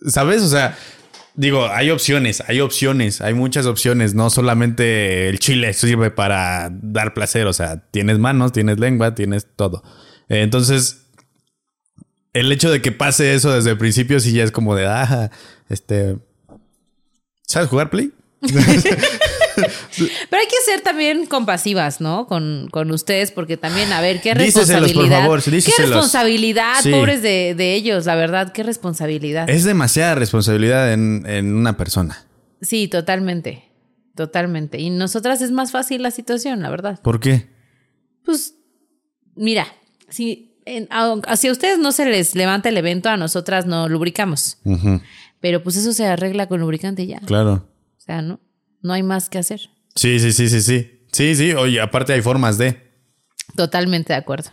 [0.07, 0.43] ¿Sabes?
[0.43, 0.77] O sea,
[1.37, 4.15] Digo, hay opciones, hay opciones, hay muchas opciones.
[4.15, 7.49] No solamente el chile sirve para dar placer.
[7.49, 9.83] O sea, tienes manos, tienes lengua, tienes todo.
[10.29, 11.07] Entonces,
[12.33, 15.31] el hecho de que pase eso desde el principio, sí ya es como de, ah,
[15.69, 16.19] este.
[17.43, 18.13] ¿Sabes jugar Play?
[20.31, 22.27] Pero hay que ser también compasivas, ¿no?
[22.27, 25.27] Con, con ustedes, porque también, a ver, qué responsabilidad.
[25.27, 29.49] por favor, qué responsabilidad, pobres de, de, ellos, la verdad, qué responsabilidad.
[29.49, 32.27] Es demasiada responsabilidad en, en una persona.
[32.61, 33.71] Sí, totalmente.
[34.15, 34.79] Totalmente.
[34.81, 37.01] Y nosotras es más fácil la situación, la verdad.
[37.03, 37.49] ¿Por qué?
[38.25, 38.55] Pues,
[39.35, 39.67] mira,
[40.09, 40.57] si,
[40.91, 44.59] a, si a ustedes no se les levanta el evento, a nosotras no lubricamos.
[45.41, 47.21] Pero pues eso se arregla con lubricante ya.
[47.21, 47.69] Claro.
[47.99, 48.41] O sea, ¿no?
[48.85, 49.71] No hay más que hacer.
[49.97, 51.01] Sí, sí, sí, sí, sí.
[51.11, 51.55] Sí, sí.
[51.55, 52.93] Oye, aparte hay formas de.
[53.57, 54.51] Totalmente de acuerdo.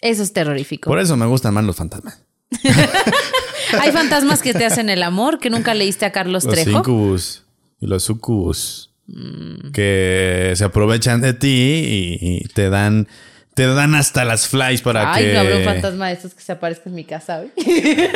[0.00, 0.88] Eso es terrorífico.
[0.88, 2.22] Por eso me gustan más los fantasmas.
[3.80, 6.70] hay fantasmas que te hacen el amor, que nunca leíste a Carlos Trejo.
[6.70, 7.44] Los incubus
[7.80, 8.90] y los sucubus.
[9.06, 9.72] Mm.
[9.72, 13.08] Que se aprovechan de ti y, te dan
[13.52, 15.20] te dan hasta las flies para que.
[15.20, 17.52] Ay, no habrá un fantasma de esos que se aparezca en mi casa hoy.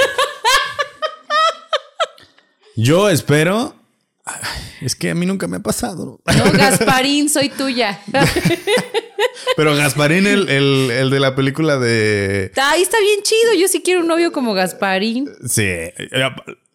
[2.80, 3.74] Yo espero.
[4.80, 6.20] Es que a mí nunca me ha pasado.
[6.24, 7.98] No, Gasparín, soy tuya.
[9.56, 12.52] Pero Gasparín, el, el, de la película de.
[12.56, 13.54] Ahí está bien chido.
[13.54, 15.28] Yo sí quiero un novio como Gasparín.
[15.44, 15.66] Sí.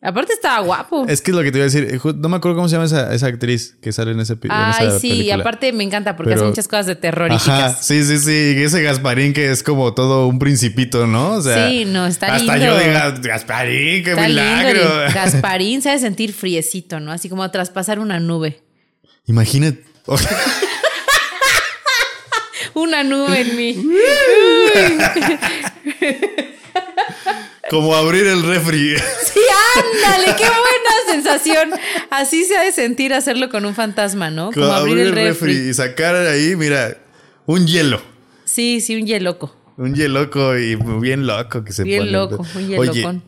[0.06, 1.06] Aparte estaba guapo.
[1.08, 2.02] Es que es lo que te iba a decir.
[2.18, 5.32] No me acuerdo cómo se llama esa, esa actriz que sale en ese Ay, sí,
[5.32, 7.86] aparte me encanta porque hace muchas cosas de terroríficas.
[7.86, 8.62] sí, sí, sí.
[8.62, 11.36] Ese Gasparín que es como todo un principito, ¿no?
[11.36, 12.52] O sea, sí, no, está lindo.
[12.52, 14.82] Hasta yo diga, Gasparín, qué milagro.
[15.14, 17.14] Gasparín sabe sentir friecito, ¿no?
[17.14, 18.62] Así como traspasar una nube.
[19.26, 19.86] Imagínate.
[22.74, 23.78] una nube en mí.
[27.74, 28.96] Como abrir el refri.
[29.34, 29.40] Sí,
[29.80, 31.72] ándale, qué buena sensación.
[32.12, 34.52] Así se ha de sentir hacerlo con un fantasma, ¿no?
[34.52, 35.54] Como, abrir, el refri.
[35.70, 37.00] y sacar ahí, mira,
[37.48, 38.00] un hielo.
[38.46, 39.56] Sí, sí, un loco.
[39.78, 43.22] Un loco y bien loco que se bien loco, un hielo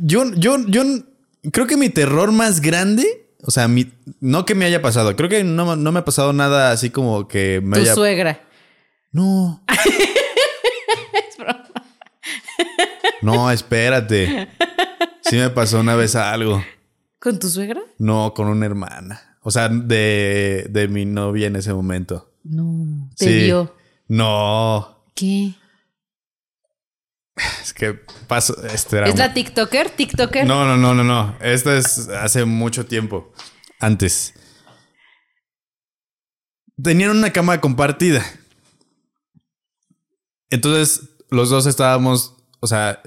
[0.00, 0.84] yo, yo, yo
[1.50, 5.28] creo que mi terror más grande, o sea, mi, no que me haya pasado, creo
[5.28, 8.42] que no, no me ha pasado nada así como que me tu suegra.
[9.10, 9.64] No.
[13.22, 14.48] No, espérate.
[15.22, 16.62] Sí me pasó una vez algo.
[17.18, 17.80] ¿Con tu suegra?
[17.98, 19.38] No, con una hermana.
[19.42, 22.32] O sea, de, de mi novia en ese momento.
[22.44, 23.10] No.
[23.16, 23.74] ¿Te vio?
[24.08, 25.04] No.
[25.14, 25.54] ¿Qué?
[27.62, 27.94] Es que
[28.26, 28.56] paso.
[28.66, 29.90] Este ¿Es la TikToker?
[29.90, 30.46] ¿TikToker?
[30.46, 31.36] No, no, no, no, no.
[31.40, 33.32] Esta es hace mucho tiempo.
[33.80, 34.34] Antes.
[36.82, 38.24] Tenían una cama compartida.
[40.50, 42.35] Entonces, los dos estábamos.
[42.66, 43.00] O sea,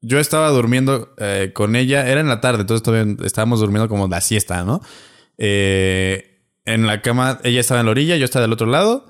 [0.00, 2.08] yo, estaba durmiendo eh, con ella.
[2.08, 4.82] Era en la tarde, entonces todavía estábamos durmiendo como la siesta, ¿no?
[5.38, 9.06] Eh, en la cama, ella estaba en la orilla, yo estaba del otro lado.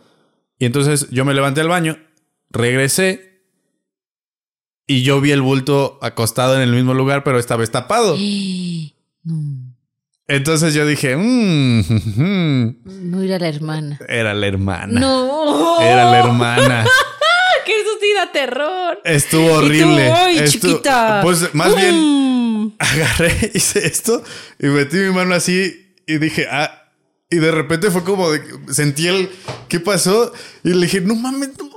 [0.59, 1.99] Y entonces yo me levanté al baño,
[2.51, 3.43] regresé
[4.87, 8.17] y yo vi el bulto acostado en el mismo lugar, pero esta vez tapado.
[10.31, 11.81] Entonces yo dije, mmm,
[13.11, 13.99] no era la hermana.
[14.07, 15.01] Era la hermana.
[15.01, 15.81] No.
[15.81, 16.87] Era la hermana.
[18.27, 19.01] terror.
[19.05, 20.11] Estuvo horrible.
[20.11, 21.21] Ay, chiquita.
[21.23, 24.23] Pues más bien agarré, hice esto
[24.59, 26.75] y metí mi mano así y dije, ah.
[27.31, 29.29] Y de repente fue como de, sentí el
[29.69, 30.33] ¿qué pasó?
[30.65, 31.69] Y le dije, no mames, no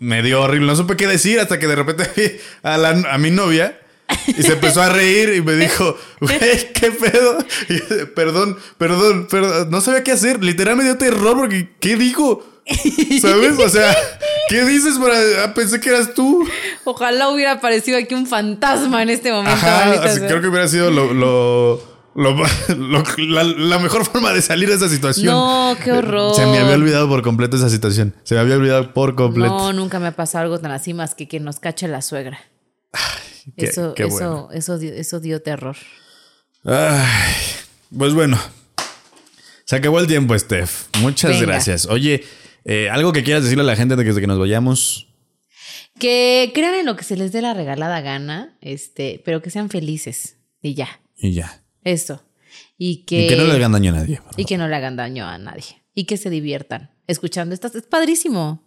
[0.00, 0.66] me dio horrible.
[0.66, 3.78] No supe qué decir hasta que de repente vi a, la, a mi novia
[4.26, 7.38] y se empezó a reír y me dijo, güey, ¿qué pedo?
[8.14, 9.70] perdón, perdón, perdón.
[9.70, 10.42] No sabía qué hacer.
[10.42, 12.44] Literal me dio terror porque, ¿qué dijo?
[13.20, 13.58] ¿Sabes?
[13.58, 13.96] O sea,
[14.48, 15.44] ¿qué dices para.?
[15.44, 16.46] Ah, pensé que eras tú.
[16.84, 19.60] Ojalá hubiera aparecido aquí un fantasma en este momento.
[20.26, 25.34] creo que hubiera sido lo la, mejor forma de salir de esa situación.
[25.34, 26.34] No, qué horror.
[26.34, 28.14] Se me había olvidado por completo esa situación.
[28.22, 29.54] Se me había olvidado por completo.
[29.54, 32.40] No, nunca me ha pasado algo tan así más que que nos cache la suegra.
[33.56, 35.76] eso, eso, eso, dio, eso dio terror.
[36.64, 38.38] pues bueno.
[39.66, 40.86] Se acabó el tiempo, Steph.
[41.00, 41.84] Muchas gracias.
[41.84, 42.24] Oye,
[42.66, 45.06] eh, algo que quieras decirle a la gente desde que nos vayamos.
[45.98, 49.70] Que crean en lo que se les dé la regalada gana, este, pero que sean
[49.70, 50.36] felices.
[50.60, 51.00] Y ya.
[51.16, 51.62] Y ya.
[51.84, 52.22] Eso.
[52.76, 54.20] Y que, no le hagan daño a nadie.
[54.36, 55.82] Y que no le hagan daño a nadie.
[55.94, 57.74] Y que se diviertan escuchando estas.
[57.74, 58.62] Es padrísimo.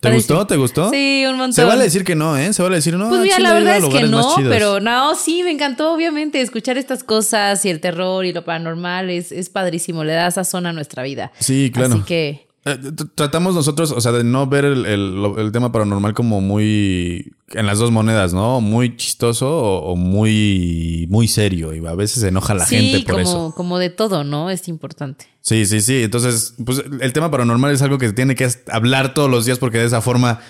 [0.00, 0.46] ¿Te gustó?
[0.46, 0.90] ¿Te gustó?
[0.90, 1.54] Sí, un montón.
[1.54, 2.52] Se vale decir que no, ¿eh?
[2.52, 3.08] Se vale decir no.
[3.08, 7.02] Pues mira, la verdad es que no, pero no, sí, me encantó, obviamente, escuchar estas
[7.04, 11.02] cosas y el terror y lo paranormal es, es padrísimo, le da sazón a nuestra
[11.02, 11.32] vida.
[11.38, 11.94] Sí, claro.
[11.94, 12.78] Así que eh,
[13.14, 17.90] tratamos nosotros, o sea, de no ver el, tema paranormal como muy en las dos
[17.90, 18.62] monedas, ¿no?
[18.62, 21.74] Muy chistoso o, muy, muy serio.
[21.74, 23.54] Y a veces se enoja la gente por como, eso.
[23.54, 24.48] Como de todo, ¿no?
[24.48, 25.26] Es importante.
[25.42, 26.02] Sí, sí, sí.
[26.04, 29.58] Entonces, pues el tema paranormal es algo que se tiene que hablar todos los días
[29.58, 30.40] porque de esa forma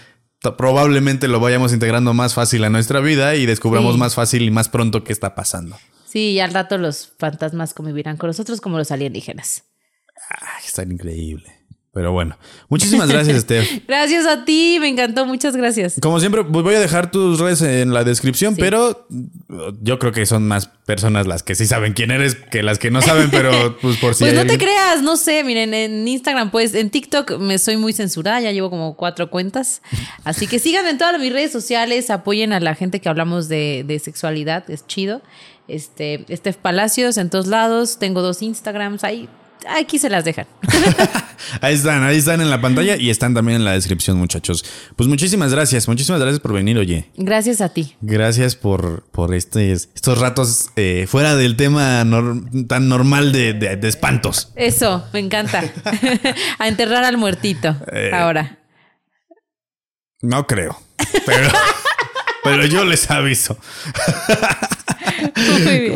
[0.53, 4.69] probablemente lo vayamos integrando más fácil a nuestra vida y descubramos más fácil y más
[4.69, 5.77] pronto qué está pasando.
[6.07, 9.65] Sí, y al rato los fantasmas convivirán con nosotros como los alienígenas.
[10.31, 11.54] Ay, está increíble.
[11.95, 12.37] Pero bueno,
[12.69, 13.87] muchísimas gracias, Steph.
[13.87, 15.95] gracias a ti, me encantó, muchas gracias.
[16.03, 19.07] Como siempre, pues voy a dejar tus redes en la descripción, pero
[19.81, 22.91] yo creo que son más personas las que sí saben quién eres que las que
[22.91, 24.25] no saben, pero pues por si.
[24.25, 27.93] Pues no te creas, no sé, miren, en Instagram, pues en TikTok me soy muy
[27.93, 29.81] censurada, ya llevo como cuatro cuentas.
[30.25, 33.85] Así que síganme en todas mis redes sociales, apoyen a la gente que hablamos de,
[33.87, 35.23] de sexualidad, es chido.
[35.69, 39.29] Este, Steph Palacios en todos lados, tengo dos Instagrams ahí
[39.69, 40.47] aquí se las dejan.
[41.61, 44.65] ahí están, ahí están en la pantalla y están también en la descripción, muchachos.
[44.97, 47.11] Pues muchísimas gracias, muchísimas gracias por venir, oye.
[47.17, 47.97] Gracias a ti.
[48.01, 52.05] Gracias por, por este, estos ratos eh, fuera del tema
[52.69, 54.53] tan normal de, espantos.
[54.57, 55.65] Eso, me encanta.
[56.59, 58.59] a enterrar al muertito eh, ahora.
[60.23, 60.81] No creo,
[61.27, 61.49] pero,
[62.45, 63.57] pero yo les aviso.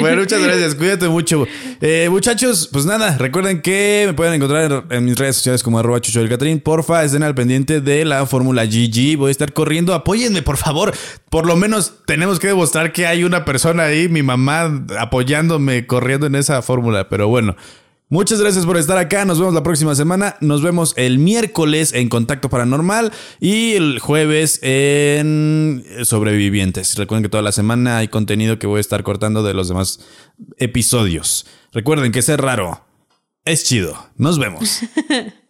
[0.01, 0.75] Bueno, muchas gracias.
[0.75, 1.47] Cuídate mucho.
[1.81, 6.01] Eh, muchachos, pues nada, recuerden que me pueden encontrar en mis redes sociales como arroba
[6.01, 6.61] chucho del Catrín.
[6.61, 9.17] Porfa, estén al pendiente de la Fórmula GG.
[9.17, 9.95] Voy a estar corriendo.
[9.95, 10.95] Apóyenme, por favor.
[11.31, 16.27] Por lo menos tenemos que demostrar que hay una persona ahí, mi mamá, apoyándome corriendo
[16.27, 17.09] en esa fórmula.
[17.09, 17.57] Pero bueno.
[18.11, 19.27] Muchas gracias por estar acá.
[19.27, 20.37] Nos vemos la próxima semana.
[20.41, 26.97] Nos vemos el miércoles en Contacto Paranormal y el jueves en Sobrevivientes.
[26.97, 30.01] Recuerden que toda la semana hay contenido que voy a estar cortando de los demás
[30.57, 31.45] episodios.
[31.73, 32.83] Recuerden que ser raro
[33.45, 34.09] es chido.
[34.17, 34.81] Nos vemos.